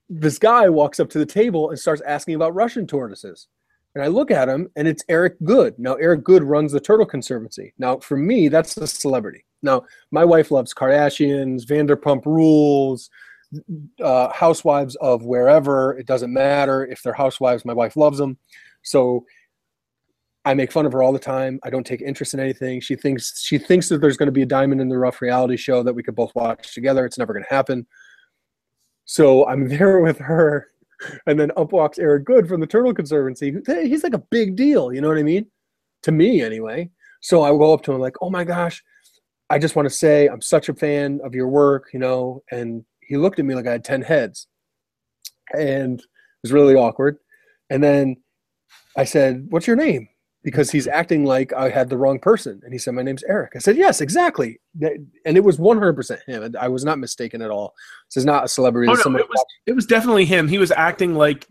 this 0.09 0.37
guy 0.37 0.69
walks 0.69 0.99
up 0.99 1.09
to 1.09 1.19
the 1.19 1.25
table 1.25 1.69
and 1.69 1.79
starts 1.79 2.01
asking 2.05 2.35
about 2.35 2.53
Russian 2.53 2.85
tortoises. 2.85 3.47
And 3.95 4.03
I 4.03 4.07
look 4.07 4.31
at 4.31 4.49
him, 4.49 4.69
and 4.75 4.87
it's 4.87 5.03
Eric 5.07 5.35
Goode. 5.43 5.77
Now, 5.77 5.93
Eric 5.95 6.23
Goode 6.23 6.43
runs 6.43 6.71
the 6.71 6.79
Turtle 6.79 7.05
Conservancy. 7.05 7.73
Now, 7.77 7.97
for 7.97 8.17
me, 8.17 8.47
that's 8.47 8.75
a 8.77 8.87
celebrity. 8.87 9.45
Now, 9.61 9.83
my 10.11 10.25
wife 10.25 10.49
loves 10.49 10.73
Kardashians, 10.73 11.63
Vanderpump 11.65 12.25
Rules, 12.25 13.09
uh, 14.01 14.31
housewives 14.31 14.95
of 14.95 15.23
wherever. 15.23 15.97
It 15.97 16.07
doesn't 16.07 16.33
matter 16.33 16.85
if 16.85 17.03
they're 17.03 17.13
housewives. 17.13 17.65
My 17.65 17.73
wife 17.73 17.95
loves 17.95 18.17
them. 18.17 18.37
So 18.81 19.25
I 20.45 20.53
make 20.53 20.71
fun 20.71 20.85
of 20.85 20.91
her 20.91 21.01
all 21.01 21.13
the 21.13 21.19
time. 21.19 21.59
I 21.63 21.69
don't 21.69 21.85
take 21.85 22.01
interest 22.01 22.33
in 22.33 22.39
anything. 22.39 22.81
She 22.81 22.95
thinks 22.95 23.41
she 23.41 23.57
thinks 23.57 23.89
that 23.89 24.01
there's 24.01 24.17
going 24.17 24.27
to 24.27 24.33
be 24.33 24.41
a 24.41 24.47
diamond 24.47 24.81
in 24.81 24.89
the 24.89 24.97
rough 24.97 25.21
reality 25.21 25.55
show 25.55 25.83
that 25.83 25.93
we 25.93 26.03
could 26.03 26.15
both 26.15 26.35
watch 26.35 26.73
together. 26.73 27.05
It's 27.05 27.17
never 27.17 27.33
going 27.33 27.45
to 27.47 27.53
happen. 27.53 27.87
So 29.05 29.47
I'm 29.47 29.67
there 29.77 29.99
with 29.99 30.17
her, 30.19 30.67
and 31.27 31.39
then 31.39 31.51
up 31.57 31.71
walks 31.71 31.99
Eric 31.99 32.25
Goode 32.25 32.47
from 32.47 32.61
the 32.61 32.67
Turtle 32.67 32.93
Conservancy. 32.93 33.55
He's 33.65 34.03
like 34.03 34.13
a 34.13 34.23
big 34.29 34.55
deal, 34.55 34.93
you 34.93 35.01
know 35.01 35.07
what 35.07 35.17
I 35.17 35.23
mean? 35.23 35.45
To 36.03 36.11
me, 36.11 36.41
anyway. 36.41 36.89
So 37.21 37.43
I 37.43 37.49
go 37.51 37.73
up 37.73 37.83
to 37.83 37.93
him 37.93 38.01
like, 38.01 38.15
"Oh 38.21 38.29
my 38.29 38.43
gosh, 38.43 38.83
I 39.49 39.57
just 39.57 39.75
want 39.75 39.87
to 39.87 39.93
say 39.93 40.27
I'm 40.27 40.41
such 40.41 40.67
a 40.69 40.73
fan 40.73 41.21
of 41.23 41.33
your 41.33 41.47
work, 41.47 41.89
you 41.93 41.99
know." 41.99 42.43
And 42.51 42.83
he 43.01 43.17
looked 43.17 43.39
at 43.39 43.45
me 43.45 43.55
like 43.55 43.67
I 43.67 43.71
had 43.71 43.85
ten 43.85 44.01
heads, 44.01 44.47
and 45.57 45.99
it 45.99 46.05
was 46.43 46.51
really 46.51 46.75
awkward. 46.75 47.17
And 47.69 47.81
then 47.81 48.17
I 48.97 49.05
said, 49.05 49.47
"What's 49.49 49.67
your 49.67 49.77
name?" 49.77 50.09
Because 50.43 50.69
he's 50.71 50.87
acting 50.87 51.23
like 51.23 51.53
I 51.53 51.69
had 51.69 51.89
the 51.89 51.97
wrong 51.97 52.19
person, 52.19 52.59
and 52.63 52.73
he 52.73 52.77
said, 52.77 52.93
"My 52.93 53.01
name's 53.01 53.23
Eric." 53.23 53.53
I 53.55 53.59
said, 53.59 53.77
"Yes, 53.77 54.01
exactly," 54.01 54.59
and 54.81 55.37
it 55.37 55.43
was 55.43 55.57
100% 55.57 56.19
him. 56.27 56.55
I 56.59 56.67
was 56.67 56.83
not 56.83 56.99
mistaken 56.99 57.41
at 57.41 57.49
all. 57.49 57.73
This 58.09 58.17
is 58.17 58.25
not 58.25 58.43
a 58.43 58.47
celebrity. 58.49 58.91
Oh, 58.91 59.09
no, 59.09 59.17
it 59.17 59.29
was, 59.29 59.45
it 59.67 59.73
was 59.73 59.85
definitely 59.85 60.25
him. 60.25 60.49
He 60.49 60.57
was 60.57 60.71
acting 60.71 61.15
like 61.15 61.47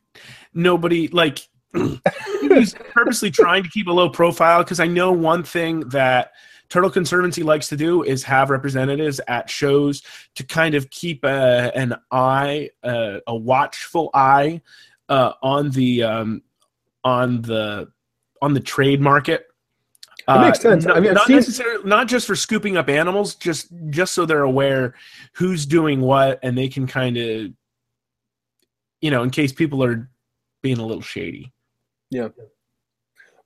nobody 0.53 1.09
like 1.09 1.41
he 1.75 2.49
was 2.49 2.75
purposely 2.93 3.31
trying 3.31 3.63
to 3.63 3.71
keep 3.71 3.87
a 3.87 3.93
low 3.93 4.11
profile 4.11 4.63
because 4.63 4.81
I 4.81 4.87
know 4.87 5.11
one 5.11 5.43
thing 5.43 5.89
that 5.89 6.33
Turtle 6.69 6.91
Conservancy 6.91 7.43
likes 7.43 7.69
to 7.69 7.77
do 7.77 8.03
is 8.03 8.23
have 8.25 8.49
representatives 8.49 9.21
at 9.29 9.51
shows 9.51 10.03
to 10.37 10.43
kind 10.43 10.75
of 10.75 10.89
keep 10.89 11.23
a, 11.23 11.71
an 11.75 11.95
eye, 12.11 12.71
a 12.83 13.21
watchful 13.35 14.11
eye 14.15 14.63
uh, 15.11 15.33
on 15.43 15.71
the 15.71 16.03
um, 16.03 16.43
on 17.05 17.43
the 17.43 17.89
on 18.43 18.53
the 18.53 18.61
trade 18.61 19.01
market. 19.01 19.47
It 20.29 20.41
makes 20.41 20.59
uh, 20.59 20.63
sense. 20.63 20.87
Uh, 20.87 20.93
I 20.93 21.01
mean, 21.01 21.15
not 21.15 21.29
necessarily 21.29 21.89
not 21.89 22.07
just 22.07 22.27
for 22.27 22.37
scooping 22.37 22.77
up 22.77 22.89
animals, 22.89 23.35
just 23.35 23.73
just 23.89 24.15
so 24.15 24.27
they're 24.27 24.43
aware 24.43 24.95
who's 25.33 25.65
doing 25.65 26.01
what, 26.01 26.39
and 26.43 26.57
they 26.57 26.69
can 26.69 26.87
kind 26.87 27.17
of, 27.17 27.53
you 29.01 29.11
know, 29.11 29.23
in 29.23 29.31
case 29.31 29.53
people 29.53 29.83
are 29.83 30.09
being 30.61 30.79
a 30.79 30.87
little 30.87 31.03
shady. 31.03 31.53
Yeah. 32.11 32.29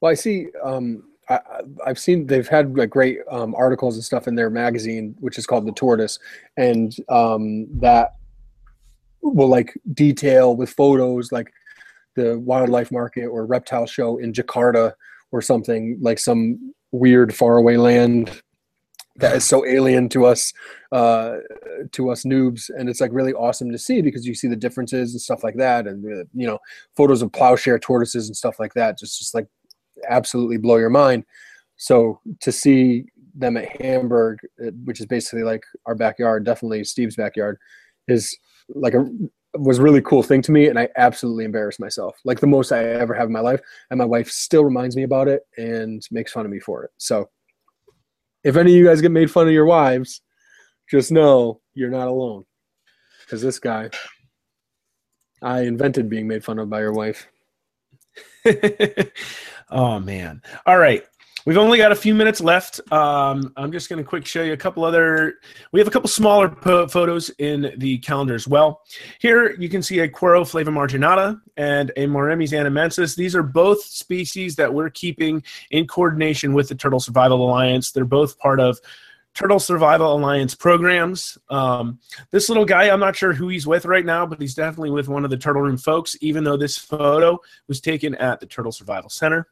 Well, 0.00 0.10
I 0.10 0.14
see. 0.14 0.48
Um, 0.62 1.04
I, 1.28 1.40
have 1.86 1.98
seen 1.98 2.26
they've 2.26 2.46
had 2.46 2.76
like 2.76 2.90
great 2.90 3.18
um, 3.30 3.54
articles 3.56 3.96
and 3.96 4.04
stuff 4.04 4.28
in 4.28 4.34
their 4.34 4.50
magazine, 4.50 5.16
which 5.18 5.38
is 5.38 5.46
called 5.46 5.66
the 5.66 5.72
Tortoise, 5.72 6.18
and 6.56 6.94
um, 7.08 7.66
that 7.80 8.12
will 9.22 9.48
like 9.48 9.72
detail 9.94 10.54
with 10.54 10.70
photos 10.70 11.32
like 11.32 11.52
the 12.16 12.38
wildlife 12.38 12.90
market 12.90 13.26
or 13.26 13.46
reptile 13.46 13.86
show 13.86 14.18
in 14.18 14.32
Jakarta 14.32 14.92
or 15.32 15.40
something 15.40 15.98
like 16.00 16.18
some 16.18 16.74
weird 16.92 17.34
faraway 17.34 17.76
land 17.76 18.42
that 19.18 19.36
is 19.36 19.44
so 19.44 19.66
alien 19.66 20.08
to 20.10 20.26
us 20.26 20.52
uh, 20.92 21.36
to 21.92 22.10
us 22.10 22.24
noobs. 22.24 22.70
And 22.76 22.88
it's 22.88 23.00
like 23.00 23.12
really 23.12 23.32
awesome 23.32 23.70
to 23.72 23.78
see 23.78 24.02
because 24.02 24.26
you 24.26 24.34
see 24.34 24.48
the 24.48 24.56
differences 24.56 25.12
and 25.12 25.20
stuff 25.20 25.42
like 25.42 25.56
that. 25.56 25.86
And 25.86 26.04
uh, 26.04 26.24
you 26.34 26.46
know 26.46 26.58
photos 26.96 27.22
of 27.22 27.32
plowshare 27.32 27.78
tortoises 27.78 28.28
and 28.28 28.36
stuff 28.36 28.58
like 28.58 28.74
that 28.74 28.98
just 28.98 29.18
just 29.18 29.34
like 29.34 29.46
absolutely 30.08 30.58
blow 30.58 30.76
your 30.76 30.90
mind. 30.90 31.24
So 31.76 32.20
to 32.40 32.52
see 32.52 33.06
them 33.34 33.56
at 33.56 33.82
hamburg 33.82 34.38
uh, 34.64 34.70
which 34.84 34.98
is 34.98 35.06
basically 35.06 35.42
like 35.42 35.62
our 35.84 35.94
backyard 35.94 36.42
definitely 36.42 36.82
steve's 36.82 37.16
backyard 37.16 37.58
is 38.08 38.34
like 38.70 38.94
a 38.94 39.06
was 39.58 39.80
really 39.80 40.00
cool 40.02 40.22
thing 40.22 40.42
to 40.42 40.52
me 40.52 40.68
and 40.68 40.78
i 40.78 40.88
absolutely 40.96 41.44
embarrassed 41.44 41.80
myself. 41.80 42.16
Like 42.24 42.40
the 42.40 42.46
most 42.46 42.72
i 42.72 42.84
ever 42.84 43.14
have 43.14 43.26
in 43.26 43.32
my 43.32 43.40
life 43.40 43.60
and 43.90 43.98
my 43.98 44.04
wife 44.04 44.30
still 44.30 44.64
reminds 44.64 44.96
me 44.96 45.02
about 45.02 45.28
it 45.28 45.42
and 45.56 46.06
makes 46.10 46.32
fun 46.32 46.44
of 46.44 46.50
me 46.50 46.60
for 46.60 46.84
it. 46.84 46.90
So 46.98 47.28
if 48.44 48.56
any 48.56 48.72
of 48.72 48.76
you 48.76 48.84
guys 48.84 49.00
get 49.00 49.10
made 49.10 49.30
fun 49.30 49.46
of 49.46 49.52
your 49.52 49.66
wives 49.66 50.22
just 50.90 51.10
know 51.10 51.60
you're 51.74 51.90
not 51.90 52.08
alone. 52.08 52.44
Because 53.20 53.42
this 53.42 53.58
guy 53.58 53.90
i 55.42 55.60
invented 55.62 56.08
being 56.08 56.26
made 56.28 56.44
fun 56.44 56.58
of 56.58 56.70
by 56.70 56.80
your 56.80 56.92
wife. 56.92 57.26
Oh 59.68 59.98
man. 59.98 60.42
All 60.64 60.78
right 60.78 61.04
We've 61.46 61.58
only 61.58 61.78
got 61.78 61.92
a 61.92 61.96
few 61.96 62.12
minutes 62.12 62.40
left. 62.40 62.80
Um, 62.92 63.52
I'm 63.56 63.70
just 63.70 63.88
going 63.88 64.02
to 64.02 64.08
quick 64.08 64.26
show 64.26 64.42
you 64.42 64.52
a 64.52 64.56
couple 64.56 64.84
other. 64.84 65.34
We 65.70 65.78
have 65.78 65.86
a 65.86 65.92
couple 65.92 66.08
smaller 66.08 66.48
po- 66.48 66.88
photos 66.88 67.30
in 67.38 67.72
the 67.76 67.98
calendar 67.98 68.34
as 68.34 68.48
well. 68.48 68.82
Here 69.20 69.52
you 69.52 69.68
can 69.68 69.80
see 69.80 70.00
a 70.00 70.08
Cuora 70.08 70.40
flavomarginata 70.40 71.40
and 71.56 71.92
a 71.96 72.08
Mauremys 72.08 72.50
annamensis. 72.50 73.14
These 73.14 73.36
are 73.36 73.44
both 73.44 73.80
species 73.80 74.56
that 74.56 74.74
we're 74.74 74.90
keeping 74.90 75.40
in 75.70 75.86
coordination 75.86 76.52
with 76.52 76.68
the 76.68 76.74
Turtle 76.74 76.98
Survival 76.98 77.48
Alliance. 77.48 77.92
They're 77.92 78.04
both 78.04 78.36
part 78.40 78.58
of 78.58 78.80
Turtle 79.32 79.60
Survival 79.60 80.16
Alliance 80.16 80.56
programs. 80.56 81.38
Um, 81.48 82.00
this 82.32 82.48
little 82.48 82.64
guy, 82.64 82.90
I'm 82.90 82.98
not 82.98 83.14
sure 83.14 83.32
who 83.32 83.46
he's 83.46 83.68
with 83.68 83.84
right 83.84 84.04
now, 84.04 84.26
but 84.26 84.40
he's 84.40 84.54
definitely 84.54 84.90
with 84.90 85.08
one 85.08 85.24
of 85.24 85.30
the 85.30 85.36
Turtle 85.36 85.62
Room 85.62 85.78
folks, 85.78 86.16
even 86.20 86.42
though 86.42 86.56
this 86.56 86.76
photo 86.76 87.38
was 87.68 87.80
taken 87.80 88.16
at 88.16 88.40
the 88.40 88.46
Turtle 88.46 88.72
Survival 88.72 89.10
Center 89.10 89.46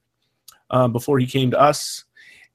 um, 0.75 0.93
before 0.93 1.18
he 1.18 1.27
came 1.27 1.53
to 1.53 1.61
us. 1.61 2.05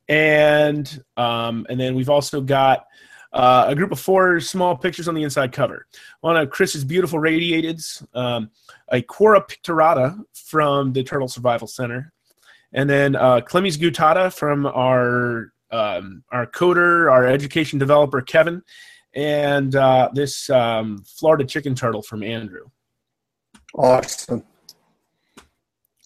And 0.08 1.04
um, 1.18 1.66
and 1.70 1.80
then 1.80 1.96
we've 1.96 2.10
also 2.10 2.42
got 2.42 2.86
uh, 3.32 3.66
a 3.68 3.76
group 3.76 3.92
of 3.92 4.00
four 4.00 4.40
small 4.40 4.76
pictures 4.76 5.08
on 5.08 5.16
the 5.16 5.24
inside 5.24 5.52
cover. 5.52 5.86
One 6.22 6.36
of 6.36 6.50
Chris's 6.50 6.84
beautiful 6.84 7.20
radiateds, 7.20 8.06
um, 8.16 8.50
a 8.90 9.02
Cuora 9.02 9.48
picturata 9.48 10.20
from 10.34 10.94
the 10.94 11.04
Turtle 11.04 11.28
Survival 11.28 11.68
Center, 11.68 12.12
and 12.74 12.90
then 12.90 13.16
uh, 13.16 13.42
Clemmys 13.42 13.78
guttata 13.78 14.36
from 14.36 14.66
our 14.66 15.54
um, 15.72 16.24
our 16.32 16.48
coder, 16.48 17.12
our 17.12 17.26
education 17.28 17.78
developer 17.78 18.22
Kevin, 18.22 18.64
and 19.14 19.76
uh, 19.76 20.10
this 20.14 20.50
um, 20.50 21.04
Florida 21.06 21.46
chicken 21.46 21.76
turtle 21.76 22.02
from 22.02 22.24
Andrew. 22.24 22.66
Awesome. 23.76 24.44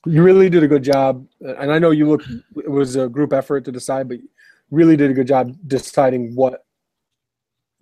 You 0.05 0.21
really 0.23 0.49
did 0.49 0.63
a 0.63 0.67
good 0.67 0.83
job, 0.83 1.25
and 1.39 1.71
I 1.71 1.79
know 1.79 1.91
you 1.91 2.07
look. 2.07 2.23
It 2.57 2.69
was 2.69 2.95
a 2.95 3.07
group 3.07 3.31
effort 3.31 3.63
to 3.65 3.71
decide, 3.71 4.07
but 4.09 4.17
you 4.17 4.27
really 4.69 4.97
did 4.97 5.11
a 5.11 5.13
good 5.13 5.27
job 5.27 5.55
deciding 5.67 6.35
what 6.35 6.65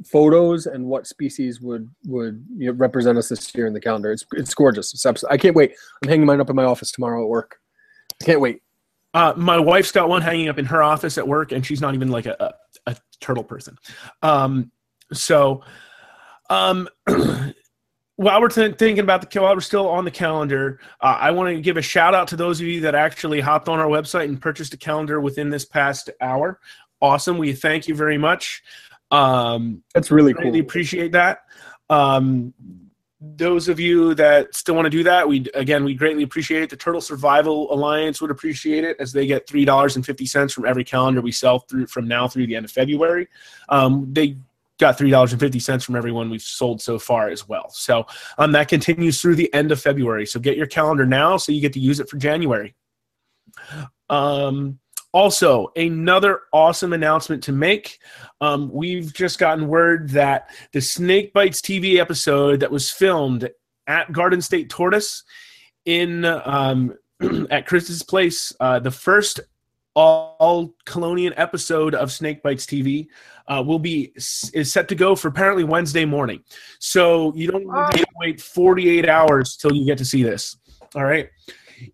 photos 0.05 0.65
and 0.65 0.86
what 0.86 1.07
species 1.07 1.61
would 1.61 1.89
would 2.05 2.43
you 2.57 2.67
know, 2.67 2.74
represent 2.74 3.17
us 3.17 3.30
this 3.30 3.53
year 3.55 3.67
in 3.67 3.74
the 3.74 3.82
calendar. 3.82 4.11
It's 4.11 4.26
it's 4.34 4.53
gorgeous. 4.53 4.93
It's 4.93 5.05
absolutely, 5.05 5.36
I 5.36 5.38
can't 5.38 5.55
wait. 5.55 5.74
I'm 6.03 6.09
hanging 6.09 6.26
mine 6.26 6.41
up 6.41 6.49
in 6.49 6.55
my 6.55 6.65
office 6.65 6.91
tomorrow 6.91 7.24
at 7.24 7.30
work. 7.30 7.57
I 8.22 8.26
can't 8.26 8.41
wait. 8.41 8.61
Uh, 9.13 9.34
my 9.36 9.59
wife's 9.59 9.91
got 9.91 10.07
one 10.07 10.22
hanging 10.22 10.47
up 10.47 10.57
in 10.57 10.65
her 10.65 10.82
office 10.82 11.17
at 11.17 11.28
work, 11.28 11.51
and 11.51 11.65
she's 11.65 11.82
not 11.82 11.93
even 11.93 12.09
like 12.09 12.26
a, 12.26 12.36
a, 12.39 12.91
a 12.91 12.97
turtle 13.19 13.43
person. 13.43 13.78
Um, 14.22 14.72
so, 15.11 15.63
um, 16.49 16.88
while 18.16 18.41
we're 18.41 18.49
th- 18.49 18.78
thinking 18.78 19.03
about 19.03 19.30
the 19.30 19.41
while 19.41 19.55
we're 19.55 19.62
still 19.62 19.88
on 19.88 20.05
the 20.05 20.12
calendar, 20.12 20.80
uh, 21.01 21.18
I 21.20 21.32
want 21.32 21.55
to 21.55 21.62
give 21.62 21.78
a 21.78 21.82
shout 21.82 22.14
out 22.14 22.28
to 22.30 22.36
those 22.36 22.59
of 22.59 22.68
you 22.68 22.82
that 22.82 22.95
actually 22.95 23.39
hopped 23.39 23.70
on 23.70 23.80
our 23.80 23.88
website 23.88 24.26
and 24.26 24.39
purchased 24.39 24.74
a 24.74 24.78
calendar 24.78 25.20
within 25.20 25.49
this 25.49 25.66
past 25.66 26.09
hour. 26.20 26.59
Awesome, 27.01 27.38
we 27.38 27.53
thank 27.53 27.88
you 27.88 27.95
very 27.95 28.18
much. 28.18 28.64
Um, 29.09 29.84
That's 29.93 30.12
really 30.12 30.34
really 30.34 30.59
cool. 30.59 30.62
appreciate 30.62 31.12
that. 31.14 31.39
Um, 31.89 32.53
those 33.22 33.70
of 33.70 33.80
you 33.80 34.16
that 34.16 34.55
still 34.55 34.74
want 34.74 34.88
to 34.88 34.89
do 34.89 35.03
that, 35.03 35.28
we 35.28 35.45
again 35.53 35.84
we 35.84 35.93
greatly 35.93 36.24
appreciate 36.24 36.64
it. 36.64 36.70
The 36.70 36.76
Turtle 36.76 37.01
Survival 37.01 37.72
Alliance 37.74 38.20
would 38.20 38.32
appreciate 38.32 38.84
it 38.84 38.97
as 38.99 39.14
they 39.14 39.28
get 39.28 39.47
three 39.47 39.64
dollars 39.64 39.95
and 39.95 40.05
fifty 40.05 40.26
cents 40.26 40.53
from 40.53 40.66
every 40.66 40.84
calendar 40.84 41.22
we 41.22 41.32
sell 41.32 41.59
through 41.59 41.88
from 41.88 42.07
now 42.07 42.28
through 42.28 42.47
the 42.47 42.55
end 42.55 42.66
of 42.66 42.72
February. 42.72 43.28
Um, 43.70 44.07
they 44.12 44.38
got 44.82 44.97
three 44.97 45.09
dollars 45.09 45.32
and 45.32 45.39
fifty 45.39 45.59
cents 45.59 45.86
from 45.86 45.95
everyone 45.95 46.29
we've 46.29 46.41
sold 46.41 46.82
so 46.82 46.99
far 46.99 47.29
as 47.29 47.47
well. 47.47 47.69
So 47.69 48.05
um, 48.38 48.51
that 48.51 48.67
continues 48.67 49.21
through 49.21 49.36
the 49.36 49.53
end 49.53 49.71
of 49.71 49.82
February. 49.82 50.25
So 50.25 50.39
get 50.39 50.57
your 50.57 50.67
calendar 50.67 51.05
now 51.05 51.38
so 51.38 51.53
you 51.53 51.61
get 51.61 51.73
to 51.73 51.79
use 51.79 51.99
it 51.99 52.09
for 52.09 52.17
January. 52.17 52.75
Um, 54.09 54.79
also, 55.13 55.71
another 55.75 56.41
awesome 56.53 56.93
announcement 56.93 57.43
to 57.43 57.51
make. 57.51 57.99
Um, 58.39 58.71
we've 58.71 59.13
just 59.13 59.39
gotten 59.39 59.67
word 59.67 60.09
that 60.09 60.49
the 60.71 60.82
Snake 60.82 61.34
Bytes 61.34 61.59
TV 61.59 61.97
episode 61.97 62.61
that 62.61 62.71
was 62.71 62.89
filmed 62.89 63.49
at 63.88 64.11
Garden 64.11 64.41
State 64.41 64.69
Tortoise 64.69 65.23
in 65.86 66.23
um, 66.25 66.95
at 67.49 67.67
Chris's 67.67 68.03
place, 68.03 68.53
uh, 68.59 68.79
the 68.79 68.91
first 68.91 69.41
all 69.95 70.73
chelonian 70.85 71.33
episode 71.37 71.95
of 71.95 72.11
Snake 72.11 72.41
Bytes 72.43 72.65
TV 72.65 73.07
uh, 73.47 73.61
will 73.61 73.79
be 73.79 74.13
is 74.15 74.71
set 74.71 74.87
to 74.87 74.95
go 74.95 75.15
for 75.15 75.27
apparently 75.27 75.63
Wednesday 75.63 76.05
morning. 76.05 76.43
So 76.79 77.33
you 77.35 77.51
don't 77.51 77.65
to 77.65 78.05
wait 78.17 78.41
48 78.41 79.07
hours 79.07 79.57
till 79.57 79.73
you 79.73 79.85
get 79.85 79.97
to 79.97 80.05
see 80.05 80.23
this. 80.23 80.57
All 80.95 81.03
right 81.03 81.29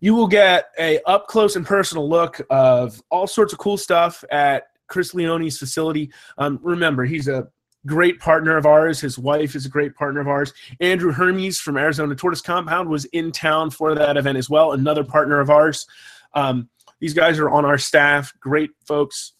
you 0.00 0.14
will 0.14 0.26
get 0.26 0.70
a 0.78 1.00
up 1.06 1.26
close 1.26 1.56
and 1.56 1.66
personal 1.66 2.08
look 2.08 2.40
of 2.50 3.00
all 3.10 3.26
sorts 3.26 3.52
of 3.52 3.58
cool 3.58 3.76
stuff 3.76 4.24
at 4.30 4.64
Chris 4.86 5.14
Leone's 5.14 5.58
facility. 5.58 6.10
Um, 6.38 6.58
remember, 6.62 7.04
he's 7.04 7.28
a 7.28 7.48
great 7.86 8.18
partner 8.20 8.56
of 8.56 8.66
ours. 8.66 9.00
His 9.00 9.18
wife 9.18 9.54
is 9.54 9.66
a 9.66 9.68
great 9.68 9.94
partner 9.94 10.20
of 10.20 10.28
ours. 10.28 10.52
Andrew 10.80 11.12
Hermes 11.12 11.58
from 11.58 11.76
Arizona 11.76 12.14
Tortoise 12.14 12.40
Compound 12.40 12.88
was 12.88 13.04
in 13.06 13.32
town 13.32 13.70
for 13.70 13.94
that 13.94 14.16
event 14.16 14.38
as 14.38 14.50
well, 14.50 14.72
another 14.72 15.04
partner 15.04 15.40
of 15.40 15.50
ours. 15.50 15.86
Um, 16.34 16.68
these 17.00 17.14
guys 17.14 17.38
are 17.38 17.50
on 17.50 17.64
our 17.64 17.78
staff, 17.78 18.32
great 18.40 18.70
folks, 18.86 19.34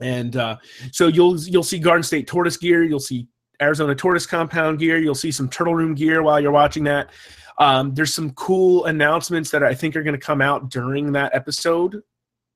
and 0.00 0.36
uh, 0.36 0.56
so 0.90 1.06
you'll 1.08 1.38
you'll 1.40 1.62
see 1.62 1.78
Garden 1.78 2.02
State 2.02 2.26
Tortoise 2.26 2.56
gear. 2.56 2.82
You'll 2.82 3.00
see 3.00 3.28
Arizona 3.60 3.94
Tortoise 3.94 4.26
Compound 4.26 4.78
gear. 4.78 4.98
You'll 4.98 5.14
see 5.14 5.30
some 5.30 5.48
Turtle 5.48 5.74
Room 5.74 5.94
gear 5.94 6.22
while 6.22 6.40
you're 6.40 6.52
watching 6.52 6.84
that. 6.84 7.10
Um, 7.58 7.94
there's 7.94 8.14
some 8.14 8.32
cool 8.32 8.86
announcements 8.86 9.50
that 9.50 9.62
I 9.62 9.74
think 9.74 9.94
are 9.94 10.02
going 10.02 10.18
to 10.18 10.26
come 10.26 10.40
out 10.40 10.70
during 10.70 11.12
that 11.12 11.34
episode. 11.34 12.02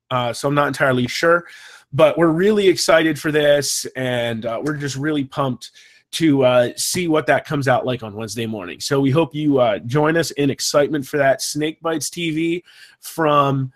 Uh, 0.09 0.33
so 0.33 0.47
I'm 0.47 0.55
not 0.55 0.67
entirely 0.67 1.07
sure, 1.07 1.45
but 1.91 2.17
we're 2.17 2.27
really 2.27 2.67
excited 2.67 3.19
for 3.19 3.31
this, 3.31 3.85
and 3.95 4.45
uh, 4.45 4.61
we're 4.63 4.77
just 4.77 4.95
really 4.95 5.25
pumped 5.25 5.71
to 6.09 6.43
uh, 6.43 6.69
see 6.77 7.07
what 7.07 7.27
that 7.27 7.45
comes 7.45 7.67
out 7.67 7.85
like 7.85 8.03
on 8.03 8.15
Wednesday 8.15 8.45
morning. 8.45 8.79
So 8.79 9.01
we 9.01 9.11
hope 9.11 9.35
you 9.35 9.59
uh, 9.59 9.79
join 9.79 10.15
us 10.15 10.31
in 10.31 10.49
excitement 10.49 11.05
for 11.05 11.17
that. 11.17 11.41
Snake 11.41 11.81
Bytes 11.81 12.09
TV 12.09 12.63
from 13.01 13.73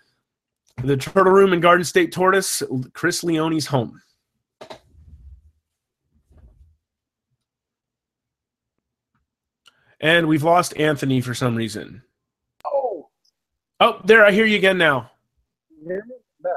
the 0.82 0.96
Turtle 0.96 1.32
Room 1.32 1.52
and 1.52 1.62
Garden 1.62 1.84
State 1.84 2.12
Tortoise, 2.12 2.62
Chris 2.92 3.22
Leone's 3.22 3.66
home. 3.66 4.00
And 10.00 10.26
we've 10.26 10.42
lost 10.42 10.76
Anthony 10.76 11.20
for 11.20 11.34
some 11.34 11.54
reason. 11.54 12.02
Oh, 12.64 13.08
Oh, 13.80 14.00
there, 14.04 14.24
I 14.24 14.30
hear 14.32 14.46
you 14.46 14.56
again 14.56 14.78
now. 14.78 15.10
you 15.70 15.88
hear 15.88 16.04
me? 16.08 16.14
Beth, 16.40 16.52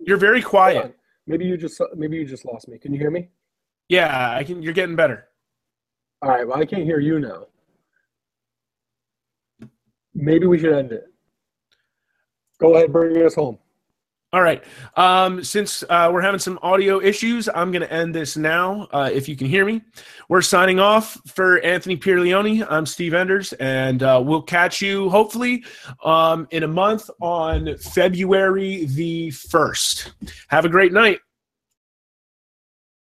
You're 0.00 0.16
very 0.16 0.42
quiet. 0.42 0.96
Maybe 1.26 1.44
you 1.44 1.56
just 1.56 1.80
maybe 1.96 2.16
you 2.16 2.24
just 2.24 2.44
lost 2.44 2.68
me. 2.68 2.78
Can 2.78 2.92
you 2.92 2.98
hear 2.98 3.10
me? 3.10 3.28
Yeah, 3.88 4.30
I 4.36 4.42
can. 4.44 4.62
You're 4.62 4.72
getting 4.72 4.96
better. 4.96 5.26
All 6.22 6.28
right. 6.30 6.46
Well, 6.46 6.58
I 6.58 6.64
can't 6.66 6.82
hear 6.84 6.98
you 6.98 7.20
now. 7.20 7.46
Maybe 10.14 10.46
we 10.46 10.58
should 10.58 10.72
end 10.72 10.92
it. 10.92 11.09
Go 12.60 12.76
ahead, 12.76 12.92
bring 12.92 13.16
us 13.24 13.34
home. 13.34 13.58
All 14.32 14.42
right. 14.42 14.62
Um, 14.96 15.42
since 15.42 15.82
uh, 15.90 16.08
we're 16.12 16.20
having 16.20 16.38
some 16.38 16.56
audio 16.62 17.00
issues, 17.00 17.48
I'm 17.52 17.72
going 17.72 17.82
to 17.82 17.92
end 17.92 18.14
this 18.14 18.36
now. 18.36 18.86
Uh, 18.92 19.10
if 19.12 19.28
you 19.28 19.34
can 19.34 19.48
hear 19.48 19.64
me, 19.64 19.82
we're 20.28 20.40
signing 20.40 20.78
off 20.78 21.18
for 21.26 21.58
Anthony 21.62 21.96
Pierleone. 21.96 22.64
I'm 22.70 22.86
Steve 22.86 23.12
Enders, 23.12 23.52
and 23.54 24.04
uh, 24.04 24.22
we'll 24.24 24.42
catch 24.42 24.80
you 24.80 25.10
hopefully 25.10 25.64
um, 26.04 26.46
in 26.52 26.62
a 26.62 26.68
month 26.68 27.10
on 27.20 27.76
February 27.78 28.84
the 28.84 29.30
1st. 29.30 30.12
Have 30.46 30.64
a 30.64 30.68
great 30.68 30.92
night. 30.92 31.18